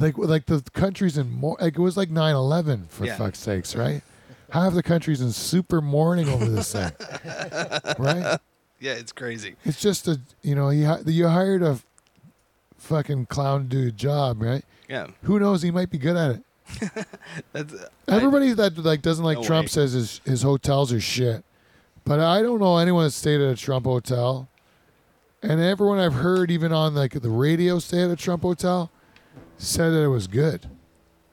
Like 0.00 0.16
like 0.16 0.46
the 0.46 0.62
country's 0.74 1.18
in 1.18 1.30
more 1.30 1.56
like 1.60 1.76
it 1.76 1.80
was 1.80 1.96
like 1.96 2.08
9/11 2.10 2.88
for 2.88 3.04
Yeah. 3.04 3.16
fuck's 3.16 3.38
sakes, 3.40 3.74
right? 3.74 4.02
Half 4.50 4.74
the 4.74 4.82
country's 4.82 5.20
in 5.20 5.30
super 5.32 5.80
mourning 5.80 6.28
over 6.28 6.46
this 6.46 6.72
thing, 6.72 6.90
right? 7.98 8.38
Yeah, 8.80 8.92
it's 8.92 9.12
crazy. 9.12 9.56
It's 9.64 9.80
just 9.80 10.08
a 10.08 10.20
you 10.42 10.54
know 10.54 10.70
you 10.70 10.96
you 11.06 11.28
hired 11.28 11.62
a 11.62 11.78
fucking 12.78 13.26
clown 13.26 13.62
to 13.64 13.68
do 13.68 13.88
a 13.88 13.90
job, 13.90 14.40
right? 14.42 14.64
Yeah. 14.88 15.08
Who 15.24 15.38
knows? 15.38 15.62
He 15.62 15.70
might 15.70 15.90
be 15.90 15.98
good 15.98 16.16
at 16.16 16.30
it. 16.36 17.06
That's 17.52 17.74
I- 18.08 18.16
Everybody 18.16 18.52
that 18.52 18.78
like 18.78 19.02
doesn't 19.02 19.24
like 19.24 19.38
No 19.38 19.44
Trump 19.44 19.64
way. 19.64 19.68
says 19.68 19.92
his 19.92 20.20
his 20.24 20.42
hotels 20.42 20.92
are 20.92 21.00
shit. 21.00 21.44
But 22.04 22.20
I 22.20 22.40
don't 22.40 22.58
know 22.60 22.78
anyone 22.78 23.04
that 23.04 23.10
stayed 23.10 23.40
at 23.42 23.52
a 23.52 23.56
Trump 23.56 23.84
hotel. 23.84 24.48
And 25.42 25.60
everyone 25.60 25.98
I've 25.98 26.14
heard, 26.14 26.50
even 26.50 26.72
on 26.72 26.94
like 26.94 27.12
the 27.12 27.28
radio, 27.30 27.78
stay 27.78 28.02
at 28.02 28.10
a 28.10 28.16
Trump 28.16 28.42
hotel, 28.42 28.90
said 29.58 29.90
that 29.90 30.02
it 30.02 30.08
was 30.08 30.26
good. 30.26 30.68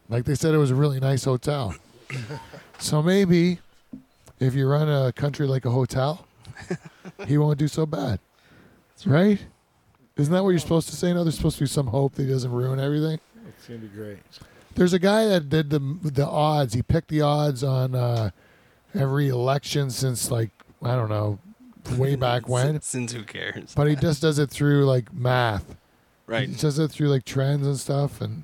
Like 0.10 0.26
they 0.26 0.36
said 0.36 0.54
it 0.54 0.58
was 0.58 0.70
a 0.72 0.76
really 0.76 1.00
nice 1.00 1.24
hotel. 1.24 1.76
so 2.80 3.02
maybe 3.02 3.60
if 4.40 4.54
you 4.56 4.68
run 4.68 4.90
a 4.90 5.12
country 5.14 5.48
like 5.48 5.66
a 5.66 5.72
hotel, 5.72 6.26
he 7.28 7.38
won't 7.38 7.58
do 7.58 7.68
so 7.68 7.86
bad. 7.86 8.20
Right? 9.06 9.40
Isn't 10.18 10.34
that 10.34 10.44
what 10.44 10.52
you're 10.52 10.60
supposed 10.60 10.90
to 10.90 10.96
say? 10.96 11.14
No, 11.14 11.24
there's 11.24 11.36
supposed 11.36 11.58
to 11.58 11.64
be 11.64 11.68
some 11.68 11.88
hope 11.88 12.16
that 12.16 12.24
he 12.24 12.30
doesn't 12.30 12.52
ruin 12.52 12.80
everything. 12.80 13.20
It's 13.48 13.68
gonna 13.68 13.80
be 13.80 13.88
great. 13.88 14.20
There's 14.76 14.94
a 14.94 15.00
guy 15.00 15.26
that 15.26 15.50
did 15.50 15.70
the 15.70 15.80
the 16.04 16.26
odds. 16.26 16.74
He 16.74 16.82
picked 16.82 17.10
the 17.10 17.22
odds 17.22 17.64
on 17.64 17.96
uh, 17.96 18.32
every 18.94 19.28
election 19.28 19.90
since 19.90 20.32
like 20.32 20.52
I 20.82 20.96
don't 20.96 21.10
know, 21.10 21.40
way 21.98 22.16
back 22.16 22.48
when. 22.48 22.82
Since 22.82 23.12
who 23.12 23.24
cares? 23.24 23.74
But 23.76 23.88
he 23.88 23.96
just 23.96 24.22
does 24.22 24.40
it 24.40 24.50
through 24.50 24.86
like 24.86 25.14
math. 25.14 25.76
Right. 26.28 26.50
He 26.50 26.56
does 26.56 26.80
it 26.80 26.90
through 26.92 27.10
like 27.10 27.26
trends 27.26 27.68
and 27.68 27.78
stuff, 27.78 28.22
and 28.22 28.44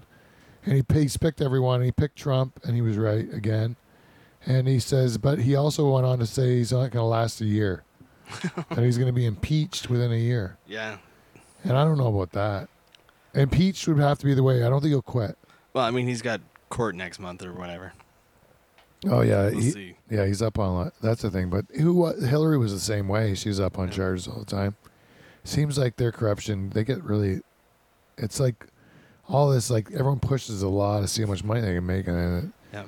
and 0.65 0.75
he 0.75 0.99
he's 0.99 1.17
picked 1.17 1.41
everyone. 1.41 1.75
And 1.75 1.85
he 1.85 1.91
picked 1.91 2.17
Trump, 2.17 2.59
and 2.63 2.75
he 2.75 2.81
was 2.81 2.97
right 2.97 3.31
again. 3.33 3.75
And 4.45 4.67
he 4.67 4.79
says, 4.79 5.17
but 5.17 5.39
he 5.39 5.55
also 5.55 5.91
went 5.93 6.05
on 6.05 6.19
to 6.19 6.25
say 6.25 6.55
he's 6.57 6.71
not 6.71 6.79
going 6.91 6.91
to 6.93 7.03
last 7.03 7.41
a 7.41 7.45
year, 7.45 7.83
that 8.69 8.79
he's 8.79 8.97
going 8.97 9.07
to 9.07 9.13
be 9.13 9.25
impeached 9.25 9.89
within 9.89 10.11
a 10.11 10.15
year. 10.17 10.57
Yeah. 10.67 10.97
And 11.63 11.77
I 11.77 11.83
don't 11.83 11.97
know 11.99 12.07
about 12.07 12.31
that. 12.31 12.69
Impeached 13.35 13.87
would 13.87 13.99
have 13.99 14.17
to 14.19 14.25
be 14.25 14.33
the 14.33 14.41
way. 14.43 14.63
I 14.63 14.69
don't 14.69 14.81
think 14.81 14.89
he'll 14.91 15.01
quit. 15.03 15.37
Well, 15.73 15.85
I 15.85 15.91
mean, 15.91 16.07
he's 16.07 16.21
got 16.23 16.41
court 16.69 16.95
next 16.95 17.19
month 17.19 17.45
or 17.45 17.53
whatever. 17.53 17.93
Oh 19.09 19.21
yeah, 19.21 19.49
We'll 19.49 19.59
he- 19.59 19.71
see. 19.71 19.95
Yeah, 20.09 20.25
he's 20.25 20.41
up 20.41 20.59
on 20.59 20.85
that. 20.85 20.93
That's 21.01 21.21
the 21.21 21.31
thing. 21.31 21.49
But 21.49 21.65
who? 21.75 21.93
wa- 21.93 22.13
Hillary 22.13 22.57
was 22.57 22.71
the 22.73 22.79
same 22.79 23.07
way. 23.07 23.33
She 23.35 23.49
was 23.49 23.59
up 23.59 23.79
on 23.79 23.89
charges 23.89 24.27
all 24.27 24.39
the 24.39 24.45
time. 24.45 24.75
Seems 25.43 25.77
like 25.77 25.95
their 25.95 26.11
corruption. 26.11 26.69
They 26.71 26.83
get 26.83 27.03
really. 27.03 27.41
It's 28.17 28.39
like 28.39 28.67
all 29.27 29.49
this. 29.49 29.69
Like 29.71 29.89
everyone 29.91 30.19
pushes 30.19 30.61
a 30.61 30.67
law 30.67 30.99
to 31.01 31.07
see 31.07 31.23
how 31.23 31.29
much 31.29 31.43
money 31.43 31.61
they 31.61 31.73
can 31.75 31.85
make, 31.85 32.07
and 32.07 32.43
it, 32.43 32.53
Yeah. 32.73 32.83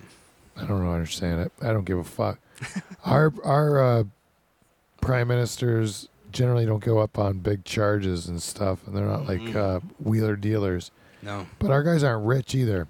I 0.58 0.66
don't 0.66 0.84
know. 0.84 0.92
understand 0.92 1.42
it. 1.42 1.52
I 1.62 1.74
don't 1.74 1.86
give 1.86 1.98
a 1.98 2.04
fuck. 2.04 2.40
our 3.06 3.34
our 3.44 3.82
uh, 3.84 4.04
prime 5.02 5.28
ministers 5.28 6.08
generally 6.32 6.66
don't 6.66 6.84
go 6.84 7.00
up 7.00 7.18
on 7.20 7.40
big 7.40 7.64
charges 7.66 8.28
and 8.28 8.42
stuff, 8.42 8.86
and 8.88 8.96
they're 8.96 9.06
not 9.06 9.28
like 9.28 9.42
Mhm. 9.42 9.56
uh, 9.56 9.80
wheeler 10.00 10.36
dealers. 10.36 10.92
No. 11.22 11.48
But 11.60 11.72
our 11.72 11.84
guys 11.84 12.04
aren't 12.04 12.26
rich 12.26 12.54
either. 12.56 12.88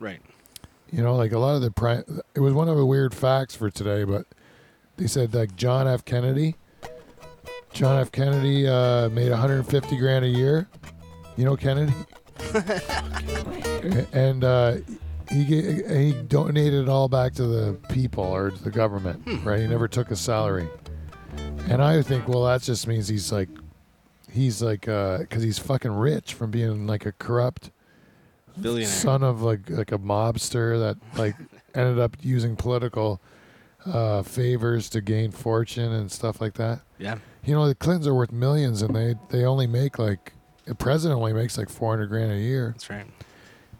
Right. 0.00 0.20
You 0.92 1.02
know, 1.02 1.16
like 1.16 1.32
a 1.32 1.38
lot 1.38 1.56
of 1.56 1.62
the 1.62 1.70
prime. 1.70 2.04
It 2.34 2.40
was 2.40 2.52
one 2.54 2.68
of 2.68 2.76
the 2.76 2.86
weird 2.86 3.14
facts 3.14 3.54
for 3.56 3.70
today, 3.70 4.04
but 4.04 4.26
they 4.96 5.06
said 5.06 5.34
like 5.34 5.56
John 5.56 5.88
F. 5.88 6.04
Kennedy. 6.04 6.56
John 7.72 7.98
F. 8.00 8.12
Kennedy 8.12 8.68
uh, 8.68 9.08
made 9.08 9.30
150 9.30 9.96
grand 9.96 10.24
a 10.24 10.28
year. 10.28 10.68
You 11.36 11.44
know 11.44 11.56
Kennedy, 11.56 11.92
and 14.12 14.44
uh, 14.44 14.76
he 15.30 15.44
he 15.44 16.12
donated 16.28 16.84
it 16.84 16.88
all 16.88 17.08
back 17.08 17.34
to 17.34 17.46
the 17.46 17.74
people 17.88 18.24
or 18.24 18.50
to 18.50 18.62
the 18.62 18.70
government. 18.70 19.22
Right? 19.44 19.60
He 19.60 19.66
never 19.66 19.88
took 19.88 20.10
a 20.10 20.16
salary. 20.16 20.68
And 21.68 21.82
I 21.82 22.02
think, 22.02 22.28
well, 22.28 22.44
that 22.44 22.62
just 22.62 22.86
means 22.86 23.08
he's 23.08 23.32
like, 23.32 23.48
he's 24.30 24.62
like, 24.62 24.82
because 24.82 25.42
he's 25.42 25.58
fucking 25.58 25.92
rich 25.92 26.34
from 26.34 26.50
being 26.50 26.86
like 26.86 27.06
a 27.06 27.12
corrupt 27.12 27.70
Billionaire. 28.60 28.88
son 28.88 29.22
of 29.22 29.42
like 29.42 29.68
like 29.70 29.92
a 29.92 29.98
mobster 29.98 30.78
that 30.78 31.18
like 31.18 31.34
ended 31.74 31.98
up 31.98 32.16
using 32.20 32.54
political 32.54 33.20
uh, 33.86 34.22
favors 34.22 34.88
to 34.90 35.00
gain 35.00 35.30
fortune 35.30 35.92
and 35.92 36.10
stuff 36.10 36.40
like 36.40 36.54
that. 36.54 36.80
Yeah. 36.98 37.16
You 37.44 37.54
know, 37.54 37.66
the 37.66 37.74
Clintons 37.74 38.06
are 38.06 38.14
worth 38.14 38.32
millions, 38.32 38.80
and 38.82 38.94
they 38.94 39.14
they 39.30 39.44
only 39.44 39.66
make 39.66 39.98
like 39.98 40.32
the 40.66 40.74
president 40.74 41.18
only 41.18 41.32
makes 41.32 41.58
like 41.58 41.68
four 41.68 41.92
hundred 41.92 42.08
grand 42.08 42.32
a 42.32 42.38
year. 42.38 42.70
That's 42.74 42.88
right. 42.90 43.06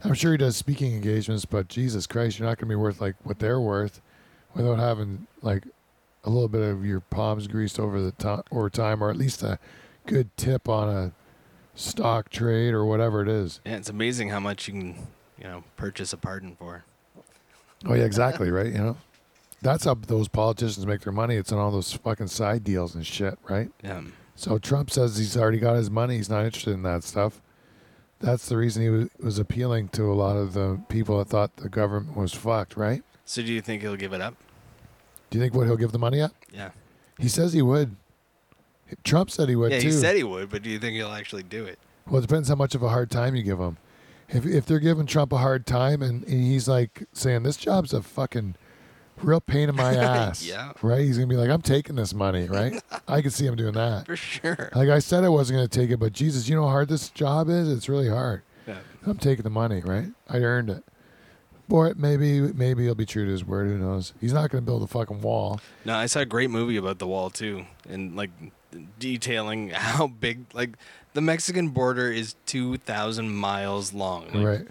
I'm 0.04 0.14
sure 0.14 0.32
he 0.32 0.38
does 0.38 0.56
speaking 0.56 0.94
engagements, 0.94 1.44
but 1.44 1.68
Jesus 1.68 2.06
Christ, 2.06 2.38
you're 2.38 2.46
not 2.46 2.58
going 2.58 2.68
to 2.68 2.72
be 2.72 2.76
worth 2.76 3.00
like 3.00 3.16
what 3.22 3.38
they're 3.38 3.60
worth 3.60 4.02
without 4.54 4.78
having 4.78 5.26
like 5.42 5.64
a 6.24 6.30
little 6.30 6.48
bit 6.48 6.62
of 6.62 6.84
your 6.84 7.00
palms 7.00 7.46
greased 7.46 7.80
over 7.80 8.00
the 8.00 8.12
time 8.12 8.42
over 8.50 8.68
time, 8.70 9.02
or 9.02 9.10
at 9.10 9.16
least 9.16 9.42
a 9.42 9.58
good 10.06 10.34
tip 10.36 10.68
on 10.68 10.88
a 10.88 11.12
stock 11.74 12.28
trade 12.28 12.74
or 12.74 12.84
whatever 12.84 13.22
it 13.22 13.28
is. 13.28 13.60
Yeah, 13.64 13.76
it's 13.76 13.88
amazing 13.88 14.28
how 14.28 14.40
much 14.40 14.68
you 14.68 14.74
can, 14.74 15.06
you 15.38 15.44
know, 15.44 15.64
purchase 15.76 16.12
a 16.12 16.16
pardon 16.16 16.54
for. 16.56 16.84
Oh 17.86 17.94
yeah, 17.94 18.04
exactly, 18.04 18.50
right? 18.50 18.72
You 18.72 18.78
know, 18.78 18.96
that's 19.62 19.84
how 19.84 19.94
those 19.94 20.28
politicians 20.28 20.86
make 20.86 21.00
their 21.00 21.12
money. 21.12 21.36
It's 21.36 21.52
on 21.52 21.58
all 21.58 21.70
those 21.70 21.92
fucking 21.92 22.28
side 22.28 22.64
deals 22.64 22.94
and 22.94 23.06
shit, 23.06 23.38
right? 23.48 23.70
Yeah. 23.82 24.02
So 24.36 24.58
Trump 24.58 24.90
says 24.90 25.16
he's 25.16 25.36
already 25.36 25.58
got 25.58 25.76
his 25.76 25.90
money. 25.90 26.16
He's 26.16 26.30
not 26.30 26.44
interested 26.44 26.72
in 26.72 26.82
that 26.82 27.04
stuff. 27.04 27.40
That's 28.20 28.48
the 28.48 28.56
reason 28.56 28.82
he 28.82 28.88
was, 28.88 29.08
was 29.18 29.38
appealing 29.38 29.88
to 29.88 30.04
a 30.04 30.14
lot 30.14 30.36
of 30.36 30.54
the 30.54 30.80
people 30.88 31.18
that 31.18 31.28
thought 31.28 31.56
the 31.56 31.68
government 31.68 32.16
was 32.16 32.32
fucked, 32.32 32.76
right? 32.76 33.02
So 33.24 33.42
do 33.42 33.52
you 33.52 33.60
think 33.60 33.82
he'll 33.82 33.96
give 33.96 34.12
it 34.12 34.20
up? 34.20 34.34
Do 35.30 35.38
you 35.38 35.44
think 35.44 35.54
what 35.54 35.66
he'll 35.66 35.76
give 35.76 35.92
the 35.92 35.98
money 35.98 36.20
up? 36.20 36.32
Yeah. 36.52 36.70
He 37.18 37.28
says 37.28 37.52
he 37.52 37.62
would. 37.62 37.96
Trump 39.02 39.30
said 39.30 39.48
he 39.48 39.56
would 39.56 39.72
yeah, 39.72 39.80
too. 39.80 39.86
he 39.86 39.92
said 39.92 40.16
he 40.16 40.24
would, 40.24 40.50
but 40.50 40.62
do 40.62 40.70
you 40.70 40.78
think 40.78 40.94
he'll 40.94 41.08
actually 41.08 41.42
do 41.42 41.64
it? 41.64 41.78
Well, 42.06 42.18
it 42.18 42.28
depends 42.28 42.48
how 42.48 42.54
much 42.54 42.74
of 42.74 42.82
a 42.82 42.88
hard 42.88 43.10
time 43.10 43.34
you 43.34 43.42
give 43.42 43.58
him. 43.58 43.78
If 44.28 44.46
if 44.46 44.66
they're 44.66 44.78
giving 44.78 45.06
Trump 45.06 45.32
a 45.32 45.38
hard 45.38 45.66
time 45.66 46.02
and, 46.02 46.22
and 46.24 46.42
he's 46.42 46.68
like 46.68 47.04
saying 47.12 47.42
this 47.42 47.56
job's 47.56 47.92
a 47.92 48.02
fucking 48.02 48.56
real 49.22 49.40
pain 49.40 49.68
in 49.68 49.76
my 49.76 49.94
ass, 49.96 50.44
Yeah. 50.44 50.72
right? 50.82 51.00
He's 51.00 51.16
gonna 51.16 51.26
be 51.28 51.36
like, 51.36 51.50
I'm 51.50 51.62
taking 51.62 51.96
this 51.96 52.12
money, 52.14 52.46
right? 52.48 52.80
I 53.08 53.22
can 53.22 53.30
see 53.30 53.46
him 53.46 53.56
doing 53.56 53.74
that. 53.74 54.06
For 54.06 54.16
sure. 54.16 54.70
Like 54.74 54.88
I 54.88 54.98
said, 54.98 55.24
I 55.24 55.28
wasn't 55.28 55.58
gonna 55.58 55.68
take 55.68 55.90
it, 55.90 55.98
but 55.98 56.12
Jesus, 56.12 56.48
you 56.48 56.54
know 56.56 56.62
how 56.64 56.70
hard 56.70 56.88
this 56.88 57.08
job 57.10 57.48
is? 57.48 57.70
It's 57.70 57.88
really 57.88 58.08
hard. 58.08 58.42
Yeah. 58.66 58.78
I'm 59.06 59.18
taking 59.18 59.42
the 59.42 59.50
money, 59.50 59.80
right? 59.84 60.08
I 60.28 60.38
earned 60.38 60.70
it. 60.70 60.84
Or 61.70 61.94
maybe 61.96 62.40
maybe 62.40 62.84
he'll 62.84 62.94
be 62.94 63.06
true 63.06 63.24
to 63.24 63.30
his 63.30 63.42
word. 63.44 63.68
Who 63.68 63.78
knows? 63.78 64.12
He's 64.20 64.34
not 64.34 64.50
gonna 64.50 64.62
build 64.62 64.82
a 64.82 64.86
fucking 64.86 65.22
wall. 65.22 65.60
No, 65.86 65.94
I 65.94 66.04
saw 66.06 66.20
a 66.20 66.26
great 66.26 66.50
movie 66.50 66.76
about 66.76 66.98
the 66.98 67.06
wall 67.06 67.30
too, 67.30 67.64
and 67.88 68.14
like 68.14 68.30
detailing 68.98 69.68
how 69.74 70.06
big 70.06 70.40
like 70.52 70.76
the 71.14 71.20
Mexican 71.20 71.68
border 71.68 72.10
is 72.10 72.34
two 72.46 72.76
thousand 72.78 73.34
miles 73.34 73.92
long. 73.94 74.26
Like, 74.32 74.44
right. 74.46 74.68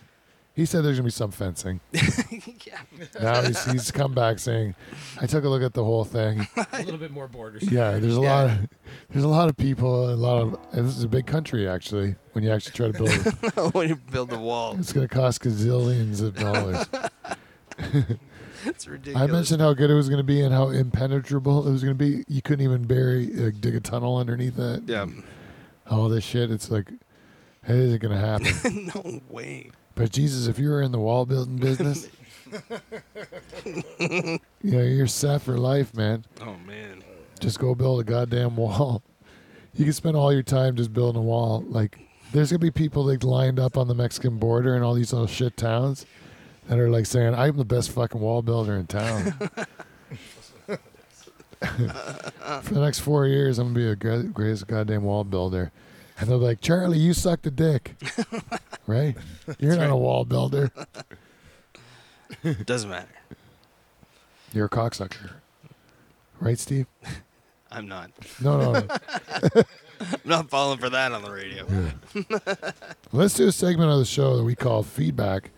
He 0.56 0.66
said 0.66 0.84
there's 0.84 0.98
gonna 0.98 1.06
be 1.08 1.12
some 1.12 1.32
fencing. 1.32 1.80
yeah. 1.92 2.78
Now 3.20 3.42
he's, 3.42 3.66
he's 3.66 3.90
come 3.92 4.14
back 4.14 4.38
saying, 4.38 4.76
"I 5.20 5.26
took 5.26 5.44
a 5.46 5.50
look 5.50 5.64
at 5.64 5.74
the 5.74 5.84
whole 5.84 6.06
thing. 6.06 6.46
a 6.74 6.84
little 6.84 7.00
bit 7.00 7.10
more 7.12 7.28
borders. 7.28 7.64
Yeah, 7.72 7.98
there's 7.98 8.18
a 8.18 8.22
Yeah. 8.22 8.34
lot. 8.36 8.46
Of, 8.52 8.70
there's 9.10 9.24
a 9.26 9.28
lot 9.30 9.50
of 9.50 9.58
people. 9.58 10.12
A 10.12 10.14
lot 10.14 10.42
of. 10.44 10.60
And 10.72 10.88
this 10.88 10.96
is 10.96 11.04
a 11.04 11.08
big 11.08 11.26
country, 11.26 11.68
actually. 11.68 12.16
When 12.34 12.44
you 12.44 12.52
actually 12.52 12.74
try 12.74 12.88
to 12.88 12.94
build 12.94 13.10
it, 13.12 13.74
when 13.74 13.90
you 13.90 13.96
build 13.96 14.32
a 14.32 14.38
wall, 14.38 14.76
it's 14.80 14.94
going 14.94 15.08
to 15.08 15.14
cost 15.14 15.42
gazillions 15.42 16.22
of 16.22 16.36
dollars. 16.36 16.86
it's 18.66 18.88
ridiculous. 18.88 19.30
I 19.30 19.32
mentioned 19.32 19.62
how 19.62 19.74
good 19.74 19.90
it 19.90 19.96
was 19.96 20.08
going 20.10 20.20
to 20.20 20.24
be 20.24 20.42
and 20.42 20.54
how 20.54 20.70
impenetrable 20.70 21.68
it 21.68 21.72
was 21.72 21.84
going 21.84 21.98
to 21.98 22.04
be. 22.04 22.24
You 22.28 22.42
couldn't 22.42 22.64
even 22.64 22.84
bury, 22.86 23.26
like, 23.28 23.60
dig 23.60 23.76
a 23.76 23.80
tunnel 23.80 24.18
underneath 24.18 24.58
it. 24.60 24.84
Yeah. 24.86 25.08
All 25.90 26.10
this 26.10 26.24
shit. 26.24 26.52
It's 26.52 26.70
like, 26.72 26.92
it 27.68 27.76
isn't 27.76 28.02
going 28.02 28.14
to 28.14 28.20
happen. 28.20 28.92
no 28.94 29.22
way. 29.30 29.72
But 29.96 30.12
Jesus, 30.12 30.48
if 30.48 30.60
you 30.60 30.70
were 30.70 30.82
in 30.82 30.92
the 30.92 31.00
wall 31.00 31.26
building 31.26 31.58
business, 31.58 32.08
you 33.66 34.40
know, 34.64 34.82
you're 34.82 35.08
set 35.08 35.42
for 35.42 35.58
life, 35.58 35.94
man. 35.96 36.26
Oh 36.42 36.56
man. 36.66 37.04
just 37.40 37.60
go 37.60 37.76
build 37.76 38.02
a 38.02 38.04
goddamn 38.04 38.56
wall. 38.56 39.02
You 39.76 39.86
can 39.86 39.94
spend 39.94 40.16
all 40.16 40.32
your 40.32 40.44
time 40.44 40.76
just 40.76 40.94
building 40.94 41.20
a 41.20 41.24
wall. 41.24 41.64
Like 41.68 42.00
there's 42.32 42.52
gonna 42.52 42.60
be 42.60 42.72
people 42.72 43.06
like 43.06 43.24
lined 43.24 43.60
up 43.60 43.78
on 43.78 43.88
the 43.88 43.96
Mexican 43.96 44.38
border 44.38 44.76
and 44.76 44.84
all 44.84 44.94
these 44.94 45.14
little 45.14 45.28
shit 45.28 45.58
towns 45.58 46.06
that 46.68 46.80
are 46.80 46.90
like 46.90 47.06
saying, 47.06 47.34
"I'm 47.34 47.58
the 47.58 47.66
best 47.66 47.92
fucking 47.92 48.22
wall 48.22 48.42
builder 48.42 48.76
in 48.76 48.88
town." 48.88 49.34
For 51.64 52.74
the 52.74 52.82
next 52.82 53.00
four 53.00 53.26
years, 53.26 53.58
I'm 53.58 53.74
gonna 53.74 53.96
be 53.96 54.10
the 54.10 54.30
greatest 54.34 54.68
goddamn 54.68 55.04
wall 55.04 55.24
builder. 55.24 55.72
And 56.20 56.30
they're 56.30 56.38
like, 56.38 56.62
Charlie, 56.62 57.00
you 57.00 57.14
sucked 57.14 57.48
a 57.48 57.52
dick, 57.52 57.96
right? 58.88 59.16
You're 59.60 59.76
not 59.76 59.90
a 59.90 59.96
wall 59.96 60.26
builder. 60.26 60.72
Doesn't 62.66 62.90
matter. 62.90 63.08
You're 64.54 64.66
a 64.66 64.70
cocksucker, 64.70 65.32
right, 66.40 66.60
Steve? 66.60 66.86
I'm 67.72 67.88
not. 67.88 68.12
No, 68.40 68.60
no, 68.60 68.72
no. 68.74 68.88
I'm 70.00 70.20
not 70.26 70.50
falling 70.50 70.78
for 70.78 70.90
that 70.92 71.12
on 71.12 71.24
the 71.24 71.32
radio. 71.32 71.66
Let's 73.12 73.34
do 73.34 73.48
a 73.48 73.52
segment 73.52 73.90
of 73.90 73.98
the 73.98 74.06
show 74.06 74.38
that 74.38 74.44
we 74.44 74.54
call 74.56 74.84
feedback. 74.84 75.50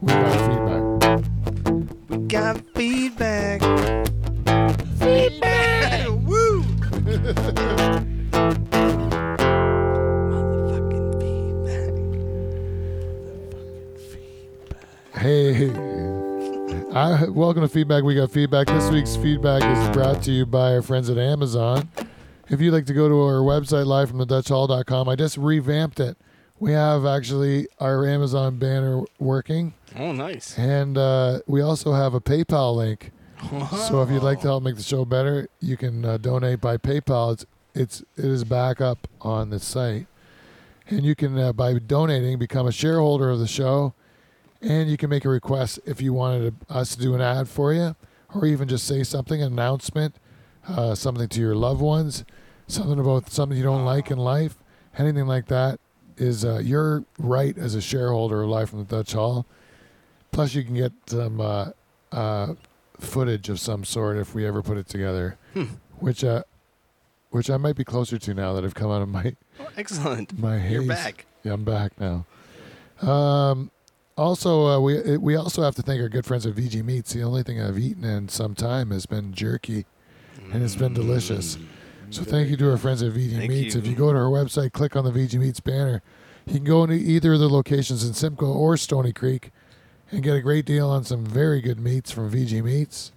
We 0.00 0.08
got 0.12 0.40
feedback. 0.50 2.00
We 2.08 2.16
got 2.26 2.60
feedback. 2.74 3.60
Feedback. 4.98 6.08
Woo. 6.08 6.64
Hey, 15.22 15.70
I, 16.92 17.26
welcome 17.28 17.62
to 17.62 17.68
Feedback. 17.68 18.02
We 18.02 18.16
got 18.16 18.32
feedback. 18.32 18.66
This 18.66 18.90
week's 18.90 19.14
feedback 19.14 19.62
is 19.62 19.96
brought 19.96 20.20
to 20.24 20.32
you 20.32 20.44
by 20.44 20.74
our 20.74 20.82
friends 20.82 21.08
at 21.10 21.16
Amazon. 21.16 21.88
If 22.48 22.60
you'd 22.60 22.72
like 22.72 22.86
to 22.86 22.92
go 22.92 23.08
to 23.08 23.14
our 23.20 23.40
website, 23.40 23.84
livefromthedutchhall.com, 23.86 25.08
I 25.08 25.14
just 25.14 25.36
revamped 25.36 26.00
it. 26.00 26.16
We 26.58 26.72
have 26.72 27.06
actually 27.06 27.68
our 27.78 28.04
Amazon 28.04 28.58
banner 28.58 29.02
working, 29.20 29.74
Oh, 29.96 30.10
nice. 30.10 30.58
and 30.58 30.98
uh, 30.98 31.38
we 31.46 31.60
also 31.60 31.92
have 31.92 32.14
a 32.14 32.20
PayPal 32.20 32.74
link. 32.74 33.12
So 33.88 34.02
if 34.02 34.10
you'd 34.10 34.24
like 34.24 34.40
to 34.40 34.48
help 34.48 34.64
make 34.64 34.74
the 34.76 34.82
show 34.82 35.04
better, 35.04 35.48
you 35.60 35.76
can 35.76 36.04
uh, 36.04 36.16
donate 36.16 36.60
by 36.60 36.78
PayPal. 36.78 37.32
It's 37.34 37.46
it's 37.74 38.00
it 38.16 38.24
is 38.24 38.42
back 38.42 38.80
up 38.80 39.06
on 39.20 39.50
the 39.50 39.60
site, 39.60 40.06
and 40.88 41.04
you 41.04 41.14
can 41.14 41.38
uh, 41.38 41.52
by 41.52 41.74
donating 41.74 42.38
become 42.40 42.66
a 42.66 42.72
shareholder 42.72 43.30
of 43.30 43.38
the 43.40 43.46
show, 43.48 43.94
and 44.62 44.88
you 44.90 44.96
can 44.96 45.10
make 45.10 45.24
a 45.24 45.28
request 45.28 45.80
if 45.84 46.00
you 46.00 46.12
wanted 46.12 46.54
us 46.70 46.94
to 46.94 47.00
do 47.02 47.14
an 47.14 47.20
ad 47.20 47.48
for 47.48 47.72
you, 47.72 47.94
or 48.34 48.46
even 48.46 48.68
just 48.68 48.86
say 48.86 49.02
something, 49.02 49.42
an 49.42 49.52
announcement, 49.52 50.14
uh, 50.68 50.94
something 50.94 51.28
to 51.28 51.40
your 51.40 51.54
loved 51.54 51.80
ones, 51.80 52.24
something 52.68 52.98
about 52.98 53.28
something 53.30 53.58
you 53.58 53.64
don't 53.64 53.84
like 53.84 54.10
in 54.10 54.18
life, 54.18 54.56
anything 54.96 55.26
like 55.26 55.46
that 55.46 55.80
is 56.16 56.44
uh, 56.44 56.58
your 56.58 57.04
right 57.18 57.56
as 57.58 57.74
a 57.74 57.80
shareholder 57.80 58.42
of 58.42 58.48
Life 58.48 58.70
from 58.70 58.78
the 58.80 58.84
Dutch 58.96 59.12
Hall. 59.12 59.44
Plus, 60.30 60.54
you 60.54 60.62
can 60.62 60.74
get 60.74 60.92
some 61.06 61.40
uh, 61.40 61.70
uh, 62.12 62.54
footage 63.00 63.48
of 63.48 63.58
some 63.58 63.84
sort 63.84 64.16
if 64.16 64.34
we 64.34 64.46
ever 64.46 64.62
put 64.62 64.76
it 64.78 64.86
together, 64.88 65.36
Hmm. 65.54 65.64
which 65.98 66.22
uh, 66.24 66.42
which 67.30 67.48
I 67.50 67.56
might 67.56 67.76
be 67.76 67.84
closer 67.84 68.18
to 68.18 68.34
now 68.34 68.52
that 68.52 68.62
I've 68.64 68.74
come 68.74 68.90
out 68.90 69.02
of 69.02 69.08
my 69.08 69.34
Oh, 69.60 69.66
excellent. 69.76 70.38
my 70.38 70.58
haze. 70.58 70.72
You're 70.72 70.86
back. 70.86 71.24
Yeah, 71.42 71.54
I'm 71.54 71.64
back 71.64 71.92
now. 71.98 72.26
Um, 73.06 73.70
also, 74.16 74.66
uh, 74.66 74.80
we 74.80 75.16
we 75.16 75.36
also 75.36 75.62
have 75.62 75.74
to 75.76 75.82
thank 75.82 76.00
our 76.00 76.08
good 76.08 76.26
friends 76.26 76.46
at 76.46 76.54
VG 76.54 76.84
Meats. 76.84 77.12
The 77.12 77.22
only 77.22 77.42
thing 77.42 77.60
I've 77.60 77.78
eaten 77.78 78.04
in 78.04 78.28
some 78.28 78.54
time 78.54 78.90
has 78.90 79.06
been 79.06 79.32
jerky, 79.32 79.86
and 80.52 80.62
it's 80.62 80.76
been 80.76 80.94
delicious. 80.94 81.58
So 82.10 82.22
thank 82.22 82.50
you 82.50 82.56
to 82.58 82.70
our 82.70 82.76
friends 82.76 83.02
at 83.02 83.12
VG 83.12 83.38
Thank 83.38 83.50
Meats. 83.50 83.74
you. 83.74 83.80
If 83.80 83.86
you 83.86 83.94
go 83.94 84.12
to 84.12 84.18
our 84.18 84.26
website, 84.26 84.72
click 84.72 84.96
on 84.96 85.04
the 85.04 85.10
VG 85.10 85.38
Meats 85.38 85.60
banner. 85.60 86.02
You 86.46 86.54
can 86.54 86.64
go 86.64 86.84
into 86.84 86.96
either 86.96 87.34
of 87.34 87.40
the 87.40 87.48
locations 87.48 88.04
in 88.04 88.12
Simcoe 88.12 88.52
or 88.52 88.76
Stoney 88.76 89.12
Creek, 89.12 89.50
and 90.10 90.22
get 90.22 90.36
a 90.36 90.42
great 90.42 90.66
deal 90.66 90.90
on 90.90 91.04
some 91.04 91.24
very 91.24 91.62
good 91.62 91.80
meats 91.80 92.10
from 92.10 92.30
VG 92.30 92.62
Meats 92.62 93.12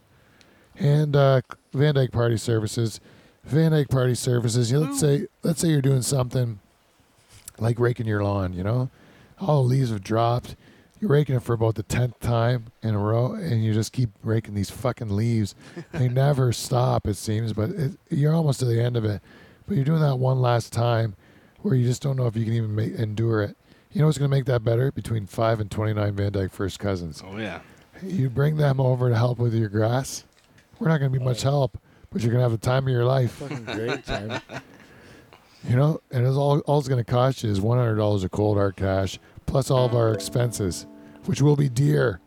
and 0.77 1.15
uh, 1.15 1.41
Van 1.73 1.95
Dyke 1.95 2.11
Party 2.11 2.37
Services. 2.37 2.99
Van 3.43 3.71
Dyke 3.71 3.89
Party 3.89 4.15
Services. 4.15 4.71
You 4.71 4.79
know, 4.79 4.85
let's 4.85 4.99
say 4.99 5.27
let's 5.43 5.59
say 5.59 5.67
you're 5.67 5.81
doing 5.81 6.01
something 6.01 6.59
like 7.59 7.79
raking 7.79 8.07
your 8.07 8.23
lawn. 8.23 8.53
You 8.53 8.63
know, 8.63 8.89
all 9.39 9.63
the 9.63 9.69
leaves 9.69 9.91
have 9.91 10.03
dropped. 10.03 10.55
You're 11.05 11.11
raking 11.11 11.35
it 11.35 11.43
for 11.43 11.53
about 11.53 11.75
the 11.75 11.83
tenth 11.83 12.19
time 12.19 12.65
in 12.81 12.95
a 12.95 12.97
row, 12.97 13.33
and 13.33 13.63
you 13.63 13.75
just 13.75 13.93
keep 13.93 14.09
raking 14.23 14.55
these 14.55 14.71
fucking 14.71 15.15
leaves. 15.15 15.53
They 15.91 16.09
never 16.09 16.51
stop, 16.51 17.05
it 17.05 17.13
seems, 17.13 17.53
but 17.53 17.69
it, 17.69 17.91
you're 18.09 18.33
almost 18.33 18.57
to 18.61 18.65
the 18.65 18.81
end 18.81 18.97
of 18.97 19.05
it. 19.05 19.21
But 19.67 19.75
you're 19.75 19.85
doing 19.85 20.01
that 20.01 20.15
one 20.15 20.41
last 20.41 20.73
time, 20.73 21.15
where 21.61 21.75
you 21.75 21.85
just 21.85 22.01
don't 22.01 22.15
know 22.15 22.25
if 22.25 22.35
you 22.35 22.43
can 22.43 22.53
even 22.53 22.73
make, 22.73 22.95
endure 22.95 23.43
it. 23.43 23.55
You 23.91 24.01
know 24.01 24.07
what's 24.07 24.17
going 24.17 24.31
to 24.31 24.35
make 24.35 24.45
that 24.45 24.63
better? 24.63 24.91
Between 24.91 25.27
five 25.27 25.59
and 25.59 25.69
twenty-nine 25.69 26.15
Van 26.15 26.31
Dyke 26.31 26.51
first 26.51 26.79
cousins. 26.79 27.21
Oh 27.23 27.37
yeah. 27.37 27.59
You 28.01 28.31
bring 28.31 28.57
them 28.57 28.79
over 28.79 29.07
to 29.09 29.15
help 29.15 29.37
with 29.37 29.53
your 29.53 29.69
grass. 29.69 30.23
We're 30.79 30.87
not 30.87 30.97
going 30.97 31.13
to 31.13 31.19
be 31.19 31.23
much 31.23 31.45
oh. 31.45 31.51
help, 31.51 31.77
but 32.09 32.23
you're 32.23 32.31
going 32.31 32.43
to 32.43 32.49
have 32.49 32.59
the 32.59 32.65
time 32.65 32.87
of 32.87 32.89
your 32.89 33.05
life. 33.05 33.33
Fucking 33.33 33.65
great 33.65 34.03
time. 34.07 34.41
You 35.67 35.75
know, 35.75 35.99
and 36.11 36.27
it's 36.27 36.35
all 36.35 36.59
all 36.59 36.77
it's 36.77 36.87
going 36.87 37.03
to 37.03 37.11
cost 37.11 37.43
you 37.43 37.49
is 37.49 37.59
one 37.59 37.79
hundred 37.79 37.95
dollars 37.95 38.23
of 38.23 38.29
cold 38.29 38.55
hard 38.55 38.75
cash 38.75 39.17
plus 39.45 39.71
all 39.71 39.85
of 39.85 39.95
our 39.95 40.13
expenses, 40.13 40.85
which 41.25 41.41
will 41.41 41.55
be 41.55 41.69
dear. 41.69 42.19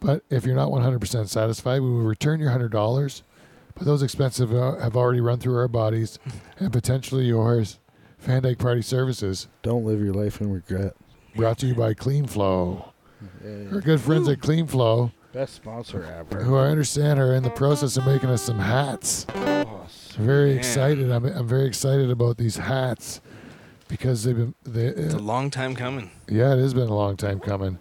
But 0.00 0.22
if 0.30 0.44
you're 0.44 0.54
not 0.56 0.70
one 0.70 0.82
hundred 0.82 1.00
percent 1.00 1.28
satisfied, 1.30 1.80
we 1.80 1.88
will 1.90 2.02
return 2.02 2.40
your 2.40 2.50
hundred 2.50 2.70
dollars. 2.72 3.22
But 3.74 3.84
those 3.84 4.02
expenses 4.02 4.48
have, 4.48 4.54
uh, 4.54 4.76
have 4.78 4.96
already 4.96 5.20
run 5.20 5.38
through 5.38 5.56
our 5.58 5.68
bodies 5.68 6.18
and 6.58 6.72
potentially 6.72 7.24
yours. 7.26 7.78
Van 8.18 8.42
Dyke 8.42 8.58
Party 8.58 8.80
Services, 8.82 9.48
Don't 9.62 9.84
live 9.84 10.00
your 10.00 10.14
life 10.14 10.40
in 10.40 10.50
regret. 10.50 10.94
brought 11.34 11.58
to 11.58 11.66
you 11.66 11.74
by 11.74 11.92
Clean 11.94 12.26
Flow. 12.26 12.92
Yeah, 13.44 13.68
Our 13.74 13.80
good 13.82 14.00
friends 14.00 14.28
at 14.28 14.40
Clean 14.40 14.66
Flow, 14.66 15.12
Best 15.32 15.54
sponsor 15.54 16.02
ever. 16.02 16.42
who 16.42 16.56
I 16.56 16.68
understand 16.68 17.20
are 17.20 17.34
in 17.34 17.42
the 17.42 17.50
process 17.50 17.96
of 17.98 18.06
making 18.06 18.30
us 18.30 18.40
some 18.42 18.58
hats. 18.58 19.26
Oh, 19.34 19.86
very 20.16 20.50
Man. 20.50 20.58
excited. 20.58 21.10
I'm, 21.12 21.24
I'm 21.26 21.46
very 21.46 21.66
excited 21.66 22.10
about 22.10 22.38
these 22.38 22.56
hats 22.56 23.20
because 23.88 24.24
they've 24.24 24.36
been. 24.36 24.54
They, 24.64 24.86
It's 24.86 25.12
a 25.14 25.18
long 25.18 25.50
time 25.50 25.74
coming. 25.76 26.10
yeah, 26.28 26.54
it 26.54 26.58
has 26.58 26.72
been 26.72 26.88
a 26.88 26.94
long 26.94 27.16
time 27.18 27.38
coming. 27.40 27.78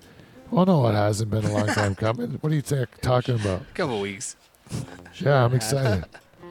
Well, 0.51 0.65
no, 0.65 0.87
it 0.87 0.93
hasn't 0.93 1.31
been 1.31 1.43
a 1.45 1.51
long 1.51 1.67
time 1.67 1.95
coming. 1.95 2.37
What 2.41 2.51
are 2.51 2.55
you 2.55 2.61
ta- 2.61 2.85
talking 3.01 3.35
about? 3.35 3.61
A 3.61 3.73
couple 3.73 3.99
weeks. 3.99 4.35
Yeah, 5.19 5.43
I'm 5.43 5.53
excited. 5.53 6.05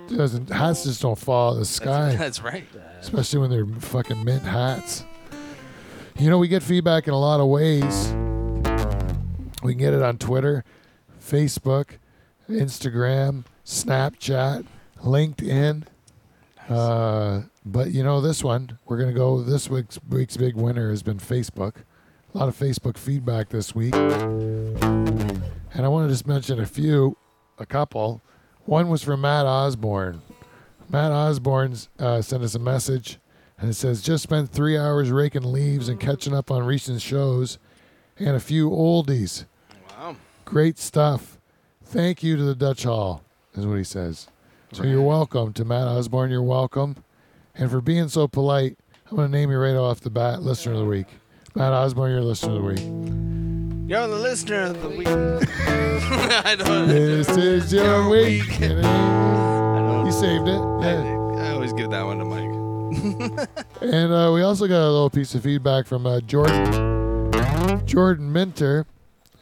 Doesn't 0.09 0.51
hats 0.51 0.85
just 0.85 1.01
don't 1.01 1.19
fall 1.19 1.51
out 1.51 1.53
of 1.55 1.59
the 1.61 1.65
sky, 1.65 2.15
that's 2.15 2.43
right. 2.43 2.67
especially 3.01 3.41
when 3.41 3.51
they're 3.51 3.67
fucking 3.81 4.23
mint 4.23 4.43
hats. 4.43 5.05
You 6.19 6.29
know, 6.29 6.39
we 6.39 6.47
get 6.49 6.63
feedback 6.63 7.09
in 7.09 7.15
a 7.15 7.19
lot 7.19 7.41
of 7.41 7.49
ways. 7.49 8.09
We 9.63 9.73
can 9.73 9.79
get 9.79 9.95
it 9.95 10.03
on 10.03 10.19
Twitter, 10.19 10.63
Facebook, 11.21 11.93
Instagram, 12.51 13.45
Snapchat, 13.65 14.67
LinkedIn. 15.03 15.85
Uh, 16.69 17.43
but 17.65 17.91
you 17.93 18.05
know, 18.05 18.21
this 18.21 18.45
one 18.45 18.79
we're 18.87 18.99
gonna 18.99 19.13
go. 19.13 19.43
This 19.43 19.71
week's 19.71 19.99
week's 20.09 20.37
big 20.37 20.55
winner 20.55 20.91
has 20.91 21.03
been 21.03 21.19
Facebook. 21.19 21.77
A 22.35 22.39
lot 22.39 22.49
of 22.49 22.59
Facebook 22.59 22.99
feedback 22.99 23.51
this 23.51 23.77
week, 23.77 23.95
and 23.95 24.83
I 25.77 25.87
want 25.87 26.09
to 26.09 26.13
just 26.13 26.27
mention 26.27 26.59
a 26.59 26.67
few, 26.67 27.17
a 27.59 27.67
couple. 27.67 28.23
One 28.65 28.89
was 28.89 29.05
from 29.05 29.21
Matt 29.21 29.47
Osborne. 29.47 30.21
Matt 30.89 31.13
Osborne 31.13 31.77
uh, 32.01 32.23
sent 32.23 32.43
us 32.43 32.57
a 32.57 32.59
message, 32.59 33.19
and 33.57 33.71
it 33.71 33.75
says, 33.75 34.03
"Just 34.03 34.25
spent 34.25 34.51
three 34.51 34.77
hours 34.77 35.13
raking 35.13 35.45
leaves 35.45 35.89
and 35.89 36.01
catching 36.01 36.35
up 36.35 36.51
on 36.51 36.67
recent 36.67 37.01
shows, 37.01 37.59
and 38.19 38.31
a 38.31 38.41
few 38.41 38.69
oldies. 38.69 39.45
Wow. 39.91 40.17
Great 40.45 40.77
stuff. 40.77 41.39
Thank 41.85 42.25
you 42.25 42.37
to 42.37 42.43
the 42.43 42.57
Dutch 42.57 42.83
Hall," 42.83 43.23
is 43.55 43.65
what 43.65 43.79
he 43.79 43.85
says. 43.85 44.27
So 44.73 44.83
you're 44.83 45.03
welcome 45.03 45.53
to 45.53 45.65
Matt 45.65 45.87
Osborne. 45.87 46.33
You're 46.33 46.43
welcome, 46.43 46.97
and 47.55 47.71
for 47.71 47.81
being 47.81 48.09
so 48.09 48.27
polite, 48.27 48.77
I'm 49.09 49.17
going 49.17 49.31
to 49.31 49.39
name 49.39 49.53
you 49.53 49.59
right 49.59 49.77
off 49.77 50.01
the 50.01 50.11
bat, 50.11 50.43
listener 50.43 50.73
of 50.73 50.81
the 50.81 50.85
week. 50.85 51.07
Matt 51.55 51.73
Osborne, 51.73 52.11
you're 52.11 52.21
listener 52.21 52.57
of 52.57 52.63
the 52.63 52.69
week. 52.69 53.89
You're 53.89 54.09
the 54.09 54.17
listener 54.17 54.63
of 54.63 54.83
the 54.83 54.89
week. 54.89 55.07
I 55.09 56.57
don't. 56.59 56.89
This 56.89 57.29
is 57.29 57.73
your 57.73 58.09
week. 58.09 58.43
I 58.61 60.03
You 60.05 60.11
saved 60.13 60.49
it. 60.49 60.59
I, 60.59 61.47
I 61.47 61.51
always 61.51 61.73
give 61.73 61.91
that 61.91 62.03
one 62.05 62.19
to 62.19 62.25
Mike. 62.25 63.49
And 63.81 64.13
uh, 64.13 64.31
we 64.33 64.41
also 64.43 64.67
got 64.67 64.81
a 64.81 64.91
little 64.91 65.11
piece 65.11 65.35
of 65.35 65.43
feedback 65.43 65.87
from 65.87 66.07
uh, 66.07 66.21
Jordan 66.21 67.31
Jordan 67.85 68.33
Minter 68.33 68.87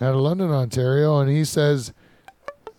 out 0.01 0.15
of 0.15 0.21
London, 0.21 0.51
Ontario, 0.51 1.21
and 1.21 1.31
he 1.31 1.45
says 1.45 1.93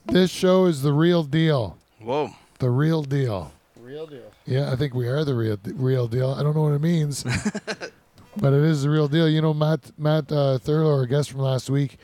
this 0.06 0.30
show 0.30 0.66
is 0.66 0.82
the 0.82 0.92
real 0.92 1.24
deal. 1.24 1.78
Whoa. 2.02 2.32
The 2.60 2.70
real 2.70 3.02
deal. 3.04 3.54
Real 3.80 4.06
deal. 4.08 4.32
Yeah, 4.46 4.72
I 4.72 4.76
think 4.76 4.94
we 4.94 5.08
are 5.08 5.24
the 5.24 5.34
real 5.36 5.58
real 5.64 6.08
deal. 6.08 6.32
I 6.32 6.44
don't 6.44 6.54
know 6.56 6.64
what 6.64 6.74
it 6.74 6.82
means, 6.82 7.24
but 8.38 8.54
it 8.54 8.64
is 8.64 8.84
the 8.84 8.90
real 8.90 9.08
deal. 9.08 9.30
You 9.30 9.42
know, 9.42 9.54
Matt 9.54 9.92
Matt 9.98 10.32
uh, 10.32 10.58
Thurlow, 10.58 10.94
our 10.94 11.06
guest 11.06 11.32
from 11.32 11.42
last 11.42 11.70
week, 11.70 11.98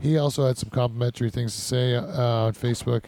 he 0.00 0.16
also 0.16 0.46
had 0.46 0.58
some 0.58 0.70
complimentary 0.70 1.30
things 1.30 1.54
to 1.54 1.60
say 1.60 1.94
uh, 1.94 2.02
on 2.46 2.52
Facebook. 2.52 3.04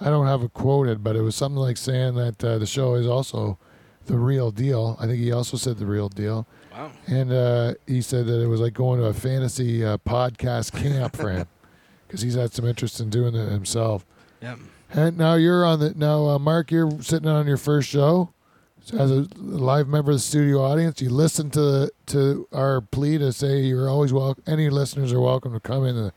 I 0.00 0.06
don't 0.06 0.26
have 0.26 0.42
it 0.42 0.52
quoted, 0.52 1.04
but 1.04 1.14
it 1.14 1.22
was 1.22 1.36
something 1.36 1.60
like 1.60 1.76
saying 1.76 2.14
that 2.16 2.42
uh, 2.44 2.58
the 2.58 2.66
show 2.66 2.94
is 2.94 3.06
also 3.06 3.58
the 4.06 4.18
real 4.18 4.50
deal. 4.50 4.96
I 4.98 5.06
think 5.06 5.20
he 5.20 5.30
also 5.30 5.56
said 5.56 5.78
the 5.78 5.86
real 5.86 6.08
deal. 6.08 6.46
Wow. 6.72 6.90
And 7.06 7.32
uh, 7.32 7.74
he 7.86 8.02
said 8.02 8.26
that 8.26 8.42
it 8.42 8.48
was 8.48 8.60
like 8.60 8.74
going 8.74 8.98
to 8.98 9.06
a 9.06 9.14
fantasy 9.14 9.84
uh, 9.84 9.98
podcast 9.98 10.72
camp 10.72 11.16
for 11.16 11.30
him 11.30 11.46
because 12.06 12.22
he's 12.22 12.34
had 12.34 12.52
some 12.52 12.66
interest 12.66 12.98
in 12.98 13.10
doing 13.10 13.34
it 13.34 13.48
himself. 13.50 14.04
Yep. 14.40 14.58
And 14.94 15.16
now 15.18 15.34
you're 15.34 15.64
on 15.64 15.78
the 15.78 15.94
now, 15.94 16.26
uh, 16.26 16.38
Mark. 16.38 16.70
You're 16.70 17.00
sitting 17.00 17.28
on 17.28 17.46
your 17.46 17.56
first 17.56 17.88
show 17.88 18.32
as 18.90 19.10
a 19.10 19.26
live 19.36 19.88
member 19.88 20.10
of 20.10 20.16
the 20.16 20.20
studio 20.20 20.62
audience. 20.62 21.00
You 21.00 21.10
listen 21.10 21.50
to 21.50 21.90
to 22.06 22.48
our 22.52 22.80
plea 22.80 23.18
to 23.18 23.32
say 23.32 23.60
you're 23.60 23.88
always 23.88 24.12
welcome. 24.12 24.42
Any 24.46 24.70
listeners 24.70 25.12
are 25.12 25.20
welcome 25.20 25.52
to 25.52 25.60
come 25.60 25.84
in 25.84 25.96
the 25.96 26.12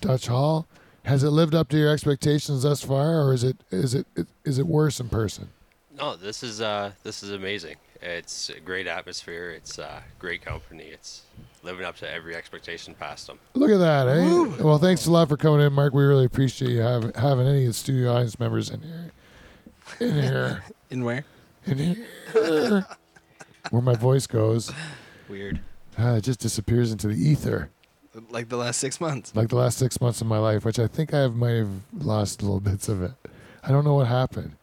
Dutch 0.00 0.26
Hall. 0.26 0.66
Has 1.04 1.22
it 1.22 1.30
lived 1.30 1.54
up 1.54 1.68
to 1.70 1.78
your 1.78 1.90
expectations 1.92 2.62
thus 2.62 2.82
far, 2.82 3.20
or 3.22 3.32
is 3.32 3.44
it 3.44 3.58
is 3.70 3.94
it 3.94 4.06
is 4.44 4.58
it 4.58 4.66
worse 4.66 5.00
in 5.00 5.08
person? 5.08 5.48
No, 5.96 6.16
this 6.16 6.42
is 6.42 6.60
uh, 6.60 6.92
this 7.02 7.22
is 7.22 7.30
amazing. 7.30 7.76
It's 8.02 8.48
a 8.48 8.60
great 8.60 8.86
atmosphere. 8.86 9.50
It's 9.50 9.78
uh, 9.78 10.00
great 10.18 10.42
company. 10.42 10.84
It's 10.84 11.22
living 11.62 11.84
up 11.84 11.96
to 11.96 12.10
every 12.10 12.34
expectation 12.34 12.94
past 12.94 13.26
them. 13.26 13.38
Look 13.52 13.70
at 13.70 13.78
that, 13.78 14.08
eh? 14.08 14.62
Well, 14.64 14.78
thanks 14.78 15.04
a 15.04 15.10
lot 15.10 15.28
for 15.28 15.36
coming 15.36 15.60
in, 15.60 15.72
Mark. 15.74 15.92
We 15.92 16.04
really 16.04 16.24
appreciate 16.24 16.70
you 16.70 16.80
having 16.80 17.12
having 17.14 17.46
any 17.46 17.62
of 17.62 17.68
the 17.68 17.74
studio 17.74 18.12
audience 18.12 18.38
members 18.40 18.70
in 18.70 18.80
here. 18.80 19.12
In 20.00 20.22
here. 20.22 20.64
In 20.90 21.04
where? 21.04 21.24
Where 23.70 23.82
my 23.82 23.94
voice 23.94 24.26
goes. 24.26 24.72
Weird. 25.28 25.60
Uh, 25.98 26.14
it 26.14 26.22
just 26.22 26.40
disappears 26.40 26.92
into 26.92 27.08
the 27.08 27.14
ether. 27.14 27.70
Like 28.30 28.48
the 28.48 28.56
last 28.56 28.78
six 28.78 29.00
months. 29.00 29.34
Like 29.34 29.48
the 29.48 29.56
last 29.56 29.78
six 29.78 30.00
months 30.00 30.20
of 30.20 30.26
my 30.26 30.38
life, 30.38 30.64
which 30.64 30.78
I 30.78 30.86
think 30.86 31.14
I 31.14 31.20
have 31.20 31.34
might 31.34 31.50
have 31.50 31.70
lost 31.92 32.42
little 32.42 32.60
bits 32.60 32.88
of 32.88 33.02
it. 33.02 33.12
I 33.62 33.68
don't 33.68 33.84
know 33.84 33.94
what 33.94 34.06
happened. 34.06 34.56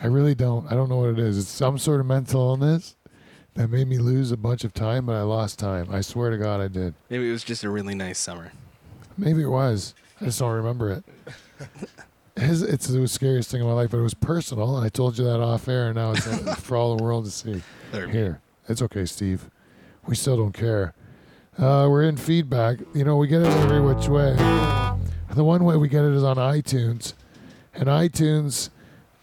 I 0.00 0.08
really 0.08 0.34
don't. 0.34 0.70
I 0.70 0.74
don't 0.74 0.88
know 0.88 0.98
what 0.98 1.10
it 1.10 1.18
is. 1.18 1.38
It's 1.38 1.48
some 1.48 1.78
sort 1.78 2.00
of 2.00 2.06
mental 2.06 2.40
illness 2.50 2.96
that 3.54 3.68
made 3.70 3.88
me 3.88 3.98
lose 3.98 4.30
a 4.30 4.36
bunch 4.36 4.64
of 4.64 4.74
time, 4.74 5.06
but 5.06 5.14
I 5.14 5.22
lost 5.22 5.58
time. 5.58 5.88
I 5.90 6.02
swear 6.02 6.30
to 6.30 6.36
God 6.36 6.60
I 6.60 6.68
did. 6.68 6.94
Maybe 7.08 7.28
it 7.28 7.32
was 7.32 7.44
just 7.44 7.64
a 7.64 7.70
really 7.70 7.94
nice 7.94 8.18
summer. 8.18 8.52
Maybe 9.16 9.42
it 9.42 9.48
was. 9.48 9.94
I 10.20 10.26
just 10.26 10.38
don't 10.38 10.52
remember 10.52 10.90
it. 10.90 11.04
It's, 12.36 12.60
it's 12.60 12.86
the 12.86 13.08
scariest 13.08 13.50
thing 13.50 13.62
in 13.62 13.66
my 13.66 13.72
life, 13.72 13.90
but 13.90 13.98
it 13.98 14.02
was 14.02 14.14
personal, 14.14 14.76
and 14.76 14.84
I 14.84 14.90
told 14.90 15.16
you 15.16 15.24
that 15.24 15.40
off 15.40 15.68
air, 15.68 15.86
and 15.86 15.96
now 15.96 16.12
it's 16.12 16.26
uh, 16.26 16.54
for 16.58 16.76
all 16.76 16.96
the 16.96 17.02
world 17.02 17.24
to 17.24 17.30
see. 17.30 17.62
There. 17.92 18.08
Here, 18.08 18.40
it's 18.68 18.82
okay, 18.82 19.06
Steve. 19.06 19.48
We 20.06 20.16
still 20.16 20.36
don't 20.36 20.52
care. 20.52 20.92
Uh, 21.56 21.86
we're 21.88 22.02
in 22.02 22.18
feedback. 22.18 22.78
You 22.94 23.04
know, 23.04 23.16
we 23.16 23.26
get 23.26 23.40
it 23.40 23.48
every 23.48 23.80
which 23.80 24.08
way. 24.08 24.34
The 25.30 25.44
one 25.44 25.64
way 25.64 25.76
we 25.76 25.88
get 25.88 26.04
it 26.04 26.12
is 26.12 26.22
on 26.22 26.36
iTunes, 26.36 27.14
and 27.74 27.88
iTunes. 27.88 28.70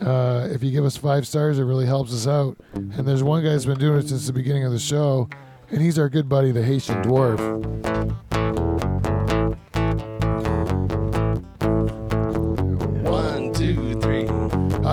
Uh, 0.02 0.50
if 0.52 0.64
you 0.64 0.72
give 0.72 0.84
us 0.84 0.98
five 0.98 1.26
stars, 1.28 1.60
it 1.60 1.64
really 1.64 1.86
helps 1.86 2.12
us 2.14 2.28
out. 2.28 2.58
And 2.74 3.08
there's 3.08 3.24
one 3.24 3.44
guy 3.44 3.50
that's 3.50 3.66
been 3.66 3.78
doing 3.78 4.00
it 4.00 4.10
since 4.10 4.26
the 4.28 4.34
beginning 4.34 4.66
of 4.66 4.72
the 4.72 4.80
show, 4.80 5.30
and 5.70 5.82
he's 5.82 6.00
our 6.00 6.10
good 6.10 6.28
buddy, 6.28 6.52
the 6.52 6.64
Haitian 6.64 7.04
dwarf. 7.04 7.40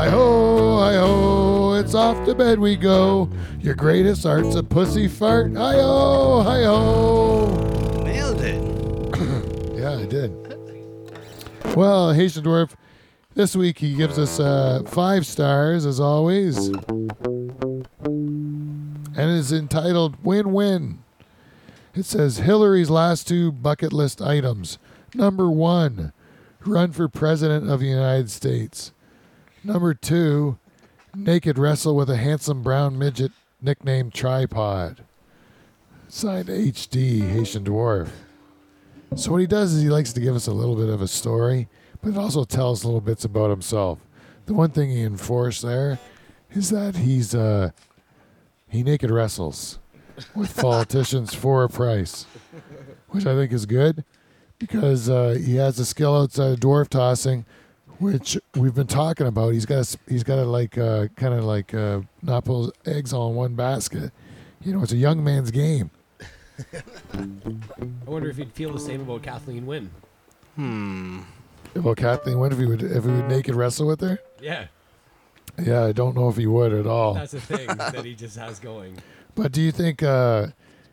Hi 0.00 0.08
ho, 0.08 0.78
hi 0.78 0.94
ho, 0.94 1.74
it's 1.74 1.94
off 1.94 2.24
to 2.24 2.34
bed 2.34 2.58
we 2.58 2.74
go. 2.74 3.28
Your 3.58 3.74
greatest 3.74 4.24
art's 4.24 4.54
a 4.54 4.62
pussy 4.62 5.08
fart. 5.08 5.54
Hi 5.54 5.74
ho, 5.74 6.42
hi 6.42 6.62
ho. 6.62 8.02
Nailed 8.02 8.40
it. 8.40 8.64
Yeah, 9.78 9.98
I 9.98 10.06
did. 10.06 10.32
Well, 11.76 12.14
Haitian 12.14 12.44
Dwarf, 12.44 12.76
this 13.34 13.54
week 13.54 13.80
he 13.80 13.94
gives 13.94 14.18
us 14.18 14.40
uh, 14.40 14.84
five 14.86 15.26
stars 15.26 15.84
as 15.84 16.00
always. 16.00 16.68
And 16.68 17.92
is 19.18 19.52
entitled 19.52 20.24
Win 20.24 20.54
Win. 20.54 21.00
It 21.94 22.06
says 22.06 22.38
Hillary's 22.38 22.88
last 22.88 23.28
two 23.28 23.52
bucket 23.52 23.92
list 23.92 24.22
items. 24.22 24.78
Number 25.14 25.50
one, 25.50 26.14
run 26.64 26.92
for 26.92 27.06
president 27.10 27.68
of 27.68 27.80
the 27.80 27.88
United 27.88 28.30
States. 28.30 28.92
Number 29.62 29.92
two, 29.94 30.58
naked 31.14 31.58
wrestle 31.58 31.94
with 31.94 32.08
a 32.08 32.16
handsome 32.16 32.62
brown 32.62 32.98
midget 32.98 33.32
nicknamed 33.60 34.14
Tripod. 34.14 35.04
Signed 36.08 36.48
HD, 36.48 37.28
Haitian 37.30 37.64
Dwarf. 37.64 38.08
So 39.16 39.32
what 39.32 39.40
he 39.40 39.46
does 39.46 39.74
is 39.74 39.82
he 39.82 39.88
likes 39.90 40.12
to 40.14 40.20
give 40.20 40.34
us 40.34 40.46
a 40.46 40.52
little 40.52 40.76
bit 40.76 40.88
of 40.88 41.02
a 41.02 41.08
story, 41.08 41.68
but 42.02 42.10
it 42.10 42.16
also 42.16 42.44
tell 42.44 42.72
us 42.72 42.84
little 42.84 43.00
bits 43.00 43.24
about 43.24 43.50
himself. 43.50 43.98
The 44.46 44.54
one 44.54 44.70
thing 44.70 44.90
he 44.90 45.02
enforced 45.02 45.62
there 45.62 45.98
is 46.50 46.70
that 46.70 46.96
he's 46.96 47.34
uh 47.34 47.70
he 48.68 48.82
naked 48.82 49.10
wrestles 49.10 49.78
with 50.34 50.56
politicians 50.60 51.34
for 51.34 51.64
a 51.64 51.68
price, 51.68 52.24
which 53.08 53.26
I 53.26 53.34
think 53.34 53.52
is 53.52 53.66
good 53.66 54.04
because 54.58 55.08
uh, 55.08 55.36
he 55.44 55.56
has 55.56 55.78
a 55.78 55.84
skill 55.84 56.16
outside 56.16 56.52
of 56.52 56.60
dwarf 56.60 56.88
tossing, 56.88 57.44
which 58.00 58.36
we've 58.56 58.74
been 58.74 58.86
talking 58.88 59.26
about. 59.28 59.50
He's 59.50 59.66
got 59.66 59.78
s- 59.78 59.96
he's 60.08 60.24
got 60.24 60.36
to 60.36 60.44
like 60.44 60.76
uh, 60.76 61.06
kind 61.16 61.34
of 61.34 61.44
like 61.44 61.72
uh, 61.72 62.00
not 62.22 62.44
put 62.44 62.62
his 62.84 62.96
eggs 62.96 63.12
all 63.12 63.30
in 63.30 63.36
one 63.36 63.54
basket. 63.54 64.10
You 64.62 64.72
know, 64.74 64.82
it's 64.82 64.92
a 64.92 64.96
young 64.96 65.22
man's 65.22 65.50
game. 65.52 65.90
I 67.14 67.26
wonder 68.06 68.28
if 68.28 68.36
he'd 68.36 68.52
feel 68.52 68.72
the 68.72 68.80
same 68.80 69.00
about 69.02 69.22
Kathleen 69.22 69.66
Wynne. 69.66 69.90
Hmm. 70.56 71.20
Well, 71.74 71.94
Kathleen, 71.94 72.38
what 72.38 72.52
if 72.52 72.58
he 72.58 72.66
would 72.66 72.82
if 72.82 73.04
he 73.04 73.10
would 73.10 73.28
naked 73.28 73.54
wrestle 73.54 73.86
with 73.86 74.00
her? 74.00 74.18
Yeah, 74.40 74.66
Yeah, 75.62 75.84
I 75.84 75.92
don't 75.92 76.16
know 76.16 76.28
if 76.28 76.36
he 76.36 76.46
would 76.46 76.72
at 76.72 76.86
all. 76.86 77.14
that's 77.14 77.34
a 77.34 77.40
thing 77.40 77.66
that 77.68 78.04
he 78.04 78.14
just 78.14 78.36
has 78.36 78.58
going. 78.58 78.96
But 79.36 79.52
do 79.52 79.62
you 79.62 79.70
think 79.70 80.02
uh, 80.02 80.48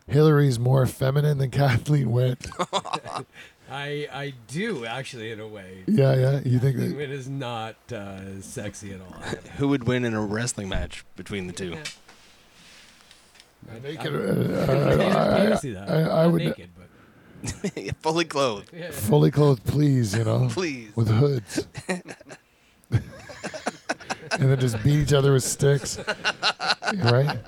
Hillary's 0.06 0.58
more 0.60 0.86
feminine 0.86 1.38
than 1.38 1.50
Kathleen 1.50 2.12
Wynne? 2.12 2.36
I 3.70 4.08
I 4.12 4.32
do 4.46 4.86
actually 4.86 5.30
in 5.30 5.40
a 5.40 5.46
way. 5.46 5.84
yeah, 5.86 6.14
yeah. 6.14 6.40
You 6.44 6.58
think 6.58 6.76
Kathleen 6.76 6.90
that? 6.90 6.96
Wynne 6.96 7.10
is 7.10 7.28
not 7.28 7.76
uh, 7.92 8.40
sexy 8.40 8.92
at 8.94 9.00
all. 9.00 9.12
Who 9.58 9.68
would 9.68 9.84
win 9.84 10.04
in 10.04 10.14
a 10.14 10.22
wrestling 10.22 10.68
match 10.68 11.04
between 11.16 11.46
the 11.46 11.52
two? 11.52 11.76
Naked, 13.82 14.14
I, 14.14 16.26
would- 16.26 16.42
naked, 16.42 16.70
but 16.76 16.88
Fully 18.02 18.24
clothed, 18.24 18.70
yeah. 18.74 18.90
fully 18.90 19.30
clothed, 19.30 19.64
please. 19.64 20.16
You 20.16 20.24
know, 20.24 20.48
please. 20.50 20.90
with 20.96 21.08
hoods. 21.08 21.66
and 22.90 23.02
then 24.30 24.58
just 24.58 24.82
beat 24.82 24.98
each 25.00 25.12
other 25.12 25.32
with 25.32 25.44
sticks. 25.44 25.98
right? 27.04 27.38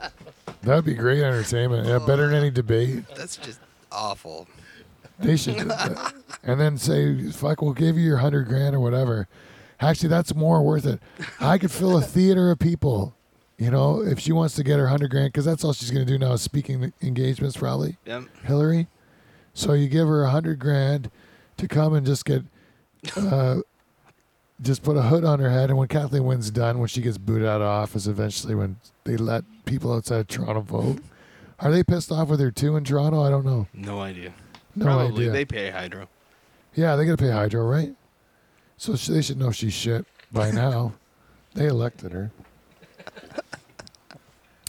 That'd 0.62 0.84
be 0.84 0.94
great 0.94 1.22
entertainment. 1.22 1.88
Yeah, 1.88 1.98
better 1.98 2.26
than 2.28 2.36
any 2.36 2.50
debate. 2.50 3.04
That's 3.16 3.36
just 3.36 3.58
awful. 3.90 4.46
They 5.20 5.36
should. 5.36 5.70
and 6.42 6.60
then 6.60 6.78
say, 6.78 7.30
fuck, 7.30 7.62
we'll 7.62 7.74
give 7.74 7.96
you 7.96 8.04
your 8.04 8.18
hundred 8.18 8.48
grand 8.48 8.74
or 8.74 8.80
whatever. 8.80 9.28
Actually, 9.80 10.08
that's 10.10 10.34
more 10.34 10.62
worth 10.62 10.86
it. 10.86 11.00
I 11.40 11.58
could 11.58 11.70
fill 11.70 11.96
a 11.96 12.02
theater 12.02 12.50
of 12.50 12.58
people. 12.58 13.14
You 13.58 13.70
know, 13.70 14.00
if 14.02 14.18
she 14.18 14.32
wants 14.32 14.54
to 14.56 14.64
get 14.64 14.78
her 14.78 14.88
hundred 14.88 15.10
grand, 15.10 15.32
because 15.32 15.44
that's 15.44 15.64
all 15.64 15.72
she's 15.72 15.90
going 15.90 16.06
to 16.06 16.10
do 16.10 16.18
now 16.18 16.32
is 16.32 16.42
speaking 16.42 16.92
engagements, 17.02 17.56
probably. 17.56 17.98
Yep. 18.06 18.24
Hillary. 18.44 18.88
So 19.52 19.74
you 19.74 19.88
give 19.88 20.08
her 20.08 20.24
a 20.24 20.30
hundred 20.30 20.58
grand 20.58 21.10
to 21.58 21.68
come 21.68 21.92
and 21.92 22.06
just 22.06 22.24
get, 22.24 22.42
uh, 23.16 23.56
just 24.62 24.82
put 24.82 24.96
a 24.96 25.02
hood 25.02 25.24
on 25.24 25.40
her 25.40 25.50
head, 25.50 25.68
and 25.70 25.78
when 25.78 25.88
Kathleen 25.88 26.24
Wynne's 26.24 26.50
done, 26.50 26.78
when 26.78 26.88
she 26.88 27.02
gets 27.02 27.18
booted 27.18 27.46
out 27.46 27.60
of 27.60 27.66
office, 27.66 28.06
eventually 28.06 28.54
when 28.54 28.76
they 29.04 29.16
let 29.16 29.44
people 29.66 29.92
outside 29.92 30.20
of 30.20 30.28
Toronto 30.28 30.60
vote, 30.62 30.98
are 31.58 31.70
they 31.70 31.82
pissed 31.82 32.10
off 32.10 32.28
with 32.28 32.40
her 32.40 32.50
too 32.50 32.76
in 32.76 32.84
Toronto? 32.84 33.22
I 33.22 33.28
don't 33.30 33.44
know. 33.44 33.66
No 33.74 34.00
idea. 34.00 34.32
No 34.80 34.86
Probably 34.86 35.24
idea. 35.24 35.30
they 35.32 35.44
pay 35.44 35.70
Hydro. 35.70 36.08
yeah, 36.74 36.96
they 36.96 37.04
got 37.04 37.18
to 37.18 37.22
pay 37.24 37.30
Hydro, 37.30 37.64
right? 37.66 37.94
So 38.76 38.96
sh- 38.96 39.08
they 39.08 39.20
should 39.22 39.38
know 39.38 39.50
she's 39.52 39.72
shit 39.74 40.06
by 40.32 40.50
now. 40.64 40.94
they 41.54 41.66
elected 41.66 42.12
her. 42.12 42.30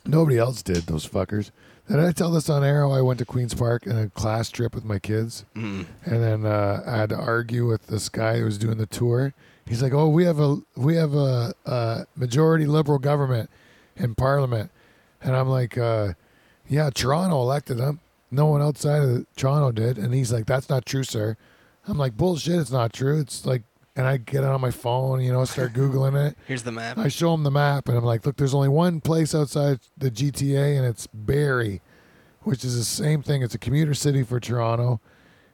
Nobody 0.05 0.37
else 0.37 0.61
did. 0.61 0.83
Those 0.87 1.07
fuckers. 1.07 1.51
Did 1.87 1.99
I 1.99 2.11
tell 2.11 2.31
this 2.31 2.49
on 2.49 2.63
air? 2.63 2.81
how 2.81 2.91
I 2.91 3.01
went 3.01 3.19
to 3.19 3.25
Queens 3.25 3.53
Park 3.53 3.85
on 3.87 3.97
a 3.97 4.09
class 4.09 4.49
trip 4.49 4.73
with 4.73 4.83
my 4.85 4.97
kids. 4.99 5.45
Mm. 5.55 5.85
and 6.05 6.23
then 6.23 6.45
uh, 6.45 6.83
I 6.85 6.97
had 6.97 7.09
to 7.09 7.15
argue 7.17 7.67
with 7.67 7.87
this 7.87 8.09
guy 8.09 8.39
who 8.39 8.45
was 8.45 8.57
doing 8.57 8.77
the 8.77 8.85
tour. 8.85 9.33
He's 9.65 9.81
like, 9.83 9.93
"Oh, 9.93 10.09
we 10.09 10.25
have 10.25 10.39
a 10.39 10.57
we 10.75 10.95
have 10.95 11.13
a, 11.13 11.53
a 11.65 12.05
majority 12.15 12.65
liberal 12.65 12.97
government 12.99 13.49
in 13.95 14.15
Parliament," 14.15 14.71
and 15.21 15.35
I'm 15.35 15.47
like, 15.49 15.77
uh, 15.77 16.13
"Yeah, 16.67 16.89
Toronto 16.89 17.39
elected 17.41 17.77
him. 17.79 17.99
No 18.31 18.45
one 18.47 18.61
outside 18.61 19.01
of 19.03 19.25
Toronto 19.35 19.71
did." 19.71 19.97
And 19.97 20.13
he's 20.13 20.31
like, 20.31 20.45
"That's 20.45 20.69
not 20.69 20.85
true, 20.85 21.03
sir." 21.03 21.37
I'm 21.87 21.97
like, 21.97 22.15
"Bullshit! 22.17 22.59
It's 22.59 22.71
not 22.71 22.93
true. 22.93 23.19
It's 23.19 23.45
like." 23.45 23.63
And 23.93 24.07
I 24.07 24.15
get 24.15 24.45
it 24.45 24.49
on 24.49 24.61
my 24.61 24.71
phone, 24.71 25.19
you 25.19 25.33
know, 25.33 25.43
start 25.43 25.73
googling 25.73 26.15
it. 26.29 26.37
Here's 26.47 26.63
the 26.63 26.71
map. 26.71 26.97
I 26.97 27.09
show 27.09 27.33
him 27.33 27.43
the 27.43 27.51
map, 27.51 27.89
and 27.89 27.97
I'm 27.97 28.05
like, 28.05 28.25
"Look, 28.25 28.37
there's 28.37 28.53
only 28.53 28.69
one 28.69 29.01
place 29.01 29.35
outside 29.35 29.79
the 29.97 30.09
GTA, 30.09 30.77
and 30.77 30.85
it's 30.85 31.07
Barrie, 31.07 31.81
which 32.43 32.63
is 32.63 32.77
the 32.77 32.85
same 32.85 33.21
thing. 33.21 33.43
It's 33.43 33.53
a 33.53 33.57
commuter 33.59 33.93
city 33.93 34.23
for 34.23 34.39
Toronto. 34.39 35.01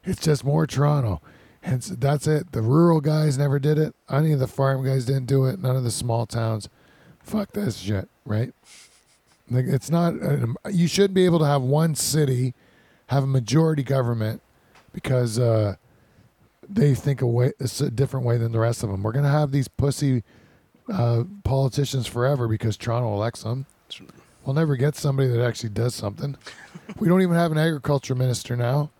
It's 0.04 0.22
just 0.22 0.44
more 0.44 0.68
Toronto, 0.68 1.20
and 1.64 1.82
s 1.82 1.88
that's 1.98 2.28
it. 2.28 2.52
The 2.52 2.62
rural 2.62 3.00
guys 3.00 3.36
never 3.36 3.58
did 3.58 3.76
it. 3.76 3.96
Any 4.08 4.32
of 4.32 4.38
the 4.38 4.46
farm 4.46 4.84
guys 4.84 5.04
didn't 5.04 5.26
do 5.26 5.44
it. 5.46 5.58
None 5.58 5.74
of 5.74 5.82
the 5.82 5.90
small 5.90 6.24
towns. 6.24 6.68
Fuck 7.18 7.52
this 7.52 7.78
shit, 7.78 8.08
right? 8.24 8.54
Like, 9.50 9.66
it's 9.66 9.90
not. 9.90 10.14
Uh, 10.22 10.46
you 10.70 10.86
should 10.86 11.12
be 11.12 11.24
able 11.24 11.40
to 11.40 11.44
have 11.44 11.62
one 11.62 11.96
city 11.96 12.54
have 13.08 13.24
a 13.24 13.26
majority 13.26 13.82
government 13.82 14.40
because 14.92 15.38
uh, 15.38 15.76
they 16.68 16.94
think 16.94 17.20
a 17.22 17.26
way 17.26 17.52
it's 17.58 17.80
a 17.80 17.90
different 17.90 18.26
way 18.26 18.38
than 18.38 18.52
the 18.52 18.58
rest 18.58 18.82
of 18.82 18.90
them. 18.90 19.02
We're 19.02 19.12
gonna 19.12 19.30
have 19.30 19.50
these 19.50 19.68
pussy 19.68 20.22
uh, 20.92 21.24
politicians 21.44 22.06
forever 22.06 22.48
because 22.48 22.76
Toronto 22.76 23.12
elects 23.12 23.42
them. 23.42 23.66
We'll 24.44 24.54
never 24.54 24.76
get 24.76 24.96
somebody 24.96 25.28
that 25.28 25.44
actually 25.44 25.70
does 25.70 25.94
something. 25.94 26.36
we 26.98 27.08
don't 27.08 27.22
even 27.22 27.34
have 27.34 27.52
an 27.52 27.58
agriculture 27.58 28.14
minister 28.14 28.56
now. 28.56 28.90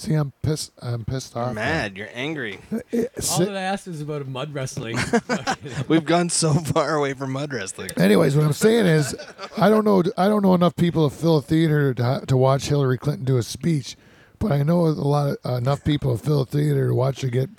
See, 0.00 0.14
I'm 0.14 0.32
pissed. 0.40 0.72
I'm 0.80 1.04
pissed 1.04 1.34
You're 1.34 1.44
off. 1.44 1.54
mad. 1.54 1.98
You're 1.98 2.08
angry. 2.14 2.58
It- 2.90 3.12
all 3.30 3.40
that 3.40 3.54
I 3.54 3.60
asked 3.60 3.86
is 3.86 4.00
about 4.00 4.26
mud 4.26 4.54
wrestling. 4.54 4.96
We've 5.88 6.06
gone 6.06 6.30
so 6.30 6.54
far 6.54 6.94
away 6.94 7.12
from 7.12 7.32
mud 7.32 7.52
wrestling. 7.52 7.90
Anyways, 7.98 8.34
what 8.34 8.46
I'm 8.46 8.54
saying 8.54 8.86
is, 8.86 9.14
I 9.58 9.68
don't 9.68 9.84
know. 9.84 10.02
I 10.16 10.28
don't 10.28 10.42
know 10.42 10.54
enough 10.54 10.74
people 10.74 11.10
to 11.10 11.14
fill 11.14 11.36
a 11.36 11.42
theater 11.42 11.92
to, 11.92 12.22
to 12.26 12.34
watch 12.38 12.68
Hillary 12.68 12.96
Clinton 12.96 13.26
do 13.26 13.36
a 13.36 13.42
speech, 13.42 13.96
but 14.38 14.52
I 14.52 14.62
know 14.62 14.86
a 14.86 14.88
lot 14.88 15.32
of, 15.32 15.36
uh, 15.44 15.56
enough 15.56 15.84
people 15.84 16.16
to 16.16 16.24
fill 16.24 16.40
a 16.40 16.46
theater 16.46 16.88
to 16.88 16.94
watch 16.94 17.20
her 17.20 17.28
get 17.28 17.50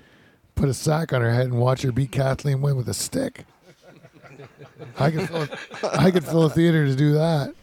put 0.56 0.68
a 0.68 0.74
sack 0.74 1.14
on 1.14 1.22
her 1.22 1.32
head 1.32 1.46
and 1.46 1.60
watch 1.60 1.84
her 1.84 1.92
beat 1.92 2.12
Kathleen 2.12 2.62
Wynne 2.62 2.76
with 2.76 2.90
a 2.90 2.96
stick. 2.96 3.46
I 4.98 5.12
could 5.12 5.28
fill, 5.30 5.44
a, 5.44 5.50
I 5.94 6.10
could 6.10 6.26
fill 6.26 6.46
a 6.46 6.50
theater 6.50 6.88
to 6.88 6.96
do 6.96 7.14
that. 7.14 7.54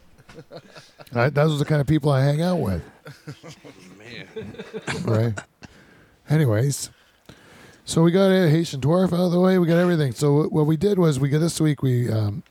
I, 1.14 1.30
those 1.30 1.52
are 1.54 1.58
the 1.58 1.64
kind 1.64 1.80
of 1.80 1.88
people 1.88 2.12
I 2.12 2.22
hang 2.22 2.42
out 2.42 2.60
with, 2.60 2.82
Right? 5.04 5.34
Anyways, 6.28 6.90
so 7.84 8.02
we 8.02 8.10
got 8.10 8.30
a 8.30 8.50
Haitian 8.50 8.80
dwarf 8.80 9.12
out 9.12 9.26
of 9.26 9.32
the 9.32 9.40
way. 9.40 9.58
We 9.58 9.66
got 9.66 9.78
everything. 9.78 10.12
So 10.12 10.44
what 10.48 10.66
we 10.66 10.76
did 10.76 10.98
was 10.98 11.18
we 11.18 11.28
got 11.28 11.38
this 11.38 11.60
week 11.60 11.82
we 11.82 12.10
um, 12.10 12.42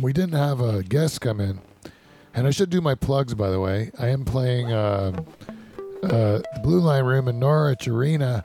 we 0.00 0.12
didn't 0.12 0.34
have 0.34 0.60
a 0.60 0.82
guest 0.82 1.20
come 1.20 1.40
in, 1.40 1.60
and 2.34 2.46
I 2.46 2.50
should 2.50 2.70
do 2.70 2.80
my 2.80 2.94
plugs 2.94 3.34
by 3.34 3.50
the 3.50 3.60
way. 3.60 3.90
I 3.98 4.08
am 4.08 4.24
playing 4.24 4.72
uh, 4.72 5.22
uh, 6.02 6.08
the 6.08 6.60
Blue 6.62 6.80
Line 6.80 7.04
Room 7.04 7.28
in 7.28 7.38
Norwich 7.38 7.86
Arena 7.86 8.44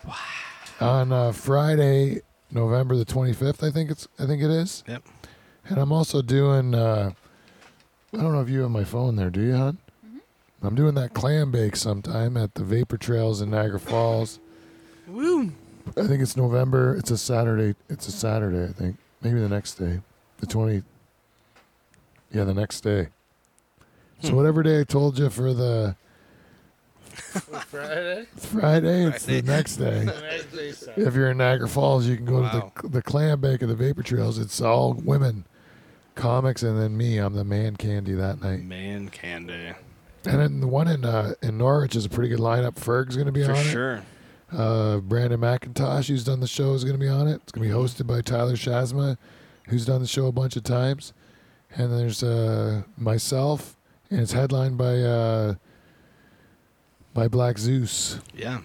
on 0.79 1.11
uh, 1.11 1.31
Friday, 1.31 2.21
November 2.51 2.95
the 2.95 3.05
twenty 3.05 3.33
fifth. 3.33 3.63
I 3.63 3.71
think 3.71 3.89
it's 3.89 4.07
I 4.19 4.25
think 4.25 4.43
it 4.43 4.51
is. 4.51 4.83
Yep. 4.87 5.03
And 5.65 5.77
I'm 5.77 5.91
also 5.91 6.21
doing. 6.21 6.75
Uh, 6.75 7.11
I 8.13 8.17
don't 8.17 8.33
know 8.33 8.41
if 8.41 8.49
you 8.49 8.61
have 8.61 8.69
my 8.69 8.83
phone 8.83 9.15
there. 9.15 9.31
Do 9.31 9.41
you, 9.41 9.55
hon? 9.55 9.79
I'm 10.63 10.75
doing 10.75 10.95
that 10.95 11.13
clam 11.13 11.51
bake 11.51 11.75
sometime 11.75 12.37
at 12.37 12.55
the 12.55 12.63
Vapor 12.63 12.97
Trails 12.97 13.41
in 13.41 13.49
Niagara 13.51 13.79
Falls. 13.79 14.39
Woo. 15.07 15.51
I 15.97 16.07
think 16.07 16.21
it's 16.21 16.37
November. 16.37 16.95
It's 16.95 17.11
a 17.11 17.17
Saturday. 17.17 17.75
It's 17.89 18.07
a 18.07 18.11
Saturday. 18.11 18.69
I 18.69 18.73
think 18.73 18.97
maybe 19.21 19.39
the 19.39 19.49
next 19.49 19.75
day, 19.75 19.99
the 20.37 20.45
twenty. 20.45 20.83
Yeah, 22.31 22.45
the 22.45 22.53
next 22.53 22.81
day. 22.81 23.09
So 24.21 24.29
Hmm. 24.29 24.35
whatever 24.37 24.63
day 24.63 24.79
I 24.79 24.83
told 24.85 25.19
you 25.19 25.29
for 25.29 25.53
the 25.53 25.95
Friday? 27.11 28.25
Friday, 28.37 29.05
it's 29.05 29.25
the 29.25 29.41
next 29.41 29.75
day. 29.77 30.07
If 30.95 31.15
you're 31.15 31.31
in 31.31 31.37
Niagara 31.37 31.67
Falls, 31.67 32.07
you 32.07 32.15
can 32.15 32.25
go 32.25 32.41
Wow. 32.41 32.71
to 32.75 32.81
the 32.83 32.87
the 32.89 33.01
clam 33.01 33.41
bake 33.41 33.61
of 33.61 33.69
the 33.69 33.75
Vapor 33.75 34.03
Trails. 34.03 34.37
It's 34.39 34.61
all 34.61 34.93
women, 34.93 35.43
comics, 36.15 36.63
and 36.63 36.79
then 36.79 36.95
me. 36.95 37.17
I'm 37.17 37.33
the 37.33 37.43
man 37.43 37.75
candy 37.75 38.13
that 38.13 38.41
night. 38.41 38.63
Man 38.63 39.09
candy. 39.09 39.73
And 40.25 40.39
then 40.39 40.59
the 40.61 40.67
one 40.67 40.87
in 40.87 41.03
uh, 41.05 41.33
in 41.41 41.57
Norwich 41.57 41.95
is 41.95 42.05
a 42.05 42.09
pretty 42.09 42.29
good 42.29 42.39
lineup. 42.39 42.77
Ferg's 42.77 43.15
going 43.15 43.25
to 43.25 43.31
be 43.33 43.43
For 43.43 43.51
on 43.51 43.57
it. 43.57 43.63
sure. 43.63 44.01
Uh, 44.51 44.97
Brandon 44.99 45.39
McIntosh, 45.39 46.07
who's 46.07 46.23
done 46.23 46.39
the 46.39 46.47
show, 46.47 46.73
is 46.73 46.83
going 46.83 46.95
to 46.95 46.99
be 47.03 47.09
on 47.09 47.27
it. 47.27 47.41
It's 47.43 47.51
going 47.51 47.67
to 47.67 47.73
be 47.75 47.79
hosted 47.81 48.05
by 48.07 48.21
Tyler 48.21 48.53
Shazma, 48.53 49.17
who's 49.67 49.85
done 49.85 49.99
the 50.01 50.07
show 50.07 50.27
a 50.27 50.31
bunch 50.31 50.55
of 50.55 50.63
times. 50.63 51.11
And 51.75 51.91
there's 51.91 52.21
uh, 52.23 52.83
myself, 52.97 53.75
and 54.11 54.19
it's 54.21 54.31
headlined 54.33 54.77
by 54.77 54.99
uh, 55.01 55.55
by 57.13 57.27
Black 57.27 57.57
Zeus, 57.57 58.19
Yeah. 58.35 58.61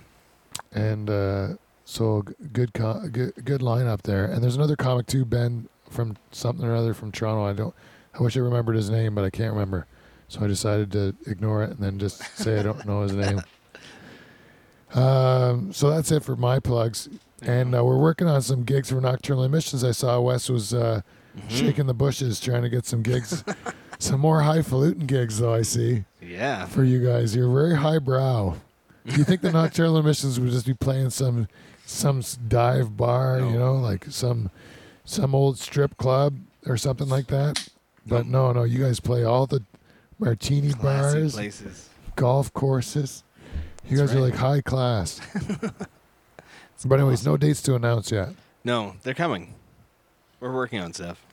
and 0.72 1.09
uh, 1.11 1.48
so 1.84 2.22
g- 2.28 2.34
good, 2.52 2.72
good, 2.72 3.32
good 3.44 3.61
lineup 3.62 4.02
there. 4.02 4.26
And 4.26 4.42
there's 4.42 4.56
another 4.56 4.76
comic 4.76 5.06
too, 5.06 5.24
Ben 5.24 5.68
from 5.90 6.16
something 6.32 6.64
or 6.66 6.74
other 6.74 6.94
from 6.94 7.12
Toronto. 7.12 7.44
I 7.46 7.52
don't. 7.54 7.74
I 8.18 8.22
wish 8.22 8.36
I 8.36 8.40
remembered 8.40 8.76
his 8.76 8.90
name, 8.90 9.14
but 9.14 9.24
I 9.24 9.30
can't 9.30 9.52
remember. 9.52 9.86
So 10.28 10.42
I 10.44 10.46
decided 10.46 10.92
to 10.92 11.16
ignore 11.26 11.62
it 11.64 11.70
and 11.70 11.78
then 11.78 11.98
just 11.98 12.22
say 12.36 12.58
I 12.58 12.62
don't 12.62 12.84
know 12.86 13.02
his 13.02 13.12
name. 13.12 13.40
Um, 14.94 15.72
so 15.72 15.90
that's 15.90 16.10
it 16.10 16.24
for 16.24 16.34
my 16.34 16.60
plugs. 16.60 17.08
And 17.42 17.74
uh, 17.74 17.84
we're 17.84 17.98
working 17.98 18.26
on 18.26 18.40
some 18.42 18.64
gigs 18.64 18.88
for 18.90 19.00
Nocturnal 19.00 19.44
Emissions. 19.44 19.84
I 19.84 19.90
saw 19.92 20.18
Wes 20.20 20.48
was 20.48 20.72
uh, 20.72 21.02
Mhm. 21.36 21.50
shaking 21.50 21.86
the 21.86 21.92
bushes 21.94 22.40
trying 22.40 22.62
to 22.62 22.68
get 22.70 22.86
some 22.86 23.02
gigs, 23.02 23.44
some 23.98 24.18
more 24.18 24.40
highfalutin 24.40 25.06
gigs, 25.06 25.38
though, 25.38 25.52
I 25.54 25.60
see, 25.62 26.04
Yeah. 26.22 26.64
for 26.64 26.82
you 26.84 27.04
guys. 27.04 27.36
You're 27.36 27.52
very 27.52 27.76
highbrow. 27.76 28.54
Do 29.06 29.14
you 29.16 29.24
think 29.24 29.42
the 29.42 29.52
Nocturnal 29.60 29.98
Emissions 29.98 30.40
would 30.40 30.50
just 30.50 30.66
be 30.66 30.74
playing 30.74 31.10
some 31.10 31.46
some 31.84 32.22
dive 32.48 32.96
bar, 32.96 33.40
you 33.40 33.58
know, 33.58 33.74
like 33.74 34.06
some 34.08 34.50
some 35.04 35.34
old 35.34 35.58
strip 35.58 35.96
club 35.98 36.34
or 36.66 36.76
something 36.78 37.08
like 37.10 37.26
that? 37.28 37.68
But 38.06 38.26
no, 38.26 38.52
no, 38.52 38.64
you 38.64 38.78
guys 38.82 38.98
play 39.00 39.22
all 39.22 39.46
the 39.46 39.62
martini 40.18 40.72
Classy 40.72 41.20
bars, 41.20 41.32
places. 41.34 41.88
golf 42.16 42.52
courses. 42.52 43.24
You 43.88 43.96
That's 43.96 44.10
guys 44.10 44.18
are 44.18 44.22
right. 44.22 44.30
like 44.30 44.38
high 44.38 44.60
class. 44.60 45.20
but 46.84 46.98
anyways, 47.00 47.24
no 47.24 47.36
dates 47.36 47.62
to 47.62 47.74
announce 47.74 48.10
yet. 48.10 48.30
No, 48.64 48.94
they're 49.02 49.14
coming. 49.14 49.54
We're 50.40 50.52
working 50.52 50.80
on 50.80 50.92
stuff. 50.92 51.24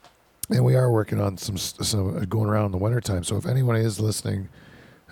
And 0.50 0.64
we 0.64 0.76
are 0.76 0.92
working 0.92 1.20
on 1.20 1.38
some 1.38 1.58
some 1.58 2.18
uh, 2.18 2.26
going 2.26 2.50
around 2.50 2.66
in 2.68 2.72
the 2.72 2.78
wintertime. 2.78 3.24
So 3.24 3.36
if 3.36 3.46
anyone 3.46 3.76
is 3.76 4.00
listening 4.00 4.48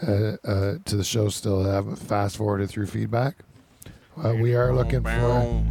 uh, 0.07 0.37
uh, 0.45 0.75
to 0.85 0.95
the 0.95 1.03
show 1.03 1.29
still, 1.29 1.63
have 1.63 1.97
fast 1.99 2.37
forwarded 2.37 2.69
through 2.69 2.85
feedback. 2.87 3.37
Uh, 4.23 4.35
we 4.35 4.53
are 4.55 4.73
looking 4.73 5.01
for 5.01 5.63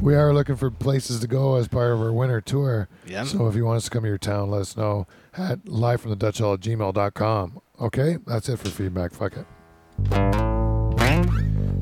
we 0.00 0.14
are 0.14 0.32
looking 0.32 0.56
for 0.56 0.70
places 0.70 1.20
to 1.20 1.26
go 1.26 1.56
as 1.56 1.68
part 1.68 1.92
of 1.92 2.00
our 2.00 2.12
winter 2.12 2.40
tour. 2.40 2.88
Yeah. 3.06 3.24
So 3.24 3.48
if 3.48 3.54
you 3.54 3.66
want 3.66 3.76
us 3.76 3.84
to 3.84 3.90
come 3.90 4.02
to 4.02 4.08
your 4.08 4.18
town, 4.18 4.50
let 4.50 4.62
us 4.62 4.76
know 4.76 5.06
at 5.36 5.66
live 5.68 6.00
from 6.00 6.10
the 6.10 6.16
Dutch 6.16 6.38
Hall 6.38 6.54
at 6.54 6.60
gmail.com. 6.60 7.60
Okay, 7.80 8.18
that's 8.26 8.48
it 8.48 8.58
for 8.58 8.68
feedback. 8.68 9.12
Fuck 9.12 9.34
it. 9.36 9.46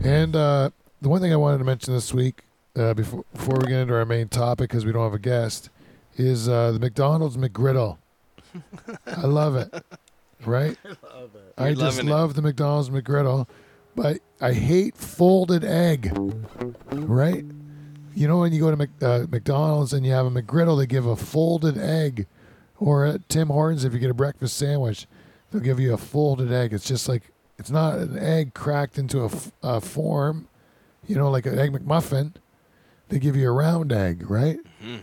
And 0.04 0.34
uh, 0.36 0.70
the 1.00 1.08
one 1.08 1.20
thing 1.20 1.32
I 1.32 1.36
wanted 1.36 1.58
to 1.58 1.64
mention 1.64 1.92
this 1.94 2.12
week, 2.14 2.42
uh, 2.76 2.94
before 2.94 3.24
before 3.34 3.58
we 3.58 3.66
get 3.66 3.80
into 3.80 3.94
our 3.94 4.04
main 4.04 4.28
topic, 4.28 4.70
because 4.70 4.84
we 4.86 4.92
don't 4.92 5.02
have 5.04 5.14
a 5.14 5.18
guest, 5.18 5.70
is 6.16 6.48
uh, 6.48 6.72
the 6.72 6.78
McDonald's 6.78 7.36
McGriddle. 7.36 7.98
I 9.06 9.26
love 9.26 9.56
it. 9.56 9.72
Right? 10.44 10.76
I 10.84 10.88
love 10.88 11.30
You're 11.58 11.74
just 11.74 11.82
loving 11.98 12.08
it. 12.08 12.10
love 12.10 12.34
the 12.34 12.42
McDonald's 12.42 12.90
McGriddle, 12.90 13.46
but 13.94 14.20
I 14.40 14.52
hate 14.52 14.96
folded 14.96 15.64
egg. 15.64 16.10
Right? 16.90 17.44
You 18.14 18.26
know 18.26 18.38
when 18.38 18.52
you 18.52 18.60
go 18.60 18.70
to 18.70 18.76
Mc, 18.76 18.90
uh, 19.02 19.26
McDonald's 19.30 19.92
and 19.92 20.04
you 20.06 20.12
have 20.12 20.26
a 20.26 20.30
McGriddle, 20.30 20.78
they 20.78 20.86
give 20.86 21.06
a 21.06 21.14
folded 21.16 21.76
egg, 21.78 22.26
or 22.80 23.04
at 23.06 23.28
Tim 23.28 23.48
Hortons 23.48 23.84
if 23.84 23.92
you 23.92 23.98
get 24.00 24.10
a 24.10 24.14
breakfast 24.14 24.56
sandwich, 24.56 25.06
they'll 25.50 25.60
give 25.62 25.78
you 25.78 25.92
a 25.94 25.98
folded 25.98 26.50
egg. 26.50 26.72
It's 26.72 26.86
just 26.88 27.08
like 27.08 27.30
it's 27.58 27.70
not 27.70 27.98
an 27.98 28.18
egg 28.18 28.54
cracked 28.54 28.98
into 28.98 29.20
a, 29.20 29.26
f- 29.26 29.52
a 29.62 29.80
form, 29.80 30.48
you 31.06 31.14
know, 31.14 31.30
like 31.30 31.46
an 31.46 31.58
egg 31.58 31.72
McMuffin. 31.72 32.32
They 33.10 33.18
give 33.18 33.36
you 33.36 33.48
a 33.48 33.52
round 33.52 33.92
egg, 33.92 34.28
right? 34.30 34.58
Mhm. 34.82 35.00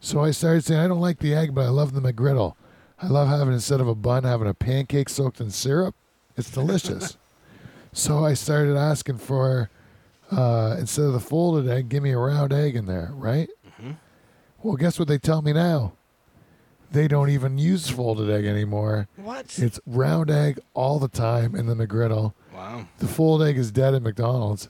So 0.00 0.20
I 0.22 0.30
started 0.32 0.64
saying 0.64 0.80
I 0.80 0.86
don't 0.86 1.00
like 1.00 1.18
the 1.18 1.34
egg, 1.34 1.54
but 1.54 1.64
I 1.64 1.68
love 1.70 1.92
the 1.94 2.00
McGriddle. 2.00 2.54
I 3.00 3.06
love 3.08 3.28
having 3.28 3.54
instead 3.54 3.80
of 3.80 3.88
a 3.88 3.94
bun, 3.94 4.24
having 4.24 4.46
a 4.48 4.54
pancake 4.54 5.08
soaked 5.08 5.40
in 5.40 5.50
syrup. 5.50 5.94
It's 6.36 6.50
delicious. 6.50 7.16
so 7.92 8.24
I 8.24 8.34
started 8.34 8.76
asking 8.76 9.18
for 9.18 9.70
uh, 10.30 10.76
instead 10.78 11.06
of 11.06 11.14
the 11.14 11.20
folded 11.20 11.70
egg, 11.70 11.88
give 11.88 12.02
me 12.02 12.10
a 12.10 12.18
round 12.18 12.52
egg 12.52 12.76
in 12.76 12.84
there, 12.86 13.10
right? 13.14 13.48
Mhm. 13.80 13.96
Well, 14.62 14.76
guess 14.76 14.98
what 14.98 15.08
they 15.08 15.16
tell 15.18 15.40
me 15.40 15.52
now? 15.54 15.92
They 16.90 17.06
don't 17.08 17.30
even 17.30 17.58
use 17.58 17.88
folded 17.90 18.30
egg 18.30 18.46
anymore. 18.46 19.08
What? 19.16 19.58
It's 19.58 19.78
round 19.86 20.30
egg 20.30 20.58
all 20.74 20.98
the 20.98 21.08
time 21.08 21.54
in 21.54 21.66
the 21.66 21.74
McGriddle. 21.74 22.32
wow. 22.54 22.86
The 22.98 23.06
folded 23.06 23.48
egg 23.48 23.58
is 23.58 23.70
dead 23.70 23.94
at 23.94 24.02
McDonald's. 24.02 24.68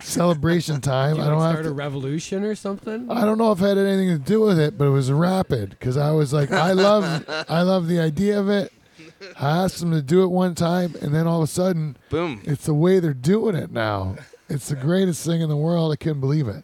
Celebration 0.00 0.80
time. 0.80 1.20
I 1.20 1.26
don't 1.28 1.40
have 1.40 1.52
start 1.52 1.64
to, 1.64 1.70
a 1.70 1.72
revolution 1.72 2.42
or 2.42 2.54
something? 2.56 3.08
I 3.10 3.20
don't 3.24 3.38
know 3.38 3.52
if 3.52 3.60
it 3.62 3.64
had 3.68 3.78
anything 3.78 4.08
to 4.08 4.18
do 4.18 4.40
with 4.40 4.58
it, 4.58 4.76
but 4.76 4.86
it 4.86 4.90
was 4.90 5.12
rapid 5.12 5.70
because 5.70 5.96
I 5.96 6.10
was 6.10 6.32
like, 6.32 6.50
I 6.50 6.72
love, 6.72 7.24
I 7.48 7.62
love 7.62 7.86
the 7.86 8.00
idea 8.00 8.38
of 8.40 8.48
it. 8.48 8.72
I 9.40 9.64
asked 9.64 9.78
them 9.80 9.92
to 9.92 10.02
do 10.02 10.22
it 10.24 10.28
one 10.28 10.54
time, 10.54 10.94
and 11.00 11.14
then 11.14 11.26
all 11.26 11.38
of 11.42 11.44
a 11.48 11.50
sudden, 11.52 11.96
Boom. 12.10 12.42
it's 12.44 12.66
the 12.66 12.74
way 12.74 12.98
they're 13.00 13.14
doing 13.14 13.54
it 13.54 13.70
now. 13.70 14.16
It's 14.50 14.68
the 14.68 14.76
greatest 14.76 15.24
thing 15.24 15.40
in 15.40 15.48
the 15.48 15.56
world. 15.56 15.92
I 15.92 15.96
couldn't 15.96 16.20
believe 16.20 16.46
it, 16.46 16.62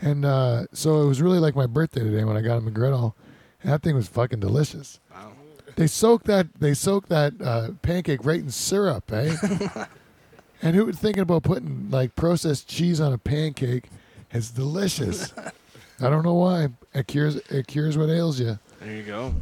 and 0.00 0.24
uh, 0.24 0.64
so 0.72 1.02
it 1.02 1.06
was 1.06 1.22
really 1.22 1.38
like 1.38 1.54
my 1.54 1.66
birthday 1.66 2.00
today 2.00 2.24
when 2.24 2.36
I 2.36 2.40
got 2.40 2.56
a 2.58 2.60
McGriddle, 2.60 3.12
and 3.62 3.72
that 3.72 3.82
thing 3.82 3.94
was 3.94 4.08
fucking 4.08 4.40
delicious. 4.40 5.00
Wow. 5.12 5.32
They 5.76 5.86
soak 5.86 6.24
that 6.24 6.48
they 6.60 6.74
soak 6.74 7.08
that 7.08 7.34
uh, 7.42 7.68
pancake 7.82 8.24
right 8.24 8.40
in 8.40 8.50
syrup, 8.50 9.10
eh? 9.12 9.36
and 10.62 10.76
who 10.76 10.84
would 10.86 10.98
thinking 10.98 11.22
about 11.22 11.42
putting 11.44 11.88
like 11.90 12.14
processed 12.14 12.68
cheese 12.68 13.00
on 13.00 13.12
a 13.12 13.18
pancake? 13.18 13.88
It's 14.30 14.50
delicious. 14.50 15.32
I 16.00 16.10
don't 16.10 16.24
know 16.24 16.34
why. 16.34 16.68
It 16.94 17.06
cures 17.06 17.36
it 17.36 17.66
cures 17.66 17.96
what 17.96 18.10
ails 18.10 18.38
you. 18.40 18.58
There 18.80 18.92
you 18.96 19.02
go. 19.04 19.34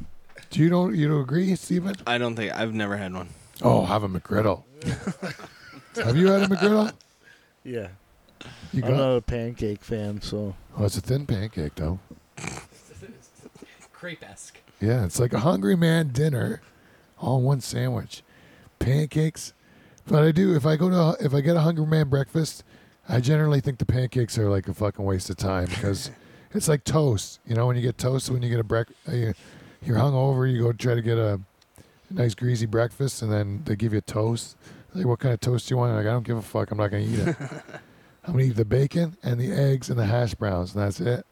Do 0.50 0.60
you 0.60 0.68
don't 0.68 0.94
you 0.94 1.08
don't 1.08 1.20
agree, 1.22 1.54
Stephen? 1.56 1.96
I 2.06 2.18
don't 2.18 2.36
think 2.36 2.52
I've 2.54 2.74
never 2.74 2.96
had 2.96 3.12
one. 3.12 3.28
Oh, 3.62 3.84
have 3.84 4.02
a 4.04 4.08
McGriddle. 4.08 4.62
have 5.96 6.16
you 6.16 6.28
had 6.28 6.42
a 6.42 6.46
McGriddle? 6.46 6.92
Yeah. 7.64 7.88
You 8.72 8.82
I'm 8.84 8.90
got? 8.90 8.96
not 8.96 9.16
a 9.16 9.20
pancake 9.20 9.82
fan, 9.82 10.22
so 10.22 10.54
Oh, 10.78 10.84
it's 10.84 10.96
a 10.96 11.00
thin 11.00 11.26
pancake 11.26 11.74
though. 11.74 11.98
Crepe-esque. 14.00 14.62
Yeah, 14.80 15.04
it's 15.04 15.20
like 15.20 15.34
a 15.34 15.40
hungry 15.40 15.76
man 15.76 16.08
dinner, 16.08 16.62
all 17.18 17.36
in 17.36 17.44
one 17.44 17.60
sandwich, 17.60 18.22
pancakes. 18.78 19.52
But 20.06 20.24
I 20.24 20.32
do 20.32 20.56
if 20.56 20.64
I 20.64 20.76
go 20.76 20.88
to 20.88 21.22
if 21.22 21.34
I 21.34 21.42
get 21.42 21.54
a 21.54 21.60
hungry 21.60 21.84
man 21.84 22.08
breakfast, 22.08 22.64
I 23.06 23.20
generally 23.20 23.60
think 23.60 23.76
the 23.76 23.84
pancakes 23.84 24.38
are 24.38 24.48
like 24.48 24.68
a 24.68 24.72
fucking 24.72 25.04
waste 25.04 25.28
of 25.28 25.36
time 25.36 25.66
because 25.66 26.10
it's 26.54 26.66
like 26.66 26.84
toast. 26.84 27.40
You 27.46 27.54
know, 27.54 27.66
when 27.66 27.76
you 27.76 27.82
get 27.82 27.98
toast, 27.98 28.30
when 28.30 28.40
you 28.40 28.48
get 28.48 28.58
a 28.58 28.64
break, 28.64 28.86
uh, 29.06 29.12
you, 29.12 29.34
you're 29.84 29.98
hungover, 29.98 30.50
you 30.50 30.62
go 30.62 30.72
try 30.72 30.94
to 30.94 31.02
get 31.02 31.18
a 31.18 31.38
nice 32.08 32.34
greasy 32.34 32.64
breakfast, 32.64 33.20
and 33.20 33.30
then 33.30 33.64
they 33.66 33.76
give 33.76 33.92
you 33.92 34.00
toast. 34.00 34.56
Like, 34.94 35.04
what 35.04 35.18
kind 35.18 35.34
of 35.34 35.40
toast 35.40 35.68
do 35.68 35.74
you 35.74 35.76
want? 35.76 35.94
Like, 35.94 36.06
I 36.06 36.10
don't 36.10 36.26
give 36.26 36.38
a 36.38 36.42
fuck. 36.42 36.70
I'm 36.70 36.78
not 36.78 36.90
gonna 36.90 37.02
eat 37.02 37.18
it. 37.18 37.36
I'm 38.24 38.32
gonna 38.32 38.44
eat 38.44 38.56
the 38.56 38.64
bacon 38.64 39.18
and 39.22 39.38
the 39.38 39.52
eggs 39.52 39.90
and 39.90 39.98
the 39.98 40.06
hash 40.06 40.34
browns, 40.34 40.74
and 40.74 40.82
that's 40.82 41.00
it. 41.00 41.26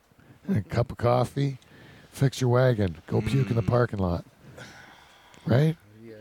And 0.46 0.58
a 0.58 0.60
cup 0.60 0.92
of 0.92 0.98
coffee. 0.98 1.60
Fix 2.18 2.40
your 2.40 2.50
wagon. 2.50 2.96
Go 3.06 3.20
puke 3.20 3.48
in 3.48 3.54
the 3.54 3.62
parking 3.62 4.00
lot. 4.00 4.24
Right? 5.46 5.76
yeah, 6.02 6.14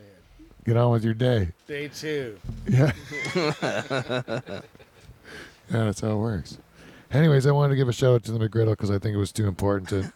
Get 0.63 0.77
on 0.77 0.91
with 0.91 1.03
your 1.03 1.15
day. 1.15 1.49
Day 1.65 1.87
two. 1.87 2.37
Yeah. 2.69 2.91
yeah, 3.35 4.51
that's 5.69 6.01
how 6.01 6.11
it 6.11 6.17
works. 6.17 6.59
Anyways, 7.11 7.47
I 7.47 7.51
wanted 7.51 7.69
to 7.71 7.77
give 7.77 7.89
a 7.89 7.93
shout 7.93 8.13
out 8.13 8.23
to 8.25 8.31
the 8.31 8.37
McGriddle 8.37 8.73
because 8.73 8.91
I 8.91 8.99
think 8.99 9.15
it 9.15 9.17
was 9.17 9.31
too 9.31 9.47
important 9.47 9.89
to 9.89 10.13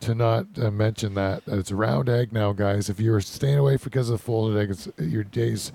to 0.00 0.14
not 0.14 0.46
uh, 0.60 0.70
mention 0.70 1.14
that, 1.14 1.42
it's 1.46 1.70
a 1.70 1.76
round 1.76 2.10
egg 2.10 2.30
now, 2.30 2.52
guys. 2.52 2.90
If 2.90 3.00
you're 3.00 3.22
staying 3.22 3.56
away 3.56 3.78
because 3.78 4.10
of 4.10 4.18
the 4.18 4.22
folded 4.22 4.60
egg, 4.60 4.70
it's, 4.70 4.86
your 4.98 5.24
days 5.24 5.72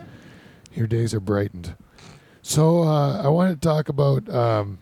your 0.75 0.85
days 0.85 1.15
are 1.15 1.19
brightened. 1.19 1.75
So 2.43 2.83
uh, 2.83 3.23
I 3.23 3.27
wanted 3.29 3.59
to 3.59 3.67
talk 3.67 3.89
about 3.89 4.29
um, 4.29 4.77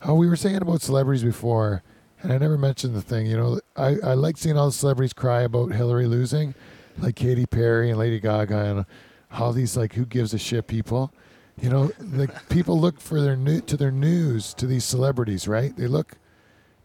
how 0.00 0.16
we 0.16 0.28
were 0.28 0.34
saying 0.34 0.56
about 0.56 0.82
celebrities 0.82 1.22
before, 1.22 1.84
and 2.26 2.32
I 2.32 2.38
never 2.38 2.58
mentioned 2.58 2.96
the 2.96 3.02
thing. 3.02 3.26
You 3.26 3.36
know, 3.36 3.60
I, 3.76 3.96
I 4.02 4.14
like 4.14 4.36
seeing 4.36 4.58
all 4.58 4.66
the 4.66 4.72
celebrities 4.72 5.12
cry 5.12 5.42
about 5.42 5.70
Hillary 5.70 6.06
losing, 6.06 6.56
like 6.98 7.14
Katy 7.14 7.46
Perry 7.46 7.90
and 7.90 8.00
Lady 8.00 8.18
Gaga 8.18 8.58
and 8.58 8.86
all 9.30 9.52
these 9.52 9.76
like 9.76 9.92
who 9.92 10.04
gives 10.04 10.34
a 10.34 10.38
shit 10.38 10.66
people. 10.66 11.12
You 11.60 11.70
know, 11.70 11.92
like 12.00 12.48
people 12.48 12.80
look 12.80 13.00
for 13.00 13.20
their 13.20 13.36
new 13.36 13.60
to 13.60 13.76
their 13.76 13.92
news 13.92 14.54
to 14.54 14.66
these 14.66 14.84
celebrities, 14.84 15.46
right? 15.46 15.76
They 15.76 15.86
look 15.86 16.16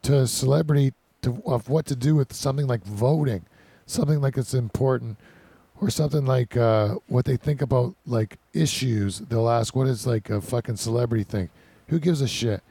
to 0.04 0.20
a 0.20 0.28
celebrity 0.28 0.94
to 1.24 1.42
of 1.48 1.70
what 1.70 1.88
to 1.88 1.96
do 1.96 2.14
with 2.14 2.34
something 2.34 2.68
like 2.68 2.84
voting, 2.84 3.44
something 3.88 4.22
like 4.22 4.38
it's 4.38 4.54
important, 4.54 5.18
or 5.80 5.90
something 5.90 6.24
like 6.24 6.56
uh, 6.56 6.98
what 7.08 7.26
they 7.26 7.36
think 7.36 7.64
about 7.64 7.96
like 8.06 8.38
issues. 8.54 9.18
They'll 9.18 9.50
ask, 9.50 9.76
"What 9.76 9.88
is 9.88 10.06
like 10.06 10.30
a 10.30 10.40
fucking 10.40 10.76
celebrity 10.76 11.24
thing? 11.24 11.50
Who 11.88 11.98
gives 11.98 12.22
a 12.22 12.28
shit?" 12.28 12.62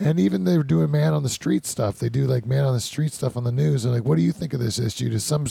And 0.00 0.20
even 0.20 0.44
they 0.44 0.56
were 0.56 0.62
doing 0.64 0.90
man 0.90 1.12
on 1.12 1.22
the 1.24 1.28
street 1.28 1.66
stuff. 1.66 1.98
They 1.98 2.08
do 2.08 2.26
like 2.26 2.46
man 2.46 2.64
on 2.64 2.72
the 2.74 2.80
street 2.80 3.12
stuff 3.12 3.36
on 3.36 3.44
the 3.44 3.52
news. 3.52 3.84
And 3.84 3.92
like, 3.92 4.04
what 4.04 4.16
do 4.16 4.22
you 4.22 4.32
think 4.32 4.54
of 4.54 4.60
this 4.60 4.78
issue? 4.78 5.10
To 5.10 5.18
some 5.18 5.46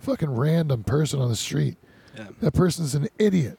fucking 0.00 0.30
random 0.30 0.82
person 0.84 1.20
on 1.20 1.28
the 1.28 1.36
street. 1.36 1.76
Yeah. 2.16 2.26
That 2.40 2.52
person's 2.52 2.94
an 2.94 3.08
idiot. 3.18 3.58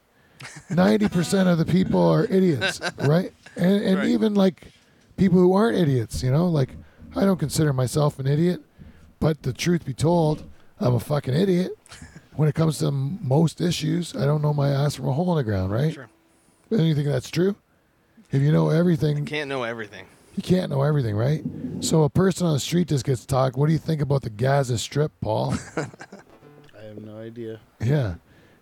Ninety 0.70 1.08
percent 1.10 1.48
of 1.50 1.58
the 1.58 1.66
people 1.66 2.00
are 2.08 2.26
idiots, 2.26 2.80
right? 3.00 3.32
And 3.56 3.82
and 3.84 3.98
Right. 4.00 4.08
even 4.10 4.34
like 4.36 4.68
people 5.16 5.40
who 5.40 5.54
aren't 5.54 5.78
idiots, 5.78 6.22
you 6.22 6.30
know, 6.32 6.48
like 6.48 6.70
I 7.16 7.22
don't 7.26 7.40
consider 7.40 7.74
myself 7.74 8.20
an 8.20 8.28
idiot, 8.28 8.62
but 9.20 9.42
the 9.44 9.54
truth 9.54 9.84
be 9.86 9.94
told, 9.96 10.44
I'm 10.80 10.94
a 10.94 11.00
fucking 11.00 11.34
idiot. 11.34 11.72
when 12.36 12.48
it 12.48 12.54
comes 12.54 12.78
to 12.80 12.92
most 12.92 13.62
issues, 13.62 14.16
I 14.16 14.26
don't 14.26 14.42
know 14.44 14.54
my 14.54 14.70
ass 14.70 14.96
from 14.96 15.08
a 15.08 15.14
hole 15.14 15.32
in 15.32 15.38
the 15.44 15.50
ground, 15.50 15.72
right? 15.72 15.92
Sure. 15.94 16.10
But 16.70 16.82
you 16.82 16.94
think 16.94 17.08
that's 17.08 17.32
true? 17.32 17.56
If 18.32 18.42
you 18.42 18.52
know 18.52 18.70
everything, 18.70 19.18
you 19.18 19.24
Can't 19.24 19.50
know 19.50 19.64
everything. 19.64 20.06
You 20.38 20.44
can't 20.44 20.70
know 20.70 20.84
everything, 20.84 21.16
right? 21.16 21.44
So 21.82 22.04
a 22.04 22.10
person 22.10 22.46
on 22.46 22.54
the 22.54 22.60
street 22.60 22.88
just 22.88 23.04
gets 23.04 23.26
talked. 23.26 23.58
What 23.58 23.66
do 23.66 23.74
you 23.74 23.80
think 23.80 24.02
about 24.02 24.22
the 24.22 24.30
Gaza 24.30 24.78
Strip, 24.78 25.12
Paul? 25.20 25.56
I 25.76 26.84
have 26.84 27.00
no 27.02 27.18
idea. 27.18 27.60
yeah. 27.84 28.16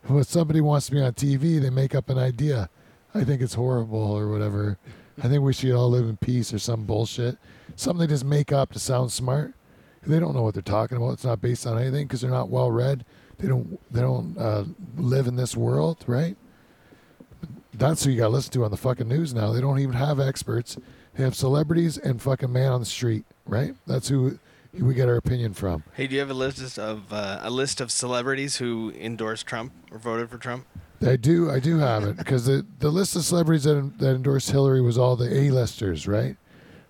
When 0.07 0.23
somebody 0.23 0.61
wants 0.61 0.85
to 0.85 0.93
be 0.93 1.01
on 1.01 1.13
TV, 1.13 1.59
they 1.59 1.69
make 1.69 1.93
up 1.93 2.09
an 2.09 2.17
idea. 2.17 2.69
I 3.13 3.23
think 3.23 3.41
it's 3.41 3.55
horrible 3.55 3.99
or 3.99 4.29
whatever. 4.29 4.77
I 5.21 5.27
think 5.27 5.41
we 5.41 5.51
should 5.53 5.71
all 5.73 5.89
live 5.89 6.07
in 6.07 6.17
peace 6.17 6.53
or 6.53 6.59
some 6.59 6.85
bullshit. 6.85 7.37
Something 7.75 8.07
they 8.07 8.13
just 8.13 8.23
make 8.25 8.51
up 8.51 8.71
to 8.73 8.79
sound 8.79 9.11
smart. 9.11 9.53
They 10.05 10.19
don't 10.19 10.35
know 10.35 10.43
what 10.43 10.53
they're 10.53 10.61
talking 10.61 10.97
about. 10.97 11.13
It's 11.13 11.25
not 11.25 11.41
based 11.41 11.65
on 11.65 11.79
anything 11.79 12.05
because 12.05 12.21
they're 12.21 12.29
not 12.29 12.49
well 12.49 12.71
read. 12.71 13.03
They 13.39 13.47
don't. 13.47 13.79
They 13.91 14.01
don't 14.01 14.37
uh, 14.37 14.65
live 14.95 15.27
in 15.27 15.35
this 15.35 15.57
world, 15.57 16.03
right? 16.07 16.37
That's 17.73 18.03
who 18.03 18.11
you 18.11 18.17
got 18.19 18.25
to 18.25 18.29
listen 18.29 18.53
to 18.53 18.63
on 18.63 18.71
the 18.71 18.77
fucking 18.77 19.07
news 19.07 19.33
now. 19.33 19.51
They 19.51 19.61
don't 19.61 19.79
even 19.79 19.95
have 19.95 20.19
experts. 20.19 20.77
They 21.15 21.23
have 21.23 21.35
celebrities 21.35 21.97
and 21.97 22.21
fucking 22.21 22.51
man 22.51 22.71
on 22.71 22.79
the 22.79 22.85
street, 22.85 23.25
right? 23.45 23.75
That's 23.87 24.09
who 24.09 24.39
we 24.73 24.93
get 24.93 25.07
our 25.07 25.15
opinion 25.15 25.53
from. 25.53 25.83
Hey, 25.93 26.07
do 26.07 26.15
you 26.15 26.19
have 26.19 26.29
a 26.29 26.33
list 26.33 26.77
of 26.77 27.11
uh, 27.13 27.39
a 27.41 27.49
list 27.49 27.79
of 27.79 27.91
celebrities 27.91 28.57
who 28.57 28.91
endorsed 28.99 29.47
Trump 29.47 29.71
or 29.91 29.97
voted 29.97 30.29
for 30.29 30.37
Trump? 30.37 30.65
I 31.05 31.15
do, 31.17 31.51
I 31.51 31.59
do 31.59 31.77
have 31.77 32.03
it 32.03 32.17
because 32.17 32.45
the 32.45 32.65
the 32.79 32.89
list 32.89 33.15
of 33.15 33.23
celebrities 33.23 33.63
that 33.63 33.99
that 33.99 34.15
endorsed 34.15 34.51
Hillary 34.51 34.81
was 34.81 34.97
all 34.97 35.15
the 35.15 35.33
A-listers, 35.33 36.07
right? 36.07 36.35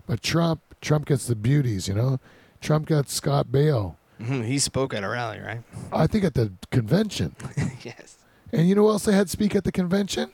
But 0.08 0.22
Trump, 0.22 0.62
Trump 0.82 1.06
gets 1.06 1.28
the 1.28 1.36
beauties, 1.36 1.88
you 1.88 1.94
know. 1.94 2.20
Trump 2.62 2.88
got 2.88 3.10
Scott 3.10 3.48
Baio, 3.48 3.96
hmm 4.20 4.42
He 4.44 4.60
spoke 4.60 4.94
at 4.94 5.04
a 5.04 5.10
rally, 5.10 5.40
right? 5.40 5.62
I 5.92 6.08
think, 6.08 6.24
at 6.24 6.34
the 6.36 6.52
convention. 6.72 7.36
yes. 7.84 8.18
And 8.52 8.68
you 8.70 8.76
know 8.76 8.84
who 8.84 8.90
else 8.90 9.06
they 9.06 9.14
had 9.14 9.30
speak 9.30 9.56
at 9.56 9.64
the 9.64 9.72
convention? 9.72 10.32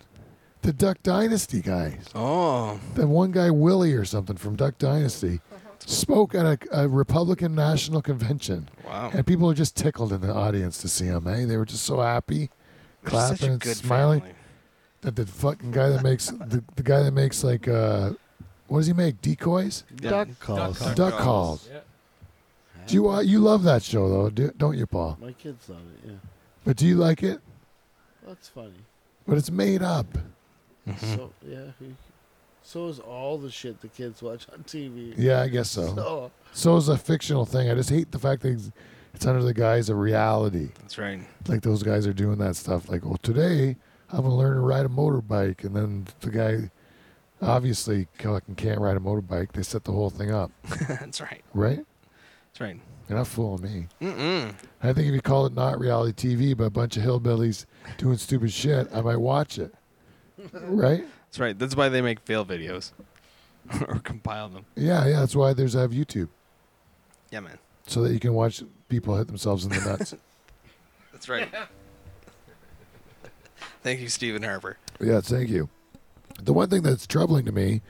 The 0.61 0.73
Duck 0.73 1.01
Dynasty 1.03 1.61
guys. 1.61 2.05
Oh, 2.13 2.79
That 2.95 3.07
one 3.07 3.31
guy 3.31 3.49
Willie 3.49 3.93
or 3.93 4.05
something 4.05 4.37
from 4.37 4.55
Duck 4.55 4.77
Dynasty 4.77 5.39
spoke 5.79 6.35
at 6.35 6.45
a, 6.45 6.81
a 6.83 6.87
Republican 6.87 7.55
national 7.55 8.01
convention, 8.03 8.69
wow. 8.85 9.09
and 9.13 9.25
people 9.25 9.47
were 9.47 9.55
just 9.55 9.75
tickled 9.75 10.13
in 10.13 10.21
the 10.21 10.31
audience 10.31 10.77
to 10.81 10.87
see 10.87 11.05
him. 11.05 11.25
Eh? 11.27 11.45
They 11.45 11.57
were 11.57 11.65
just 11.65 11.83
so 11.83 11.99
happy, 11.99 12.51
clapping 13.03 13.53
and 13.53 13.63
smiling. 13.63 14.19
family. 14.21 14.35
that 15.01 15.15
the 15.15 15.25
fucking 15.25 15.71
guy 15.71 15.89
that 15.89 16.03
makes 16.03 16.27
the, 16.27 16.63
the 16.75 16.83
guy 16.83 17.01
that 17.01 17.11
makes 17.11 17.43
like 17.43 17.67
uh 17.67 18.11
what 18.67 18.77
does 18.77 18.87
he 18.87 18.93
make 18.93 19.19
decoys 19.21 19.83
Yeah. 19.99 20.09
Duck 20.11 20.27
calls. 20.39 20.77
calls. 20.77 20.95
duck 20.95 21.13
calls 21.19 21.69
Yeah. 21.73 21.79
do 22.85 22.93
you 22.93 23.09
uh, 23.09 23.21
you 23.21 23.39
love 23.39 23.63
that 23.63 23.81
show 23.81 24.07
though 24.07 24.29
do, 24.29 24.51
don't 24.55 24.77
you 24.77 24.85
paul 24.85 25.17
My 25.19 25.31
kids 25.33 25.67
love 25.67 25.79
it. 26.03 26.09
Yeah, 26.11 26.17
but 26.63 26.77
do 26.77 26.85
you 26.85 26.95
like 26.97 27.23
it 27.23 27.39
that's 28.27 28.47
funny. 28.49 28.85
but 29.27 29.39
it's 29.39 29.49
made 29.49 29.81
up 29.81 30.05
Mm-hmm. 30.87 31.15
So 31.15 31.31
yeah, 31.47 31.65
he- 31.79 31.95
so 32.63 32.87
is 32.87 32.99
all 32.99 33.37
the 33.39 33.49
shit 33.49 33.81
the 33.81 33.87
kids 33.87 34.21
watch 34.21 34.45
on 34.53 34.63
TV. 34.63 35.15
yeah 35.17 35.41
i 35.41 35.47
guess 35.47 35.69
so 35.71 35.95
So, 35.95 36.31
so 36.53 36.77
is 36.77 36.89
a 36.89 36.97
fictional 36.97 37.43
thing 37.43 37.71
i 37.71 37.73
just 37.73 37.89
hate 37.89 38.11
the 38.11 38.19
fact 38.19 38.43
that 38.43 38.49
it's- 38.49 38.71
it's 39.15 39.25
under 39.25 39.41
the 39.43 39.53
guise 39.53 39.89
of 39.89 39.97
reality 39.97 40.69
That's 40.79 40.97
right. 40.99 41.21
like 41.47 41.63
those 41.63 41.81
guys 41.81 42.05
are 42.05 42.13
doing 42.13 42.37
that 42.37 42.55
stuff 42.55 42.87
like 42.87 43.03
well 43.03 43.17
today 43.23 43.77
i'm 44.11 44.21
gonna 44.21 44.35
learn 44.35 44.53
to 44.55 44.61
ride 44.61 44.85
a 44.85 44.89
motorbike 44.89 45.63
and 45.63 45.75
then 45.75 46.05
the 46.19 46.29
guy 46.29 46.69
obviously 47.41 48.07
fucking 48.19 48.55
can't 48.55 48.79
ride 48.79 48.95
a 48.95 48.99
motorbike 48.99 49.51
they 49.53 49.63
set 49.63 49.83
the 49.83 49.91
whole 49.91 50.09
thing 50.11 50.31
up 50.31 50.51
That's 50.87 51.19
right. 51.19 51.41
right 51.55 51.83
That's 52.53 52.61
right. 52.61 52.79
you're 53.09 53.17
not 53.17 53.27
fooling 53.27 53.63
me 53.63 53.87
Mm-mm. 54.01 54.53
I 54.83 54.93
think 54.93 55.07
if 55.07 55.13
you 55.15 55.21
call 55.21 55.47
it 55.47 55.53
not 55.55 55.79
reality 55.79 56.35
TV, 56.35 56.55
but 56.55 56.65
a 56.65 56.69
bunch 56.69 56.95
of 56.97 57.03
hillbillies 57.03 57.65
doing 57.97 58.17
stupid 58.17 58.51
shit, 58.51 58.87
I 58.93 59.01
might 59.01 59.17
watch 59.17 59.57
it. 59.59 59.73
Right? 60.53 61.05
That's 61.27 61.39
right. 61.39 61.57
That's 61.57 61.75
why 61.75 61.89
they 61.89 62.01
make 62.01 62.19
fail 62.21 62.45
videos 62.45 62.91
or 63.87 63.99
compile 63.99 64.49
them. 64.49 64.65
Yeah, 64.75 65.05
yeah. 65.07 65.19
That's 65.19 65.35
why 65.35 65.53
there's 65.53 65.73
have 65.73 65.91
YouTube 65.91 66.29
Yeah, 67.31 67.41
man. 67.41 67.57
so 67.87 68.01
that 68.03 68.13
you 68.13 68.19
can 68.19 68.33
watch 68.33 68.63
people 68.89 69.15
hit 69.17 69.27
themselves 69.27 69.63
in 69.65 69.71
the 69.71 69.79
nuts. 69.79 70.15
That's 71.11 71.29
right. 71.29 71.47
Thank 73.83 73.99
you, 73.99 74.09
Stephen 74.09 74.43
Harper. 74.43 74.77
yeah, 74.99 75.21
thank 75.21 75.49
you. 75.49 75.69
The 76.41 76.53
one 76.53 76.69
thing 76.69 76.81
that's 76.83 77.05
troubling 77.07 77.45
to 77.45 77.51
me 77.51 77.81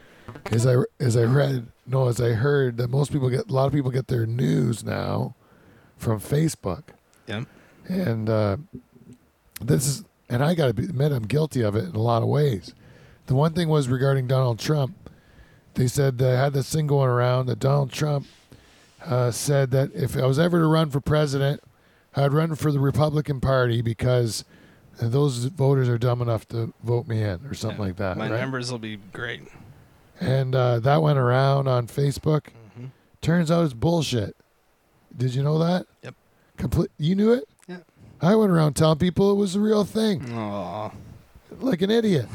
is 0.51 0.65
I 0.65 0.75
is 0.99 1.15
I 1.17 1.23
read 1.23 1.67
no, 1.85 2.07
as 2.07 2.19
I 2.21 2.31
heard 2.31 2.77
that 2.77 2.89
most 2.89 3.11
people 3.11 3.29
get 3.29 3.49
a 3.49 3.53
lot 3.53 3.67
of 3.67 3.73
people 3.73 3.91
get 3.91 4.07
their 4.07 4.25
news 4.25 4.83
now 4.83 5.35
from 5.97 6.19
Facebook. 6.19 6.83
Yeah. 7.27 7.43
And 7.87 8.29
uh, 8.29 8.57
this 9.61 9.87
is, 9.87 10.03
and 10.31 10.43
I 10.43 10.55
got 10.55 10.75
to 10.75 10.81
admit, 10.83 11.11
I'm 11.11 11.23
guilty 11.27 11.61
of 11.61 11.75
it 11.75 11.85
in 11.85 11.95
a 11.95 12.01
lot 12.01 12.23
of 12.23 12.27
ways. 12.29 12.73
The 13.27 13.35
one 13.35 13.53
thing 13.53 13.69
was 13.69 13.87
regarding 13.87 14.27
Donald 14.27 14.57
Trump. 14.59 14.95
They 15.75 15.87
said 15.87 16.17
they 16.17 16.35
had 16.35 16.53
this 16.53 16.73
thing 16.73 16.87
going 16.87 17.09
around 17.09 17.45
that 17.45 17.59
Donald 17.59 17.91
Trump 17.91 18.25
uh, 19.05 19.31
said 19.31 19.71
that 19.71 19.91
if 19.93 20.17
I 20.17 20.25
was 20.25 20.39
ever 20.39 20.59
to 20.59 20.65
run 20.65 20.89
for 20.89 20.99
president, 21.01 21.61
I'd 22.15 22.33
run 22.33 22.55
for 22.55 22.71
the 22.71 22.79
Republican 22.79 23.39
Party 23.39 23.81
because 23.81 24.43
those 25.01 25.45
voters 25.45 25.87
are 25.87 25.97
dumb 25.97 26.21
enough 26.21 26.47
to 26.49 26.73
vote 26.83 27.07
me 27.07 27.21
in, 27.21 27.45
or 27.45 27.53
something 27.53 27.79
Yeah. 27.79 27.85
like 27.85 27.95
that. 27.97 28.17
My 28.17 28.29
right? 28.29 28.39
numbers 28.41 28.69
will 28.71 28.79
be 28.79 28.97
great. 29.13 29.43
And 30.19 30.53
uh, 30.53 30.79
that 30.79 31.01
went 31.01 31.17
around 31.17 31.67
on 31.67 31.87
Facebook. 31.87 32.47
hmm 32.77 32.87
Turns 33.21 33.49
out 33.49 33.63
it's 33.63 33.73
bullshit. 33.73 34.35
Did 35.15 35.33
you 35.35 35.41
know 35.43 35.57
that? 35.59 35.85
Yep. 36.03 36.15
Complete. 36.57 36.91
You 36.97 37.15
knew 37.15 37.31
it. 37.33 37.47
I 38.21 38.35
went 38.35 38.51
around 38.51 38.75
telling 38.75 38.99
people 38.99 39.31
it 39.31 39.35
was 39.35 39.53
the 39.53 39.59
real 39.59 39.83
thing, 39.83 40.31
Aw, 40.33 40.91
like 41.59 41.81
an 41.81 41.89
idiot. 41.89 42.27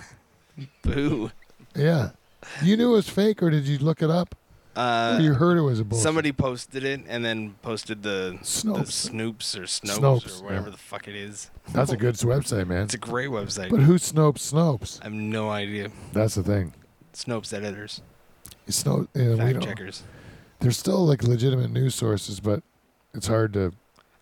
boo. 0.83 1.31
Yeah. 1.75 2.11
You 2.63 2.77
knew 2.77 2.93
it 2.93 2.97
was 2.97 3.09
fake, 3.09 3.43
or 3.43 3.51
did 3.51 3.67
you 3.67 3.79
look 3.79 4.03
it 4.03 4.11
up? 4.11 4.35
Uh, 4.77 5.17
or 5.19 5.23
you 5.23 5.33
heard 5.33 5.57
it 5.57 5.63
was 5.63 5.81
a 5.81 5.85
bullshit. 5.85 6.03
somebody 6.03 6.33
posted 6.33 6.85
it 6.85 7.01
and 7.09 7.25
then 7.25 7.55
posted 7.63 8.03
the, 8.03 8.37
the 8.39 8.45
Snoops 8.45 9.57
or 9.57 9.63
Snopes, 9.63 9.99
Snopes, 9.99 10.41
or 10.41 10.45
whatever 10.45 10.67
yeah. 10.67 10.73
the 10.73 10.77
fuck 10.77 11.09
it 11.09 11.15
is. 11.17 11.51
That's 11.73 11.93
a 11.93 11.97
good 11.97 12.15
website, 12.17 12.67
man. 12.67 12.83
It's 12.83 12.93
a 12.93 12.99
great 12.99 13.31
website. 13.31 13.71
But 13.71 13.81
who 13.81 13.95
Snopes 13.95 14.53
Snopes? 14.53 15.01
I 15.01 15.05
have 15.05 15.15
no 15.15 15.49
idea. 15.49 15.91
That's 16.13 16.35
the 16.35 16.43
thing. 16.43 16.75
Snopes 17.15 17.55
editors. 17.55 18.03
Yeah, 18.67 19.07
we 19.15 19.37
fact 19.37 19.55
don't. 19.55 19.63
checkers. 19.63 20.03
They're 20.61 20.73
still 20.73 21.07
like 21.07 21.23
legitimate 21.23 21.71
news 21.71 21.95
sources, 21.95 22.41
but 22.41 22.63
it's 23.15 23.29
hard 23.29 23.55
to. 23.55 23.73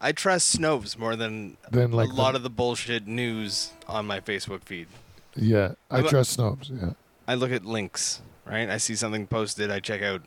I 0.04 0.12
trust 0.12 0.58
Snopes 0.58 0.98
more 0.98 1.16
than 1.16 1.56
Then 1.70 1.90
like 1.90 2.10
a 2.10 2.12
lot 2.12 2.34
of 2.34 2.42
the 2.42 2.50
bullshit 2.50 3.06
news 3.06 3.72
on 3.88 4.04
my 4.04 4.20
Facebook 4.20 4.62
feed. 4.62 4.86
Yeah, 5.34 5.72
I 5.90 6.00
I'm 6.00 6.08
trust 6.08 6.38
Snopes. 6.38 6.70
Yeah. 6.70 6.92
I 7.26 7.34
look 7.36 7.50
at 7.50 7.64
links, 7.64 8.20
right? 8.44 8.68
I 8.68 8.76
see 8.76 8.96
something 8.96 9.26
posted, 9.26 9.70
I 9.70 9.80
check 9.80 10.02
out 10.02 10.20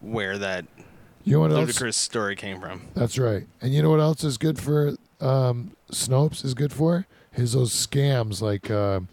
where 0.00 0.36
that 0.38 0.64
You 1.22 1.34
know 1.34 1.40
what 1.42 1.52
else? 1.52 1.60
ludicrous 1.60 1.96
story 1.96 2.34
came 2.34 2.60
from. 2.60 2.82
That's 2.94 3.18
right. 3.18 3.46
And 3.62 3.72
you 3.72 3.82
know 3.82 3.90
what 3.90 4.00
else 4.00 4.24
is 4.24 4.36
good 4.36 4.58
for 4.58 4.96
um, 5.20 5.76
Snopes 5.92 6.44
is 6.44 6.54
good 6.54 6.72
for? 6.72 7.06
Is 7.36 7.52
those 7.52 7.72
scams 7.72 8.42
like 8.42 8.68
um, 8.68 9.06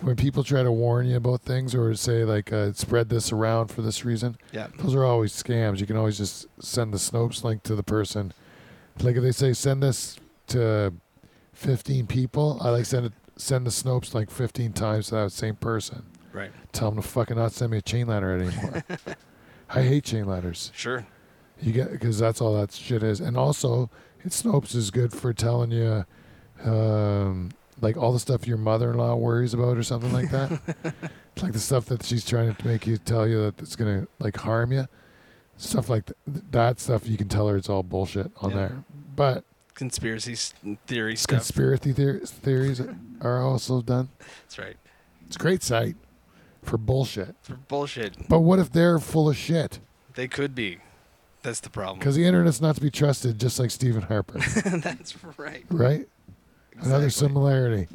when 0.00 0.16
people 0.16 0.42
try 0.42 0.64
to 0.64 0.72
warn 0.72 1.06
you 1.06 1.16
about 1.16 1.42
things 1.42 1.76
or 1.76 1.94
say 1.94 2.24
like 2.24 2.52
uh, 2.52 2.72
spread 2.72 3.08
this 3.08 3.30
around 3.30 3.68
for 3.68 3.82
this 3.82 4.04
reason. 4.04 4.36
Yeah. 4.50 4.66
Those 4.78 4.96
are 4.96 5.04
always 5.04 5.32
scams. 5.32 5.78
You 5.78 5.86
can 5.86 5.96
always 5.96 6.18
just 6.18 6.48
send 6.60 6.92
the 6.92 6.98
Snopes 6.98 7.44
link 7.44 7.62
to 7.62 7.76
the 7.76 7.84
person. 7.84 8.32
Like 9.02 9.16
if 9.16 9.22
they 9.22 9.32
say 9.32 9.52
send 9.52 9.82
this 9.82 10.16
to 10.48 10.92
15 11.54 12.06
people, 12.06 12.58
I 12.60 12.70
like 12.70 12.84
send 12.86 13.06
it 13.06 13.12
send 13.36 13.66
the 13.66 13.70
Snopes 13.70 14.12
like 14.14 14.30
15 14.30 14.72
times 14.72 15.08
to 15.08 15.14
that 15.16 15.32
same 15.32 15.56
person. 15.56 16.04
Right. 16.32 16.50
Tell 16.72 16.90
them 16.90 17.02
to 17.02 17.08
fucking 17.08 17.36
not 17.36 17.52
send 17.52 17.70
me 17.72 17.78
a 17.78 17.82
chain 17.82 18.06
letter 18.06 18.32
anymore. 18.36 18.84
I 19.70 19.82
hate 19.82 20.04
chain 20.04 20.26
letters. 20.26 20.70
Sure. 20.74 21.06
You 21.60 21.72
get 21.72 21.90
because 21.92 22.18
that's 22.18 22.40
all 22.40 22.54
that 22.60 22.72
shit 22.72 23.02
is, 23.02 23.20
and 23.20 23.36
also, 23.36 23.90
it 24.24 24.28
Snopes 24.30 24.74
is 24.74 24.90
good 24.90 25.12
for 25.12 25.32
telling 25.32 25.70
you, 25.70 26.04
um, 26.64 27.50
like 27.80 27.96
all 27.96 28.12
the 28.12 28.18
stuff 28.20 28.46
your 28.46 28.56
mother-in-law 28.58 29.14
worries 29.16 29.54
about 29.54 29.76
or 29.76 29.82
something 29.82 30.12
like 30.12 30.30
that. 30.30 30.60
Like 31.40 31.52
the 31.52 31.58
stuff 31.60 31.86
that 31.86 32.02
she's 32.04 32.26
trying 32.26 32.54
to 32.54 32.66
make 32.66 32.86
you 32.86 32.98
tell 32.98 33.26
you 33.26 33.40
that 33.44 33.62
it's 33.62 33.74
gonna 33.74 34.06
like 34.18 34.36
harm 34.36 34.72
you, 34.72 34.86
stuff 35.56 35.88
like 35.88 36.04
th- 36.06 36.44
that 36.50 36.80
stuff. 36.80 37.06
You 37.08 37.16
can 37.16 37.28
tell 37.28 37.48
her 37.48 37.56
it's 37.56 37.70
all 37.70 37.82
bullshit 37.82 38.30
on 38.42 38.50
Yeah. 38.50 38.56
there, 38.56 38.84
but 39.20 39.44
Conspiracy 39.74 40.34
theory 40.86 41.14
stuff. 41.14 41.28
conspiracy 41.40 41.92
theor- 41.92 42.26
theories 42.26 42.80
are 43.20 43.42
also 43.42 43.82
done. 43.82 44.08
That's 44.18 44.58
right. 44.58 44.76
It's 45.26 45.36
a 45.36 45.38
great 45.38 45.62
site 45.62 45.96
for 46.62 46.78
bullshit. 46.78 47.34
For 47.42 47.56
bullshit. 47.56 48.28
But 48.30 48.40
what 48.40 48.58
if 48.58 48.72
they're 48.72 48.98
full 48.98 49.28
of 49.28 49.36
shit? 49.36 49.78
They 50.14 50.26
could 50.26 50.54
be. 50.54 50.78
That's 51.42 51.60
the 51.60 51.68
problem. 51.68 51.98
Because 51.98 52.16
the 52.16 52.24
internet's 52.24 52.62
not 52.62 52.76
to 52.76 52.80
be 52.80 52.90
trusted, 52.90 53.38
just 53.38 53.58
like 53.60 53.70
Stephen 53.70 54.00
Harper. 54.02 54.38
That's 54.64 55.14
right. 55.36 55.66
right? 55.70 56.08
Another 56.78 57.10
similarity. 57.10 57.88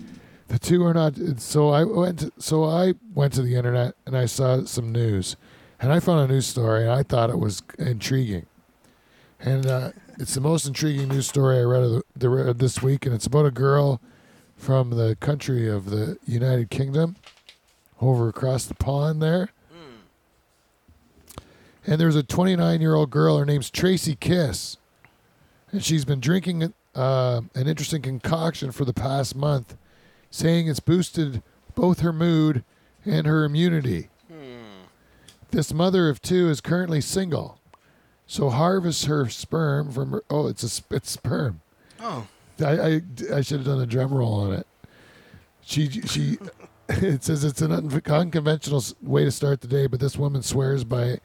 The 0.50 0.60
two 0.60 0.84
are 0.86 0.94
not. 0.94 1.16
So 1.40 1.70
I 1.70 1.86
went. 1.86 2.20
To, 2.20 2.32
so 2.38 2.66
I 2.66 2.94
went 3.16 3.34
to 3.34 3.42
the 3.42 3.56
internet 3.56 3.96
and 4.06 4.16
I 4.16 4.28
saw 4.28 4.64
some 4.66 4.92
news, 4.92 5.38
and 5.80 5.92
I 5.92 6.00
found 6.00 6.20
a 6.30 6.32
news 6.32 6.46
story 6.46 6.84
and 6.84 6.92
I 6.92 7.02
thought 7.02 7.32
it 7.32 7.40
was 7.40 7.64
intriguing, 7.80 8.46
and 9.40 9.66
uh, 9.66 9.92
it's 10.18 10.34
the 10.34 10.42
most 10.42 10.66
intriguing 10.66 11.10
news 11.10 11.28
story 11.28 11.60
I 11.60 11.64
read 11.64 11.84
of 11.84 11.92
the, 11.92 12.04
the 12.16 12.30
read 12.30 12.60
this 12.60 12.82
week, 12.82 13.06
and 13.06 13.14
it's 13.14 13.26
about 13.26 13.46
a 13.46 13.52
girl 13.52 14.02
from 14.58 14.92
the 14.92 15.16
country 15.20 15.70
of 15.70 15.90
the 15.90 16.18
United 16.26 16.70
Kingdom, 16.70 17.18
over 18.02 18.30
across 18.30 18.66
the 18.66 18.76
pond 18.76 19.22
there. 19.22 19.50
And 21.88 22.02
there's 22.02 22.16
a 22.16 22.24
29 22.24 22.82
year 22.82 22.96
old 22.96 23.12
girl. 23.12 23.38
Her 23.38 23.46
name's 23.46 23.70
Tracy 23.70 24.16
Kiss, 24.16 24.78
and 25.72 25.84
she's 25.84 26.06
been 26.06 26.20
drinking 26.20 26.74
uh, 26.96 27.42
an 27.54 27.68
interesting 27.68 28.02
concoction 28.02 28.72
for 28.72 28.86
the 28.86 28.94
past 28.94 29.36
month, 29.36 29.78
saying 30.32 30.68
it's 30.68 30.80
boosted 30.80 31.44
both 31.76 32.00
her 32.00 32.14
mood 32.14 32.64
and 33.06 33.28
her 33.28 33.44
immunity. 33.44 34.10
This 35.52 35.74
mother 35.74 36.10
of 36.10 36.22
two 36.22 36.50
is 36.50 36.60
currently 36.60 37.02
single, 37.02 37.60
so 38.28 38.50
harvest 38.50 39.06
her 39.06 39.30
sperm 39.30 39.92
from 39.92 40.12
her. 40.12 40.24
Oh, 40.30 40.48
it's 40.48 40.64
a 40.64 40.96
it's 40.96 41.12
sperm. 41.12 41.62
Oh, 42.00 42.28
I, 42.60 42.66
I, 42.66 43.02
I 43.34 43.42
should 43.42 43.58
have 43.60 43.66
done 43.66 43.82
a 43.82 43.86
drum 43.86 44.14
roll 44.14 44.34
on 44.34 44.54
it. 44.54 44.68
She 45.62 45.90
she 45.90 46.38
it 46.90 47.24
says 47.24 47.44
it's 47.44 47.62
an 47.62 47.72
unconventional 48.06 48.84
way 49.02 49.26
to 49.26 49.32
start 49.32 49.62
the 49.62 49.68
day, 49.68 49.88
but 49.88 50.00
this 50.00 50.18
woman 50.18 50.42
swears 50.42 50.84
by 50.84 51.20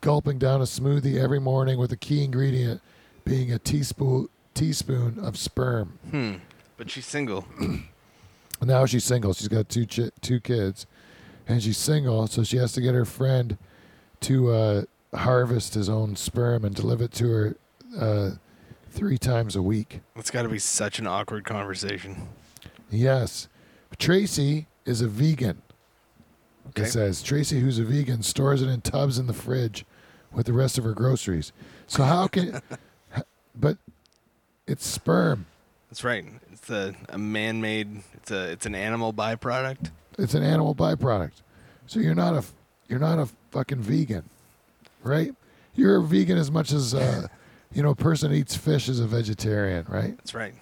gulping 0.00 0.38
down 0.38 0.60
a 0.60 0.64
smoothie 0.64 1.22
every 1.22 1.40
morning 1.40 1.78
with 1.78 1.90
the 1.90 1.96
key 1.96 2.24
ingredient 2.24 2.80
being 3.24 3.52
a 3.52 3.58
teaspoon 3.58 4.28
teaspoon 4.54 5.18
of 5.18 5.36
sperm. 5.36 5.98
hmm. 6.10 6.34
But 6.76 6.90
she's 6.90 7.06
single. 7.06 7.44
Now 8.62 8.84
she's 8.84 9.04
single. 9.04 9.32
She's 9.32 9.48
got 9.48 9.70
two 9.70 9.86
two 9.86 10.38
kids, 10.38 10.86
and 11.48 11.62
she's 11.62 11.78
single, 11.78 12.26
so 12.26 12.44
she 12.44 12.58
has 12.58 12.72
to 12.72 12.82
get 12.82 12.94
her 12.94 13.06
friend 13.06 13.56
to 14.20 14.50
uh, 14.50 14.82
harvest 15.14 15.74
his 15.74 15.88
own 15.88 16.16
sperm 16.16 16.64
and 16.64 16.74
deliver 16.74 17.04
it 17.04 17.12
to 17.12 17.28
her 17.30 17.56
uh, 17.98 18.30
three 18.90 19.18
times 19.18 19.56
a 19.56 19.62
week. 19.62 20.00
It's 20.16 20.30
got 20.30 20.42
to 20.42 20.48
be 20.48 20.58
such 20.58 20.98
an 20.98 21.06
awkward 21.06 21.44
conversation. 21.44 22.28
Yes. 22.90 23.48
Tracy 23.98 24.66
is 24.84 25.00
a 25.00 25.08
vegan. 25.08 25.62
Okay. 26.68 26.82
It 26.82 26.90
says 26.90 27.22
Tracy, 27.22 27.60
who's 27.60 27.78
a 27.78 27.84
vegan, 27.84 28.22
stores 28.22 28.62
it 28.62 28.68
in 28.68 28.80
tubs 28.80 29.18
in 29.18 29.26
the 29.26 29.32
fridge 29.32 29.84
with 30.32 30.46
the 30.46 30.52
rest 30.52 30.78
of 30.78 30.84
her 30.84 30.92
groceries. 30.92 31.52
So 31.86 32.04
how 32.04 32.28
can? 32.28 32.60
but 33.56 33.78
it's 34.66 34.86
sperm. 34.86 35.46
That's 35.88 36.04
right. 36.04 36.24
It's 36.52 36.70
a, 36.70 36.94
a 37.08 37.18
man-made. 37.18 38.02
It's 38.14 38.30
a 38.30 38.50
it's 38.52 38.66
an 38.66 38.74
animal 38.74 39.12
byproduct. 39.12 39.90
It's 40.18 40.34
an 40.34 40.42
animal 40.42 40.74
byproduct. 40.74 41.42
So 41.86 41.98
you're 41.98 42.14
not 42.14 42.34
a 42.34 42.44
you're 42.88 43.00
not 43.00 43.18
a 43.18 43.28
fucking 43.50 43.80
vegan, 43.80 44.28
right? 45.02 45.34
You're 45.74 45.96
a 45.98 46.02
vegan 46.02 46.38
as 46.38 46.50
much 46.50 46.72
as 46.72 46.94
uh, 46.94 47.26
you 47.72 47.82
know 47.82 47.90
a 47.90 47.96
person 47.96 48.32
eats 48.32 48.56
fish 48.56 48.88
is 48.88 49.00
a 49.00 49.06
vegetarian, 49.06 49.86
right? 49.88 50.16
That's 50.16 50.34
right. 50.34 50.54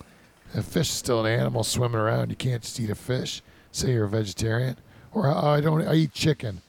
A 0.55 0.63
fish 0.63 0.89
is 0.89 0.95
still 0.95 1.25
an 1.25 1.33
animal 1.33 1.65
swimming 1.65 2.01
around. 2.01 2.31
You 2.31 2.37
can't 2.37 2.63
just 2.63 2.79
eat 2.81 2.91
a 2.91 2.95
fish. 2.95 3.43
Say 3.73 3.93
you're 3.93 4.05
a 4.05 4.09
vegetarian, 4.09 4.77
or 5.13 5.29
oh, 5.29 5.49
I 5.49 5.61
don't. 5.61 5.87
I 5.87 5.95
eat 5.95 6.13
chicken, 6.13 6.63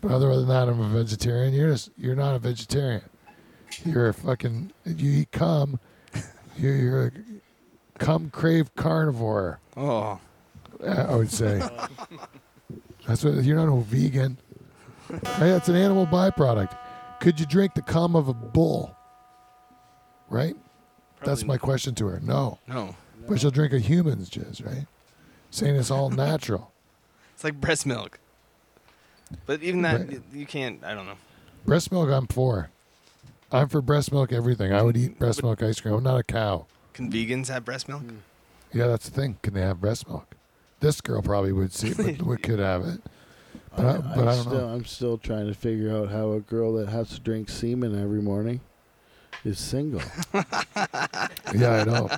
but 0.00 0.10
other 0.10 0.34
than 0.34 0.48
that, 0.48 0.68
I'm 0.68 0.80
a 0.80 0.88
vegetarian. 0.88 1.52
You're 1.52 1.70
just 1.70 1.90
you're 1.98 2.16
not 2.16 2.34
a 2.34 2.38
vegetarian. 2.38 3.02
You're 3.84 4.08
a 4.08 4.14
fucking. 4.14 4.72
You 4.84 5.10
eat 5.20 5.32
cum. 5.32 5.78
You're, 6.58 6.74
you're 6.74 7.06
a 7.06 7.12
cum 7.98 8.30
crave 8.30 8.74
carnivore. 8.76 9.60
Oh, 9.76 10.18
I 10.82 11.14
would 11.14 11.30
say. 11.30 11.60
That's 13.06 13.22
what 13.22 13.44
you're 13.44 13.56
not 13.56 13.72
a 13.72 13.80
vegan. 13.82 14.38
Right? 15.10 15.22
That's 15.38 15.68
an 15.68 15.76
animal 15.76 16.06
byproduct. 16.06 16.76
Could 17.20 17.40
you 17.40 17.46
drink 17.46 17.74
the 17.74 17.82
cum 17.82 18.14
of 18.16 18.28
a 18.28 18.34
bull? 18.34 18.94
Right? 20.28 20.54
That's 21.24 21.42
Probably 21.42 21.46
my 21.46 21.58
question 21.58 21.94
to 21.96 22.06
her. 22.08 22.20
No. 22.20 22.58
no. 22.68 22.94
But 23.28 23.40
she'll 23.40 23.50
drink 23.50 23.72
a 23.72 23.78
human's 23.78 24.28
jizz, 24.30 24.64
right? 24.64 24.86
Saying 25.50 25.76
it's 25.76 25.90
all 25.90 26.10
natural. 26.10 26.72
It's 27.34 27.44
like 27.44 27.60
breast 27.60 27.84
milk. 27.84 28.18
But 29.44 29.62
even 29.62 29.82
that, 29.82 30.08
Right. 30.08 30.22
you 30.32 30.46
can't. 30.46 30.82
I 30.82 30.94
don't 30.94 31.04
know. 31.04 31.18
breast 31.66 31.92
milk, 31.92 32.08
I'm 32.08 32.26
for. 32.26 32.70
I'm 33.52 33.68
for 33.68 33.82
breast 33.82 34.10
milk 34.10 34.32
everything. 34.32 34.72
I 34.72 34.80
would 34.80 34.96
eat 34.96 35.18
breast 35.18 35.42
milk 35.42 35.62
ice 35.62 35.78
cream. 35.78 35.92
I'm 35.94 36.02
not 36.02 36.16
a 36.18 36.22
cow. 36.22 36.64
Can 36.94 37.12
vegans 37.12 37.48
have 37.48 37.62
breast 37.66 37.88
milk? 37.88 38.04
Yeah, 38.72 38.86
that's 38.86 39.06
the 39.10 39.14
thing. 39.20 39.36
Can 39.42 39.52
they 39.52 39.60
have 39.60 39.82
breast 39.82 40.08
milk? 40.08 40.34
This 40.80 41.02
girl 41.02 41.20
probably 41.20 41.52
would 41.52 41.74
see, 41.74 41.92
but 41.92 42.22
we 42.26 42.38
could 42.38 42.58
have 42.58 42.86
it. 42.86 43.02
But 43.76 43.84
I, 43.84 43.98
but 43.98 44.28
I 44.28 44.34
don't 44.34 44.40
still, 44.42 44.52
know. 44.52 44.68
I'm 44.68 44.84
still 44.84 45.18
trying 45.18 45.46
to 45.48 45.54
figure 45.54 45.94
out 45.94 46.08
how 46.10 46.32
a 46.32 46.40
girl 46.40 46.74
that 46.74 46.88
has 46.88 47.10
to 47.10 47.20
drink 47.20 47.50
semen 47.50 48.00
every 48.00 48.22
morning 48.22 48.60
is 49.44 49.58
single. 49.58 50.02
Yeah, 51.54 51.70
I 51.70 51.84
know. 51.84 52.08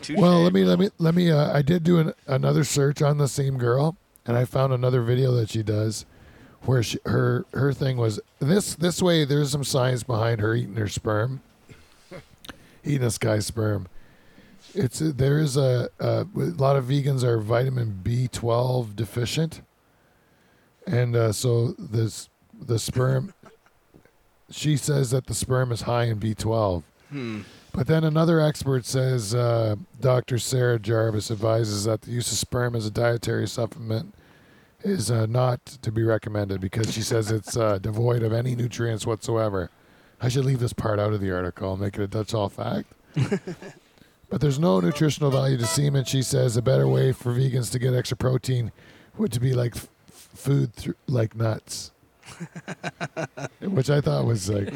Touche. 0.00 0.16
Well, 0.16 0.42
let 0.42 0.52
me 0.52 0.64
let 0.64 0.78
me 0.78 0.90
let 0.98 1.14
me. 1.14 1.30
Uh, 1.30 1.52
I 1.52 1.60
did 1.60 1.82
do 1.82 1.98
an, 1.98 2.14
another 2.26 2.64
search 2.64 3.02
on 3.02 3.18
the 3.18 3.28
same 3.28 3.58
girl, 3.58 3.96
and 4.24 4.36
I 4.36 4.44
found 4.44 4.72
another 4.72 5.02
video 5.02 5.32
that 5.32 5.50
she 5.50 5.62
does, 5.62 6.06
where 6.62 6.82
she, 6.82 6.98
her 7.04 7.44
her 7.52 7.72
thing 7.72 7.96
was 7.96 8.20
this 8.38 8.74
this 8.76 9.02
way. 9.02 9.24
There's 9.24 9.50
some 9.50 9.64
science 9.64 10.02
behind 10.02 10.40
her 10.40 10.54
eating 10.54 10.76
her 10.76 10.88
sperm, 10.88 11.42
eating 12.84 13.00
this 13.00 13.18
guy's 13.18 13.46
sperm. 13.46 13.88
It's 14.74 15.00
there 15.00 15.38
is 15.38 15.56
a, 15.56 15.90
a, 15.98 16.26
a 16.34 16.54
lot 16.56 16.76
of 16.76 16.84
vegans 16.86 17.22
are 17.24 17.38
vitamin 17.38 18.00
B12 18.02 18.96
deficient, 18.96 19.62
and 20.86 21.16
uh, 21.16 21.32
so 21.32 21.74
this 21.78 22.28
the 22.66 22.78
sperm. 22.78 23.34
She 24.50 24.76
says 24.76 25.10
that 25.12 25.26
the 25.26 25.34
sperm 25.34 25.72
is 25.72 25.82
high 25.82 26.04
in 26.04 26.20
B12. 26.20 26.82
Hmm. 27.08 27.40
But 27.72 27.86
then 27.86 28.04
another 28.04 28.38
expert 28.38 28.84
says 28.84 29.34
uh, 29.34 29.76
Dr. 30.00 30.38
Sarah 30.38 30.78
Jarvis 30.78 31.30
advises 31.30 31.84
that 31.84 32.02
the 32.02 32.10
use 32.10 32.30
of 32.30 32.36
sperm 32.36 32.76
as 32.76 32.86
a 32.86 32.90
dietary 32.90 33.48
supplement 33.48 34.14
is 34.82 35.10
uh, 35.10 35.26
not 35.26 35.64
to 35.64 35.90
be 35.90 36.02
recommended 36.02 36.60
because 36.60 36.92
she 36.92 37.00
says 37.00 37.30
it's 37.30 37.56
uh, 37.56 37.78
devoid 37.82 38.22
of 38.22 38.32
any 38.32 38.54
nutrients 38.54 39.06
whatsoever. 39.06 39.70
I 40.20 40.28
should 40.28 40.44
leave 40.44 40.60
this 40.60 40.74
part 40.74 41.00
out 41.00 41.14
of 41.14 41.20
the 41.20 41.30
article 41.32 41.72
and 41.72 41.80
make 41.80 41.96
it 41.96 42.02
a 42.02 42.06
Dutch 42.06 42.32
Hall 42.32 42.48
fact. 42.48 42.92
but 44.28 44.40
there's 44.40 44.58
no 44.58 44.80
nutritional 44.80 45.30
value 45.30 45.56
to 45.56 45.66
semen. 45.66 46.04
She 46.04 46.22
says 46.22 46.56
a 46.56 46.62
better 46.62 46.86
way 46.86 47.12
for 47.12 47.32
vegans 47.32 47.72
to 47.72 47.78
get 47.78 47.94
extra 47.94 48.16
protein 48.16 48.70
would 49.16 49.32
to 49.32 49.40
be 49.40 49.54
like 49.54 49.74
food 50.34 50.72
thr 50.74 50.92
like 51.06 51.34
nuts, 51.36 51.92
which 53.60 53.90
I 53.90 54.00
thought 54.00 54.24
was 54.24 54.48
like 54.48 54.70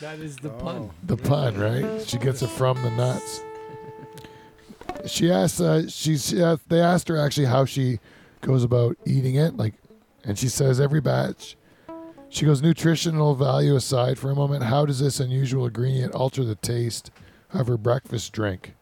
That 0.00 0.18
is 0.18 0.36
the 0.36 0.50
Oh. 0.50 0.58
pun. 0.58 0.90
the 1.04 1.16
pun, 1.16 1.56
right? 1.58 2.06
She 2.06 2.18
gets 2.18 2.42
it 2.42 2.50
from 2.50 2.80
the 2.82 2.90
nuts. 2.90 3.42
She 5.06 5.30
asked, 5.32 5.60
uh, 5.60 5.88
she, 5.88 6.16
she 6.16 6.42
asked, 6.42 6.68
they 6.68 6.80
asked 6.80 7.08
her 7.08 7.16
actually 7.16 7.46
how 7.46 7.64
she 7.64 7.98
goes 8.40 8.62
about 8.62 8.96
eating 9.04 9.34
it, 9.34 9.56
like, 9.56 9.74
and 10.24 10.38
she 10.38 10.48
says 10.48 10.80
every 10.80 11.00
batch. 11.00 11.56
She 12.28 12.46
goes 12.46 12.62
nutritional 12.62 13.34
value 13.34 13.74
aside 13.76 14.18
for 14.18 14.30
a 14.30 14.34
moment. 14.34 14.64
How 14.64 14.86
does 14.86 15.00
this 15.00 15.20
unusual 15.20 15.66
ingredient 15.66 16.14
alter 16.14 16.44
the 16.44 16.54
taste 16.54 17.10
of 17.52 17.66
her 17.66 17.76
breakfast 17.76 18.32
drink? 18.32 18.74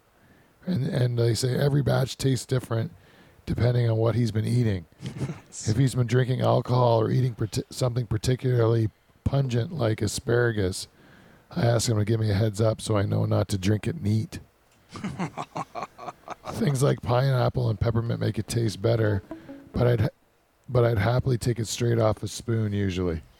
And 0.66 0.86
and 0.86 1.18
they 1.18 1.34
say 1.34 1.56
every 1.58 1.82
batch 1.82 2.16
tastes 2.16 2.46
different 2.46 2.92
depending 3.46 3.88
on 3.90 3.96
what 3.96 4.14
he's 4.14 4.30
been 4.30 4.44
eating. 4.46 4.86
if 5.50 5.76
he's 5.76 5.94
been 5.94 6.06
drinking 6.06 6.40
alcohol 6.40 7.00
or 7.00 7.10
eating 7.10 7.34
parti- 7.34 7.62
something 7.70 8.06
particularly 8.06 8.90
pungent 9.24 9.72
like 9.72 10.02
asparagus, 10.02 10.88
I 11.54 11.66
ask 11.66 11.88
him 11.88 11.98
to 11.98 12.04
give 12.04 12.20
me 12.20 12.30
a 12.30 12.34
heads 12.34 12.60
up 12.60 12.80
so 12.80 12.96
I 12.96 13.02
know 13.02 13.24
not 13.26 13.48
to 13.48 13.58
drink 13.58 13.86
it 13.86 14.00
neat. 14.02 14.40
Things 16.52 16.82
like 16.82 17.00
pineapple 17.02 17.68
and 17.70 17.78
peppermint 17.78 18.20
make 18.20 18.38
it 18.38 18.48
taste 18.48 18.82
better, 18.82 19.22
but 19.72 19.86
I'd 19.86 20.00
ha- 20.00 20.08
but 20.68 20.84
I'd 20.84 20.98
happily 20.98 21.38
take 21.38 21.58
it 21.58 21.66
straight 21.66 21.98
off 21.98 22.22
a 22.22 22.28
spoon 22.28 22.72
usually. 22.72 23.22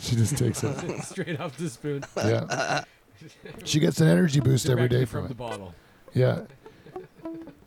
She 0.00 0.16
just 0.16 0.36
takes 0.36 0.64
it. 0.64 1.02
Straight 1.04 1.38
off 1.38 1.56
the 1.56 1.68
spoon. 1.68 2.02
Yeah. 2.16 2.82
She 3.62 3.78
gets 3.78 4.00
an 4.00 4.08
energy 4.08 4.40
boost 4.40 4.66
every 4.68 4.88
Directly 4.88 4.98
day 4.98 5.04
from 5.04 5.20
from 5.20 5.28
the 5.28 5.34
it. 5.34 5.36
bottle. 5.36 5.74
Yeah. 6.12 6.40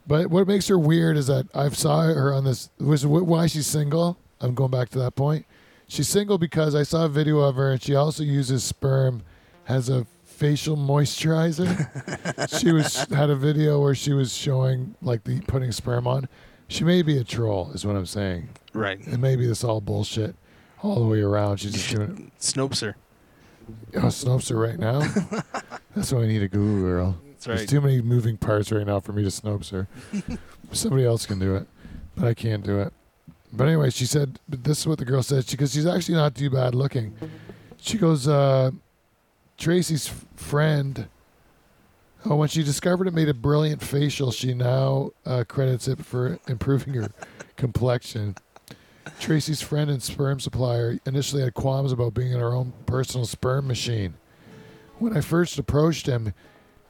But 0.06 0.28
what 0.28 0.46
makes 0.46 0.68
her 0.68 0.78
weird 0.78 1.16
is 1.16 1.26
that 1.26 1.46
I've 1.54 1.76
saw 1.76 2.02
her 2.02 2.32
on 2.32 2.44
this. 2.44 2.70
Was 2.78 3.02
wh- 3.02 3.26
why 3.26 3.46
she's 3.46 3.66
single? 3.66 4.18
I'm 4.40 4.54
going 4.54 4.70
back 4.70 4.88
to 4.90 4.98
that 5.00 5.16
point. 5.16 5.46
She's 5.88 6.08
single 6.08 6.38
because 6.38 6.74
I 6.74 6.82
saw 6.82 7.04
a 7.04 7.08
video 7.08 7.40
of 7.40 7.56
her, 7.56 7.72
and 7.72 7.82
she 7.82 7.94
also 7.94 8.22
uses 8.22 8.64
sperm 8.64 9.22
as 9.68 9.88
a 9.88 10.06
facial 10.24 10.76
moisturizer. 10.76 12.58
she 12.60 12.72
was 12.72 12.96
had 13.10 13.30
a 13.30 13.36
video 13.36 13.80
where 13.80 13.94
she 13.94 14.12
was 14.12 14.34
showing 14.34 14.94
like 15.02 15.24
the 15.24 15.40
putting 15.42 15.72
sperm 15.72 16.06
on. 16.06 16.28
She 16.68 16.84
may 16.84 17.02
be 17.02 17.18
a 17.18 17.24
troll, 17.24 17.70
is 17.72 17.86
what 17.86 17.96
I'm 17.96 18.06
saying. 18.06 18.48
Right. 18.72 19.04
And 19.06 19.20
maybe 19.20 19.46
this 19.46 19.64
all 19.64 19.80
bullshit 19.80 20.34
all 20.82 20.96
the 20.96 21.06
way 21.06 21.20
around. 21.20 21.58
She's 21.58 21.72
just 21.72 21.90
doing 21.90 22.30
it. 22.32 22.38
Snopes 22.40 22.80
her. 22.80 22.96
Oh, 23.94 24.06
Snopes 24.06 24.50
her 24.50 24.56
right 24.56 24.78
now. 24.78 25.00
That's 25.94 26.12
why 26.12 26.22
I 26.22 26.26
need 26.26 26.42
a 26.42 26.48
Google 26.48 26.82
girl. 26.82 27.18
That's 27.36 27.46
There's 27.46 27.66
too 27.66 27.80
many 27.80 28.00
moving 28.00 28.36
parts 28.36 28.72
right 28.72 28.86
now 28.86 29.00
for 29.00 29.12
me 29.12 29.22
to 29.22 29.28
Snopes 29.28 29.66
sir. 29.66 29.86
Somebody 30.72 31.04
else 31.04 31.26
can 31.26 31.38
do 31.38 31.54
it, 31.54 31.66
but 32.16 32.26
I 32.26 32.34
can't 32.34 32.64
do 32.64 32.80
it. 32.80 32.92
But 33.52 33.68
anyway, 33.68 33.90
she 33.90 34.06
said, 34.06 34.40
but 34.48 34.64
this 34.64 34.80
is 34.80 34.86
what 34.86 34.98
the 34.98 35.04
girl 35.04 35.22
said, 35.22 35.46
She, 35.46 35.52
because 35.56 35.72
she's 35.72 35.86
actually 35.86 36.16
not 36.16 36.34
too 36.34 36.50
bad 36.50 36.74
looking. 36.74 37.14
She 37.78 37.98
goes, 37.98 38.26
uh, 38.26 38.72
Tracy's 39.56 40.08
f- 40.08 40.26
friend. 40.34 41.08
Oh, 42.24 42.36
when 42.36 42.48
she 42.48 42.62
discovered 42.64 43.06
it 43.06 43.14
made 43.14 43.28
a 43.28 43.34
brilliant 43.34 43.82
facial, 43.82 44.32
she 44.32 44.52
now 44.52 45.10
uh, 45.24 45.44
credits 45.46 45.86
it 45.86 46.04
for 46.04 46.38
improving 46.48 46.94
her 46.94 47.12
complexion. 47.56 48.34
Tracy's 49.20 49.62
friend 49.62 49.88
and 49.88 50.02
sperm 50.02 50.40
supplier 50.40 50.98
initially 51.06 51.42
had 51.42 51.54
qualms 51.54 51.92
about 51.92 52.14
being 52.14 52.32
in 52.32 52.40
her 52.40 52.52
own 52.52 52.72
personal 52.86 53.24
sperm 53.26 53.68
machine. 53.68 54.14
When 54.98 55.16
I 55.16 55.20
first 55.20 55.58
approached 55.58 56.06
him, 56.06 56.34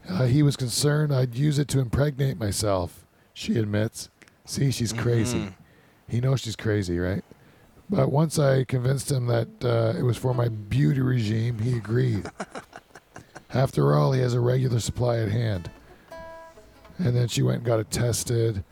uh, 0.09 0.25
he 0.27 0.43
was 0.43 0.57
concerned 0.57 1.15
I'd 1.15 1.35
use 1.35 1.59
it 1.59 1.69
to 1.69 1.81
impregnate 1.81 2.39
myself. 2.39 3.05
She 3.35 3.57
admits. 3.59 4.09
See, 4.45 4.71
she's 4.71 4.93
crazy. 4.93 5.39
Mhm. 5.39 5.53
He 6.09 6.21
knows 6.21 6.41
she's 6.41 6.57
crazy, 6.57 6.99
right? 6.99 7.25
But 7.91 8.11
once 8.11 8.39
I 8.39 8.65
convinced 8.65 9.11
him 9.11 9.27
that 9.27 9.49
uh, 9.65 9.99
it 9.99 10.03
was 10.03 10.17
for 10.17 10.35
my 10.35 10.49
beauty 10.49 11.01
regime, 11.01 11.59
he 11.59 11.77
agreed. 11.77 12.25
After 13.55 13.95
all, 13.95 14.13
he 14.13 14.21
has 14.21 14.35
a 14.35 14.41
regular 14.41 14.81
supply 14.81 15.19
at 15.19 15.31
hand. 15.31 15.71
And 16.99 17.15
then 17.17 17.29
she 17.29 17.43
went 17.43 17.59
and 17.59 17.67
got 17.67 17.79
it 17.81 17.91
tested. 17.91 18.65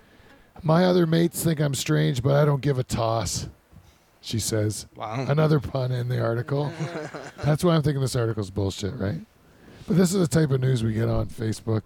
My 0.62 0.85
other 0.85 1.07
mates 1.07 1.43
think 1.45 1.61
I'm 1.61 1.74
strange, 1.74 2.22
but 2.22 2.35
I 2.35 2.45
don't 2.45 2.61
give 2.62 2.78
a 2.78 2.85
toss, 2.85 3.49
she 4.20 4.39
says. 4.39 4.87
Wow. 4.97 5.26
Another 5.28 5.61
pun 5.61 5.93
in 5.93 6.09
the 6.09 6.20
article. 6.22 6.72
That's 7.45 7.62
why 7.62 7.74
I'm 7.74 7.82
thinking 7.82 8.01
this 8.01 8.16
article's 8.16 8.51
bullshit, 8.51 8.95
right? 8.95 9.20
But 9.87 9.97
this 9.97 10.14
is 10.14 10.20
the 10.20 10.41
type 10.41 10.51
of 10.51 10.61
news 10.61 10.82
we 10.82 10.95
get 10.95 11.09
on 11.09 11.26
Facebook. 11.26 11.82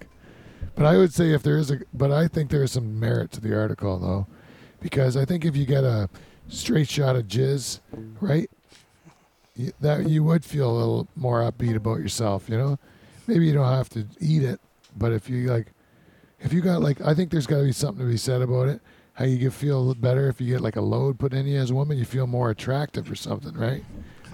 But 0.75 0.87
I 0.87 0.97
would 0.97 1.13
say 1.13 1.33
if 1.33 1.43
there 1.43 1.57
is 1.57 1.71
a, 1.71 1.81
but 1.93 2.13
I 2.13 2.29
think 2.29 2.51
there 2.51 2.63
is 2.63 2.73
some 2.73 2.99
merit 3.01 3.33
to 3.33 3.41
the 3.41 3.57
article 3.59 3.99
though, 3.99 4.27
because 4.81 5.17
I 5.17 5.25
think 5.25 5.45
if 5.45 5.57
you 5.57 5.67
get 5.67 5.85
a 5.85 6.09
straight 6.49 6.89
shot 6.89 7.17
of 7.17 7.27
jizz, 7.27 7.81
right, 8.21 8.49
you, 9.57 9.73
that 9.81 10.09
you 10.09 10.23
would 10.23 10.45
feel 10.45 10.71
a 10.71 10.79
little 10.79 11.09
more 11.17 11.41
upbeat 11.41 11.75
about 11.75 11.99
yourself. 11.99 12.49
You 12.49 12.59
know, 12.59 12.79
maybe 13.27 13.47
you 13.47 13.53
don't 13.53 13.73
have 13.73 13.89
to 13.91 14.07
eat 14.21 14.45
it, 14.45 14.61
but 14.97 15.13
if 15.13 15.29
you 15.29 15.49
like, 15.49 15.73
if 16.41 16.53
you 16.53 16.61
got 16.61 16.81
like, 16.81 17.01
I 17.01 17.15
think 17.15 17.31
there's 17.31 17.47
got 17.47 17.59
to 17.59 17.65
be 17.65 17.73
something 17.73 18.05
to 18.05 18.11
be 18.11 18.17
said 18.17 18.43
about 18.43 18.69
it. 18.69 18.81
How 19.15 19.25
you 19.25 19.39
can 19.39 19.51
feel 19.51 19.93
better 19.97 20.29
if 20.29 20.41
you 20.41 20.47
get 20.47 20.61
like 20.61 20.77
a 20.77 20.81
load 20.81 21.19
put 21.19 21.33
in 21.33 21.45
you 21.45 21.59
as 21.59 21.73
a 21.73 21.75
woman, 21.75 21.99
you 21.99 22.05
feel 22.05 22.29
more 22.29 22.51
attractive 22.51 23.11
or 23.11 23.17
something, 23.17 23.53
right? 23.55 23.85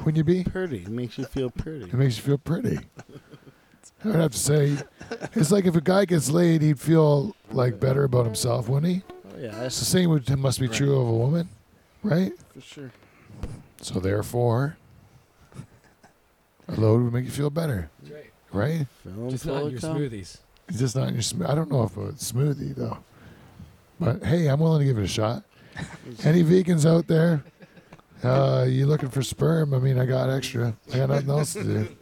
Wouldn't 0.00 0.18
you 0.18 0.24
be? 0.24 0.44
Pretty. 0.44 0.82
It 0.82 0.88
makes 0.88 1.16
you 1.16 1.24
feel 1.24 1.48
pretty. 1.48 1.86
It 1.86 1.94
makes 1.94 2.18
you 2.18 2.22
feel 2.22 2.36
pretty. 2.36 2.80
I 4.04 4.08
would 4.08 4.16
have 4.16 4.32
to 4.32 4.38
say, 4.38 4.76
it's 5.34 5.50
like 5.50 5.64
if 5.64 5.76
a 5.76 5.80
guy 5.80 6.04
gets 6.04 6.30
laid, 6.30 6.60
he'd 6.62 6.78
feel 6.78 7.34
like 7.52 7.80
better 7.80 8.04
about 8.04 8.26
himself, 8.26 8.68
wouldn't 8.68 8.92
he? 8.92 9.02
Oh, 9.34 9.38
yeah, 9.40 9.62
It's 9.62 9.78
the 9.78 9.84
same 9.86 10.10
would 10.10 10.28
must 10.38 10.60
be 10.60 10.68
true 10.68 11.00
of 11.00 11.08
a 11.08 11.12
woman, 11.12 11.48
right? 12.02 12.32
for 12.52 12.60
sure. 12.60 12.90
So 13.80 14.00
therefore, 14.00 14.76
a 16.68 16.74
load 16.80 17.02
would 17.02 17.12
make 17.12 17.24
you 17.24 17.30
feel 17.30 17.50
better, 17.50 17.90
That's 18.02 18.14
right. 18.14 18.30
right? 18.52 18.86
Film 19.02 19.30
Just 19.30 19.44
full 19.44 19.54
not 19.54 19.64
of 19.64 19.72
your 19.72 19.80
cum. 19.80 19.96
smoothies. 19.98 20.38
It's 20.68 20.78
just 20.78 20.96
not 20.96 21.08
in 21.08 21.14
your. 21.14 21.22
Sm- 21.22 21.44
I 21.46 21.54
don't 21.54 21.70
know 21.70 21.82
if 21.84 21.96
it's 21.96 22.30
a 22.30 22.34
smoothie 22.34 22.74
though, 22.74 22.96
but 24.00 24.24
hey, 24.24 24.46
I'm 24.48 24.60
willing 24.60 24.80
to 24.80 24.84
give 24.86 24.96
it 24.98 25.04
a 25.04 25.08
shot. 25.08 25.42
Any 26.24 26.42
vegans 26.42 26.86
out 26.86 27.06
there? 27.06 27.42
Uh, 28.22 28.64
you 28.66 28.86
looking 28.86 29.10
for 29.10 29.22
sperm? 29.22 29.74
I 29.74 29.78
mean, 29.78 29.98
I 29.98 30.06
got 30.06 30.30
extra. 30.30 30.74
I 30.92 30.96
got 30.96 31.10
nothing 31.10 31.28
else 31.30 31.52
to 31.54 31.64
do. 31.64 31.96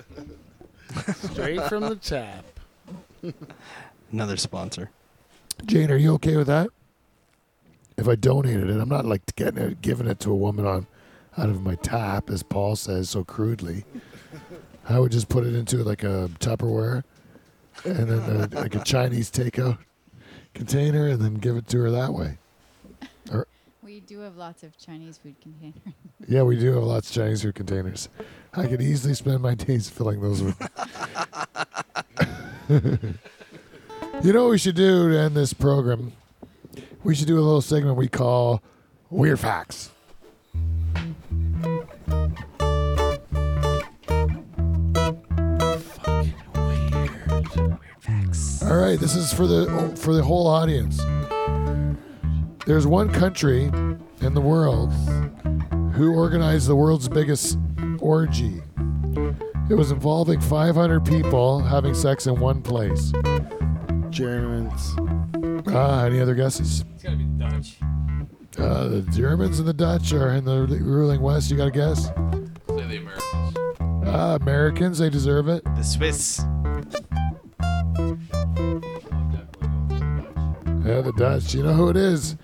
Straight 1.15 1.63
from 1.65 1.83
the 1.83 1.97
tap. 1.97 2.45
Another 4.11 4.37
sponsor. 4.37 4.91
Jane, 5.65 5.91
are 5.91 5.97
you 5.97 6.15
okay 6.15 6.37
with 6.37 6.47
that? 6.49 6.69
If 7.97 8.09
I 8.09 8.15
donated 8.15 8.71
it, 8.71 8.81
I'm 8.81 8.89
not 8.89 9.05
like 9.05 9.35
getting 9.37 9.63
it, 9.63 9.83
giving 9.83 10.07
it 10.07 10.19
to 10.21 10.31
a 10.31 10.37
woman 10.37 10.67
on 10.67 10.87
out 11.39 11.49
of 11.49 11.63
my 11.63 11.77
tap, 11.77 12.31
as 12.31 12.43
Paul 12.43 12.77
says 12.77 13.11
so 13.11 13.25
crudely. 13.25 13.85
I 14.89 14.99
would 14.99 15.13
just 15.13 15.29
put 15.29 15.47
it 15.47 15.55
into 15.55 15.79
like 15.85 16.03
a 16.03 16.31
Tupperware, 16.41 17.05
and 17.85 18.09
then 18.09 18.21
a, 18.21 18.49
like 18.61 18.75
a 18.75 18.83
Chinese 18.83 19.31
takeout 19.31 19.79
container, 20.55 21.09
and 21.09 21.21
then 21.21 21.35
give 21.35 21.57
it 21.57 21.69
to 21.69 21.79
her 21.79 21.91
that 21.91 22.13
way. 22.13 22.39
We 23.93 24.01
do 24.01 24.21
have 24.21 24.39
lots 24.39 24.63
of 24.63 24.79
Chinese 24.79 25.19
food 25.19 25.37
containers. 25.43 25.77
Yeah, 26.27 26.45
we 26.45 26.57
do 26.59 26.73
have 26.73 26.83
lots 26.83 27.11
of 27.11 27.17
Chinese 27.17 27.43
food 27.43 27.57
containers. 27.57 28.09
I 28.55 28.67
could 28.67 28.81
easily 28.81 29.13
spend 29.13 29.43
my 29.43 29.55
days 29.55 29.91
filling 29.91 30.23
those 30.23 30.43
with. 30.43 30.57
you 34.23 34.33
know 34.33 34.45
what 34.45 34.53
we 34.53 34.57
should 34.57 34.77
do 34.77 35.11
to 35.11 35.19
end 35.19 35.35
this 35.35 35.53
program? 35.53 36.13
We 37.05 37.15
should 37.15 37.27
do 37.27 37.39
a 37.39 37.45
little 37.45 37.61
segment 37.61 37.99
we 37.99 38.09
call 38.09 38.63
Weird 39.11 39.41
Facts. 39.41 39.91
Fucking 45.75 46.35
weird. 46.57 47.11
Weird 47.37 47.97
facts. 48.01 48.63
All 48.63 48.77
right, 48.77 48.99
this 48.99 49.15
is 49.15 49.35
for 49.35 49.47
the 49.47 49.93
for 49.97 50.15
the 50.15 50.23
whole 50.23 50.47
audience. 50.47 51.03
There's 52.65 52.87
one 52.87 53.13
country 53.13 53.65
in 54.21 54.35
the 54.35 54.41
world 54.41 54.93
who 55.95 56.15
organized 56.15 56.69
the 56.69 56.77
world's 56.77 57.09
biggest 57.09 57.59
orgy. 57.99 58.63
It 59.69 59.75
was 59.75 59.91
involving 59.91 60.41
500 60.41 61.05
people 61.05 61.61
having 61.61 61.95
sex 61.95 62.27
in 62.27 62.39
one 62.39 62.63
place. 62.63 63.13
Germans. 64.11 64.95
Ah, 65.69 66.05
any 66.05 66.21
other 66.21 66.35
guesses? 66.35 66.85
It's 66.95 67.03
gotta 67.03 67.17
be 67.17 67.25
Dutch. 67.25 67.79
Uh, 68.59 68.89
the 68.89 69.03
Germans 69.13 69.59
and 69.59 69.67
the 69.67 69.73
Dutch 69.73 70.13
are 70.13 70.31
in 70.35 70.45
the 70.45 70.67
ruling 70.67 71.21
West. 71.21 71.51
You 71.51 71.57
got 71.57 71.65
to 71.65 71.71
guess? 71.71 72.07
Say 72.07 72.13
the 72.69 72.99
Americans. 72.99 73.57
Ah, 74.07 74.35
Americans, 74.37 74.99
they 74.99 75.09
deserve 75.11 75.49
it. 75.49 75.65
The 75.65 75.83
Swiss. 75.83 76.45
Yeah, 80.85 81.01
the 81.01 81.13
Dutch. 81.17 81.55
You 81.55 81.63
know 81.63 81.73
who 81.73 81.89
it 81.89 81.97
is? 81.97 82.37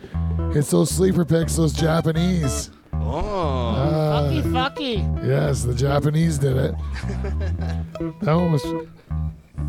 It's 0.57 0.71
those 0.71 0.91
sleeper 0.91 1.25
picks, 1.25 1.57
those 1.57 1.73
Japanese. 1.73 2.71
Oh. 2.93 3.75
Ah, 3.77 4.31
fucky. 4.31 5.27
yes, 5.27 5.63
the 5.63 5.75
Japanese 5.75 6.39
did 6.39 6.57
it. 6.57 6.75
that 8.23 8.35
one 8.35 8.53
was. 8.53 8.65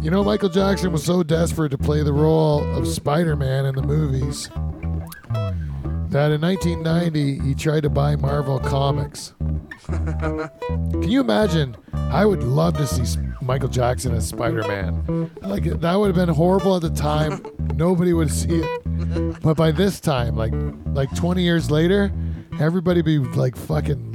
You 0.01 0.09
know, 0.11 0.23
Michael 0.23 0.49
Jackson 0.49 0.91
was 0.91 1.03
so 1.03 1.23
desperate 1.23 1.69
to 1.69 1.77
play 1.77 2.03
the 2.03 2.13
role 2.13 2.63
of 2.75 2.87
Spider 2.87 3.35
Man 3.35 3.65
in 3.65 3.75
the 3.75 3.81
movies 3.81 4.49
that 6.11 6.31
in 6.31 6.41
1990 6.41 7.39
he 7.39 7.55
tried 7.55 7.83
to 7.83 7.89
buy 7.89 8.15
Marvel 8.15 8.59
Comics. 8.59 9.33
Can 9.85 11.09
you 11.09 11.21
imagine? 11.21 11.75
I 11.93 12.25
would 12.25 12.43
love 12.43 12.77
to 12.77 12.87
see 12.87 13.19
Michael 13.41 13.69
Jackson 13.69 14.13
as 14.13 14.27
Spider 14.27 14.67
Man. 14.67 15.31
Like 15.41 15.63
that 15.63 15.95
would 15.95 16.07
have 16.07 16.15
been 16.15 16.33
horrible 16.33 16.75
at 16.75 16.81
the 16.81 16.89
time. 16.89 17.43
Nobody 17.75 18.13
would 18.13 18.31
see 18.31 18.61
it. 18.61 19.41
But 19.41 19.55
by 19.55 19.71
this 19.71 19.99
time, 19.99 20.35
like 20.35 20.53
like 20.93 21.13
20 21.15 21.41
years 21.43 21.71
later, 21.71 22.11
everybody 22.59 23.01
would 23.01 23.05
be 23.05 23.17
like 23.37 23.55
fucking 23.55 24.11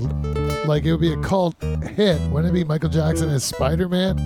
like 0.67 0.85
it 0.85 0.93
would 0.93 1.01
be 1.01 1.13
a 1.13 1.21
cult 1.21 1.61
hit. 1.63 2.21
Wouldn't 2.31 2.51
it 2.51 2.55
be 2.55 2.65
Michael 2.65 2.91
Jackson 2.91 3.29
as 3.31 3.45
Spider 3.45 3.89
Man? 3.89 4.17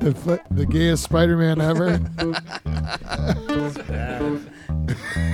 The 0.00 0.40
the 0.50 0.66
gayest 0.66 1.04
Spider 1.04 1.36
Man 1.36 1.60
ever. 1.60 1.98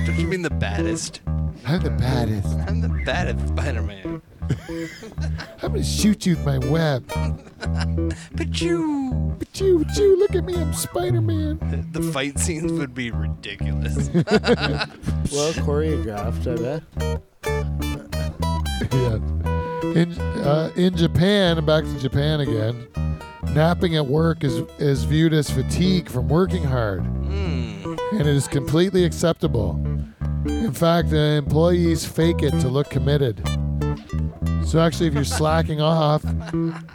Don't 0.05 0.19
you 0.19 0.27
mean 0.27 0.41
the 0.41 0.49
baddest? 0.49 1.21
I'm 1.65 1.81
the 1.81 1.89
baddest. 1.91 2.47
I'm 2.67 2.81
the 2.81 2.89
baddest 3.05 3.47
Spider-Man. 3.49 4.21
I'm 5.63 5.71
gonna 5.71 5.83
shoot 5.83 6.25
you 6.25 6.35
with 6.35 6.45
my 6.45 6.57
web. 6.69 7.05
But 8.33 8.59
you. 8.61 9.35
But 9.39 9.59
you, 9.59 9.79
but 9.79 9.95
you, 9.97 10.17
look 10.19 10.35
at 10.35 10.43
me, 10.43 10.55
I'm 10.55 10.73
Spider 10.73 11.21
Man. 11.21 11.59
The 11.91 12.01
fight 12.01 12.39
scenes 12.39 12.71
would 12.73 12.93
be 12.93 13.11
ridiculous. 13.11 14.09
Well 15.31 15.53
choreographed, 15.53 16.45
I 16.47 16.55
bet. 16.61 16.83
yeah. 18.91 19.19
In 20.01 20.11
uh, 20.43 20.71
in 20.75 20.95
Japan, 20.97 21.63
back 21.65 21.85
to 21.85 21.99
Japan 21.99 22.41
again. 22.41 22.87
Napping 23.53 23.95
at 23.97 24.05
work 24.07 24.43
is 24.43 24.59
is 24.79 25.03
viewed 25.03 25.33
as 25.33 25.49
fatigue 25.49 26.09
from 26.09 26.27
working 26.29 26.63
hard, 26.63 27.01
Hmm. 27.01 27.95
and 28.11 28.21
it 28.21 28.27
is 28.27 28.47
completely 28.47 29.03
acceptable. 29.03 29.79
In 30.45 30.71
fact, 30.71 31.11
uh, 31.11 31.17
employees 31.17 32.05
fake 32.05 32.41
it 32.43 32.51
to 32.61 32.67
look 32.69 32.89
committed. 32.89 33.41
So 34.65 34.79
actually, 34.79 35.07
if 35.07 35.13
you're 35.13 35.23
slacking 35.39 35.81
off, 35.81 36.23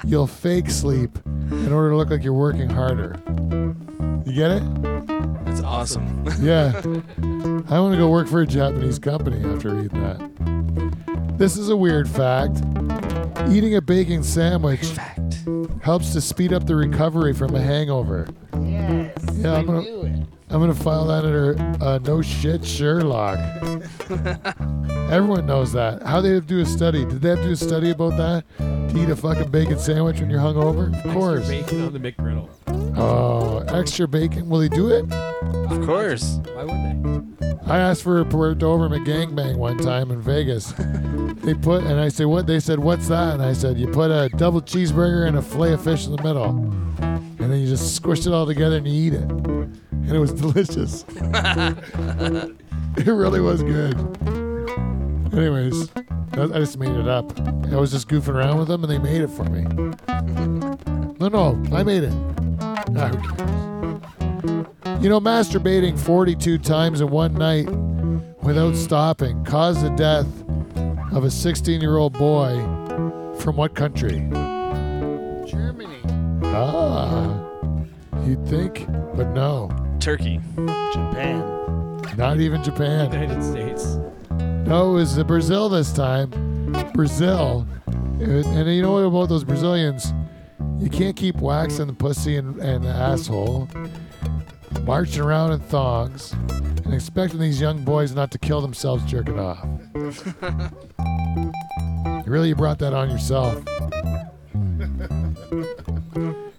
you'll 0.04 0.26
fake 0.26 0.70
sleep 0.70 1.18
in 1.50 1.72
order 1.72 1.90
to 1.90 1.96
look 1.96 2.10
like 2.10 2.24
you're 2.24 2.32
working 2.32 2.70
harder. 2.70 3.16
You 4.24 4.32
get 4.32 4.50
it? 4.52 4.62
It's 5.46 5.60
awesome. 5.60 6.24
Yeah. 6.40 6.72
I 7.68 7.80
want 7.80 7.92
to 7.92 7.98
go 7.98 8.08
work 8.08 8.28
for 8.28 8.40
a 8.40 8.46
Japanese 8.46 8.98
company 8.98 9.44
after 9.52 9.74
reading 9.74 10.00
that. 10.00 11.38
This 11.38 11.56
is 11.56 11.68
a 11.68 11.76
weird 11.76 12.08
fact. 12.08 12.56
Eating 13.50 13.76
a 13.76 13.82
bacon 13.82 14.22
sandwich 14.22 14.84
Fact. 14.86 15.44
Helps 15.86 16.12
to 16.12 16.20
speed 16.20 16.52
up 16.52 16.66
the 16.66 16.74
recovery 16.74 17.32
from 17.32 17.54
a 17.54 17.60
hangover. 17.60 18.26
Yeah. 18.54 19.08
Yeah, 19.34 19.54
I'm 19.54 19.66
gonna, 19.66 20.26
I'm 20.50 20.58
gonna 20.60 20.74
file 20.74 21.06
that 21.06 21.24
under 21.24 21.56
uh, 21.80 21.98
no 21.98 22.20
shit 22.22 22.64
Sherlock. 22.66 23.38
Everyone 25.12 25.46
knows 25.46 25.72
that. 25.74 26.02
How 26.02 26.20
they 26.20 26.30
have 26.30 26.42
to 26.42 26.48
do 26.48 26.60
a 26.60 26.66
study? 26.66 27.04
Did 27.04 27.22
they 27.22 27.28
have 27.28 27.38
to 27.38 27.44
do 27.44 27.52
a 27.52 27.56
study 27.56 27.90
about 27.90 28.16
that? 28.16 28.44
To 28.58 28.98
eat 29.00 29.08
a 29.08 29.14
fucking 29.14 29.52
bacon 29.52 29.78
sandwich 29.78 30.18
when 30.18 30.28
you're 30.28 30.40
hungover? 30.40 30.88
Of 30.88 30.94
Extra 30.96 31.12
course. 31.12 31.48
bacon 31.48 31.84
on 31.84 31.92
the 31.92 32.00
McGriddle. 32.00 32.48
Oh, 32.98 33.58
extra 33.68 34.08
bacon. 34.08 34.48
Will 34.48 34.62
he 34.62 34.68
do 34.68 34.88
it? 34.90 35.04
Of 35.12 35.86
course. 35.86 36.40
Why 36.52 36.64
wouldn't 36.64 37.38
they? 37.38 37.52
I 37.64 37.78
asked 37.78 38.02
for 38.02 38.20
a 38.20 38.24
Doberman 38.24 39.06
gangbang 39.06 39.56
one 39.56 39.78
time 39.78 40.10
in 40.10 40.20
Vegas. 40.20 40.74
they 41.46 41.54
put, 41.54 41.84
and 41.84 42.00
I 42.00 42.08
said, 42.08 42.26
what? 42.26 42.48
They 42.48 42.58
said, 42.58 42.80
what's 42.80 43.06
that? 43.06 43.34
And 43.34 43.42
I 43.42 43.52
said, 43.52 43.78
you 43.78 43.86
put 43.86 44.10
a 44.10 44.28
double 44.30 44.60
cheeseburger 44.60 45.28
and 45.28 45.38
a 45.38 45.42
fillet 45.42 45.74
of 45.74 45.84
fish 45.84 46.04
in 46.04 46.16
the 46.16 46.20
middle. 46.20 46.48
And 46.98 47.38
then 47.38 47.60
you 47.60 47.68
just 47.68 47.94
squish 47.94 48.26
it 48.26 48.32
all 48.32 48.46
together 48.46 48.78
and 48.78 48.88
you 48.88 49.06
eat 49.06 49.14
it. 49.14 49.30
And 49.30 50.10
it 50.10 50.18
was 50.18 50.32
delicious. 50.42 51.04
it 52.96 53.06
really 53.06 53.40
was 53.40 53.62
good. 53.62 53.96
Anyways, 55.32 55.88
I 56.32 56.42
I 56.42 56.58
just 56.58 56.78
made 56.78 56.96
it 56.96 57.06
up. 57.06 57.38
I 57.70 57.76
was 57.76 57.92
just 57.92 58.08
goofing 58.08 58.34
around 58.34 58.58
with 58.58 58.66
them 58.66 58.82
and 58.82 58.92
they 58.92 58.98
made 58.98 59.20
it 59.22 59.30
for 59.30 59.44
me. 59.44 59.64
No, 61.18 61.28
no, 61.28 61.74
I 61.74 61.82
made 61.82 62.02
it. 62.02 62.12
Ah. 62.60 63.10
You 65.00 65.08
know, 65.08 65.18
masturbating 65.18 65.98
42 65.98 66.58
times 66.58 67.00
in 67.00 67.08
one 67.08 67.32
night 67.32 67.70
without 68.42 68.76
stopping 68.76 69.42
caused 69.42 69.82
the 69.82 69.88
death 69.96 70.26
of 71.12 71.24
a 71.24 71.30
16 71.30 71.80
year 71.80 71.96
old 71.96 72.12
boy 72.12 72.56
from 73.38 73.56
what 73.56 73.74
country? 73.74 74.28
Germany. 75.46 76.00
Ah, 76.44 77.38
you'd 78.24 78.46
think, 78.48 78.86
but 79.14 79.28
no, 79.28 79.70
Turkey. 80.00 80.40
Japan. 80.56 82.00
not 82.16 82.40
even 82.40 82.62
Japan. 82.62 83.12
United 83.12 83.42
States. 83.42 83.98
No, 84.66 84.90
it 84.90 84.94
was 84.94 85.22
Brazil 85.24 85.68
this 85.68 85.92
time. 85.92 86.30
Brazil. 86.94 87.66
And, 87.86 88.44
and 88.44 88.74
you 88.74 88.82
know 88.82 88.92
what 88.92 89.04
about 89.04 89.28
those 89.28 89.44
Brazilians? 89.44 90.12
You 90.78 90.90
can't 90.90 91.16
keep 91.16 91.36
waxing 91.36 91.86
the 91.86 91.92
pussy 91.92 92.36
and, 92.36 92.58
and 92.60 92.84
the 92.84 92.88
asshole, 92.88 93.68
marching 94.84 95.22
around 95.22 95.52
in 95.52 95.60
thongs, 95.60 96.32
and 96.32 96.94
expecting 96.94 97.40
these 97.40 97.60
young 97.60 97.84
boys 97.84 98.14
not 98.14 98.30
to 98.32 98.38
kill 98.38 98.60
themselves 98.60 99.04
jerking 99.04 99.38
off. 99.38 99.66
really, 102.26 102.48
you 102.48 102.54
brought 102.54 102.78
that 102.78 102.92
on 102.92 103.10
yourself. 103.10 103.62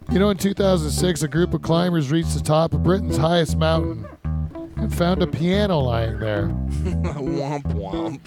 You 0.09 0.19
know, 0.19 0.29
in 0.29 0.37
2006, 0.37 1.21
a 1.23 1.27
group 1.27 1.53
of 1.53 1.61
climbers 1.61 2.11
reached 2.11 2.33
the 2.33 2.41
top 2.41 2.73
of 2.73 2.81
Britain's 2.81 3.17
highest 3.17 3.57
mountain 3.57 4.07
and 4.77 4.93
found 4.95 5.21
a 5.21 5.27
piano 5.27 5.79
lying 5.79 6.19
there. 6.19 6.47
womp 7.17 7.63
womp. 7.73 8.19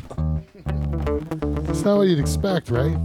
That's 1.66 1.82
not 1.82 1.96
what 1.96 2.08
you'd 2.08 2.18
expect, 2.18 2.70
right? 2.70 2.96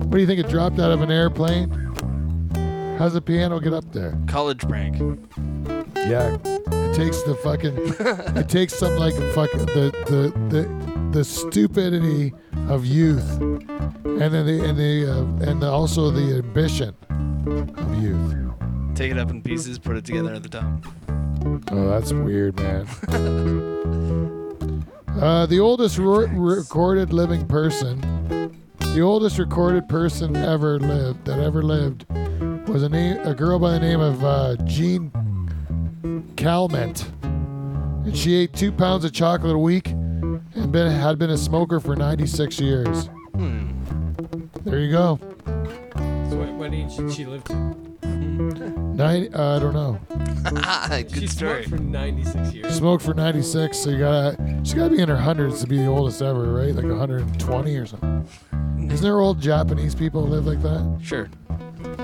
What 0.00 0.10
do 0.10 0.18
you 0.18 0.26
think? 0.26 0.40
It 0.40 0.48
dropped 0.48 0.78
out 0.78 0.90
of 0.90 1.00
an 1.00 1.10
airplane? 1.10 1.70
How's 3.00 3.14
the 3.14 3.22
piano 3.22 3.58
get 3.60 3.72
up 3.72 3.90
there? 3.92 4.18
College 4.26 4.60
prank. 4.68 4.98
Yeah, 5.96 6.36
it 6.44 6.94
takes 6.94 7.22
the 7.22 7.34
fucking. 7.42 7.74
it 8.36 8.50
takes 8.50 8.74
something 8.74 8.98
like 8.98 9.14
fucking 9.32 9.64
the 9.64 9.90
the 10.04 10.30
the 10.50 10.68
the 11.10 11.24
stupidity 11.24 12.34
of 12.68 12.84
youth, 12.84 13.40
and 13.40 14.04
then 14.04 14.44
the 14.44 14.62
and 14.68 14.76
the 14.76 15.10
uh, 15.10 15.22
and 15.50 15.64
also 15.64 16.10
the 16.10 16.44
ambition 16.44 16.94
of 17.78 18.02
youth. 18.02 18.36
Take 18.94 19.12
it 19.12 19.16
up 19.16 19.30
in 19.30 19.40
pieces, 19.40 19.78
put 19.78 19.96
it 19.96 20.04
together 20.04 20.34
at 20.34 20.42
the 20.42 20.50
top. 20.50 20.70
Oh, 21.72 21.88
that's 21.88 22.12
weird, 22.12 22.54
man. 22.56 22.86
uh, 25.18 25.46
the 25.46 25.58
oldest 25.58 25.96
recorded 25.96 27.14
living 27.14 27.46
person, 27.46 27.98
the 28.78 29.00
oldest 29.00 29.38
recorded 29.38 29.88
person 29.88 30.36
ever 30.36 30.78
lived 30.78 31.24
that 31.24 31.38
ever 31.38 31.62
lived, 31.62 32.04
was 32.70 32.82
a 32.84 32.88
name, 32.88 33.18
a 33.26 33.34
girl 33.34 33.58
by 33.58 33.72
the 33.72 33.80
name 33.80 34.00
of 34.00 34.24
uh, 34.24 34.54
Jean 34.64 35.10
Calment, 36.36 37.10
and 37.22 38.16
she 38.16 38.36
ate 38.36 38.52
two 38.54 38.70
pounds 38.70 39.04
of 39.04 39.12
chocolate 39.12 39.56
a 39.56 39.58
week, 39.58 39.88
and 39.88 40.70
been 40.70 40.90
had 40.90 41.18
been 41.18 41.30
a 41.30 41.36
smoker 41.36 41.80
for 41.80 41.96
96 41.96 42.60
years. 42.60 43.06
Hmm. 43.34 43.70
There 44.62 44.78
you 44.78 44.92
go. 44.92 45.18
So 46.30 46.36
what, 46.36 46.52
what 46.52 46.72
age 46.72 46.96
did 46.96 47.12
she 47.12 47.26
live 47.26 47.42
to? 47.44 47.54
Nine, 48.06 49.34
uh, 49.34 49.56
I 49.56 49.58
don't 49.58 49.72
know. 49.74 49.98
Good 51.02 51.12
she 51.12 51.26
story. 51.26 51.64
smoked 51.64 51.68
for 51.70 51.78
96 51.78 52.54
years. 52.54 52.74
Smoked 52.74 53.02
for 53.04 53.14
96, 53.14 53.76
so 53.76 53.90
you 53.90 53.98
gotta, 53.98 54.60
she 54.64 54.74
gotta 54.76 54.94
be 54.94 55.02
in 55.02 55.08
her 55.08 55.16
hundreds 55.16 55.60
to 55.60 55.66
be 55.66 55.78
the 55.78 55.86
oldest 55.86 56.22
ever, 56.22 56.52
right? 56.52 56.72
Like 56.74 56.84
120 56.84 57.76
or 57.76 57.86
something. 57.86 58.28
Isn't 58.78 59.02
there 59.02 59.18
old 59.18 59.40
Japanese 59.40 59.96
people 59.96 60.24
who 60.24 60.32
live 60.32 60.46
like 60.46 60.62
that? 60.62 61.00
Sure. 61.02 61.28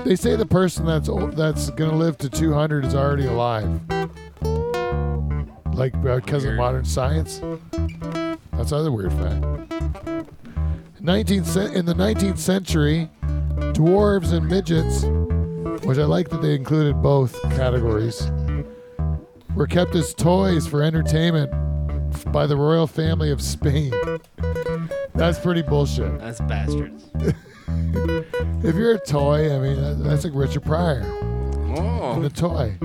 They 0.07 0.15
say 0.15 0.37
the 0.37 0.45
person 0.45 0.85
that's 0.85 1.09
old, 1.09 1.35
that's 1.35 1.69
gonna 1.71 1.97
live 1.97 2.17
to 2.19 2.29
200 2.29 2.85
is 2.85 2.95
already 2.95 3.25
alive. 3.25 3.67
Like 5.73 5.93
uh, 5.95 6.15
because 6.15 6.45
of 6.45 6.51
Weird. 6.51 6.57
modern 6.57 6.85
science. 6.85 7.41
That's 8.53 8.71
another 8.71 8.93
weird 8.93 9.11
fact. 9.11 9.41
19th 11.03 11.45
cen- 11.45 11.73
in 11.73 11.85
the 11.85 11.93
19th 11.93 12.37
century, 12.37 13.09
dwarves 13.73 14.31
and 14.31 14.47
midgets, 14.47 15.03
which 15.85 15.97
I 15.97 16.05
like 16.05 16.29
that 16.29 16.41
they 16.41 16.55
included 16.55 17.01
both 17.01 17.41
categories, 17.57 18.31
were 19.55 19.67
kept 19.67 19.93
as 19.93 20.13
toys 20.13 20.65
for 20.65 20.83
entertainment 20.83 21.51
by 22.31 22.47
the 22.47 22.55
royal 22.55 22.87
family 22.87 23.29
of 23.29 23.41
Spain. 23.41 23.91
That's 25.15 25.37
pretty 25.37 25.63
bullshit. 25.63 26.17
That's 26.19 26.39
bastards. 26.39 27.09
If 27.67 28.75
you're 28.75 28.93
a 28.95 28.99
toy, 28.99 29.53
I 29.55 29.59
mean, 29.59 30.03
that's 30.03 30.23
like 30.23 30.33
Richard 30.35 30.63
Pryor 30.63 31.03
Oh. 31.79 32.21
a 32.23 32.29
toy. 32.29 32.77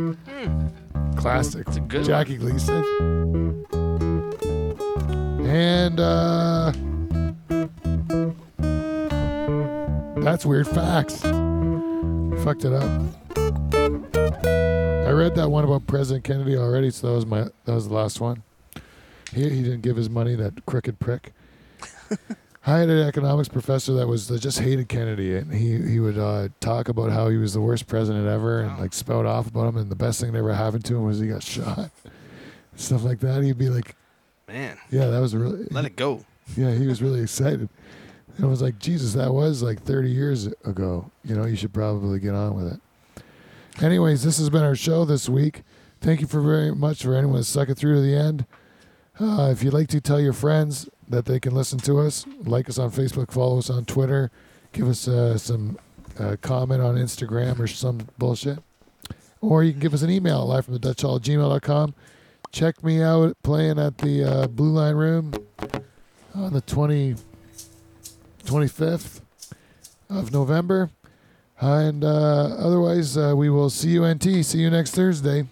Classic. 1.17 1.67
It's 1.69 1.77
a 1.77 1.81
good 1.81 2.05
Jackie 2.05 2.37
Gleason. 2.37 2.85
And 5.47 6.01
uh 6.01 6.73
that's 10.23 10.45
weird 10.47 10.69
facts. 10.69 11.21
Fucked 12.45 12.65
it 12.65 12.73
up. 12.73 12.91
I 13.37 15.11
read 15.11 15.35
that 15.35 15.49
one 15.51 15.65
about 15.65 15.87
President 15.87 16.25
Kennedy 16.25 16.57
already, 16.57 16.91
so 16.91 17.09
that 17.09 17.13
was 17.15 17.27
my 17.27 17.43
that 17.65 17.75
was 17.75 17.89
the 17.89 17.95
last 17.95 18.21
one. 18.21 18.43
He 19.33 19.49
he 19.49 19.63
didn't 19.63 19.83
give 19.83 19.97
his 19.97 20.09
money 20.11 20.35
that 20.37 20.65
crooked 20.67 20.99
prick. 20.99 21.33
I 22.65 22.79
had 22.79 22.89
an 22.91 23.07
economics 23.07 23.49
professor 23.49 23.93
that 23.95 24.07
was 24.07 24.29
that 24.29 24.41
just 24.41 24.61
hated 24.61 24.89
Kennedy, 24.89 25.37
and 25.37 25.53
he 25.53 25.81
he 25.83 25.99
would 25.99 26.17
uh, 26.17 26.49
talk 26.61 26.89
about 26.89 27.11
how 27.11 27.29
he 27.29 27.37
was 27.37 27.55
the 27.55 27.61
worst 27.61 27.89
president 27.89 28.29
ever, 28.29 28.61
and 28.61 28.79
like 28.79 28.93
spout 28.93 29.27
off 29.27 29.49
about 29.49 29.67
him, 29.69 29.77
and 29.79 29.91
the 29.91 29.97
best 29.97 30.21
thing 30.21 30.33
that 30.33 30.39
ever 30.39 30.55
happened 30.55 30.85
to 30.85 30.95
him 30.97 31.05
was 31.05 31.19
he 31.19 31.27
got 31.27 31.43
shot, 31.43 31.91
stuff 32.77 33.03
like 33.03 33.19
that. 33.21 33.43
He'd 33.43 33.59
be 33.59 33.69
like, 33.69 33.97
Man, 34.47 34.79
"Yeah, 34.91 35.09
that 35.09 35.21
was 35.21 35.35
really 35.35 35.67
let 35.71 35.85
it 35.85 35.97
go. 35.97 36.25
yeah." 36.57 36.73
He 36.73 36.87
was 36.87 37.03
really 37.03 37.21
excited, 37.21 37.69
and 38.37 38.45
I 38.45 38.49
was 38.49 38.63
like, 38.63 38.79
"Jesus, 38.79 39.15
that 39.15 39.33
was 39.35 39.63
like 39.63 39.83
30 39.83 40.11
years 40.11 40.47
ago. 40.65 41.11
You 41.25 41.35
know, 41.35 41.47
you 41.47 41.57
should 41.57 41.73
probably 41.73 42.21
get 42.21 42.35
on 42.35 42.55
with 42.55 42.75
it." 42.75 42.81
Anyways, 43.83 44.23
this 44.23 44.39
has 44.39 44.51
been 44.51 44.63
our 44.63 44.77
show 44.77 45.05
this 45.05 45.29
week. 45.29 45.63
Thank 46.01 46.21
you 46.21 46.27
for 46.29 46.41
very 46.41 46.73
much 46.73 47.03
for 47.03 47.15
anyone 47.17 47.39
that 47.39 47.45
stuck 47.45 47.69
it 47.69 47.77
through 47.77 47.95
to 47.97 48.01
the 48.03 48.15
end. 48.15 48.47
Uh, 49.21 49.51
if 49.51 49.63
you'd 49.63 49.73
like 49.73 49.89
to 49.89 50.01
tell 50.01 50.21
your 50.21 50.33
friends 50.33 50.89
that 51.13 51.27
they 51.27 51.39
can 51.39 51.55
listen 51.55 51.79
to 51.81 52.01
us, 52.01 52.27
like 52.45 52.69
us 52.69 52.79
on 52.79 52.91
Facebook, 52.91 53.31
follow 53.31 53.59
us 53.59 53.71
on 53.71 53.85
Twitter, 53.85 54.31
give 54.73 54.89
us 54.89 55.07
uh, 55.07 55.37
some 55.39 55.79
uh, 56.19 56.37
comment 56.41 56.83
on 56.83 56.97
Instagram 56.97 57.61
or 57.61 57.67
some 57.67 58.09
bullshit. 58.19 58.59
Or 59.41 59.63
you 59.63 59.73
can 59.73 59.81
give 59.81 59.95
us 59.95 60.03
an 60.03 60.11
email, 60.11 60.47
live 60.47 60.65
from 60.65 60.75
the 60.75 60.81
Dutch 60.81 61.03
Hall 61.03 61.21
gmail.com. 61.21 61.95
Check 62.51 62.83
me 62.83 63.03
out 63.03 63.37
playing 63.43 63.79
at 63.79 63.99
the 63.99 64.25
uh, 64.25 64.47
Blue 64.47 64.71
Line 64.71 64.95
Room 64.95 65.33
on 66.35 66.53
the 66.53 66.61
20, 66.61 67.17
25th 68.45 69.21
of 70.09 70.33
November. 70.33 70.91
And 71.61 72.05
uh, 72.05 72.57
otherwise, 72.59 73.17
uh, 73.17 73.35
we 73.37 73.51
will 73.51 73.71
see 73.71 73.91
you, 73.91 74.07
NT. 74.07 74.45
See 74.45 74.59
you 74.59 74.71
next 74.71 74.95
Thursday. 74.95 75.47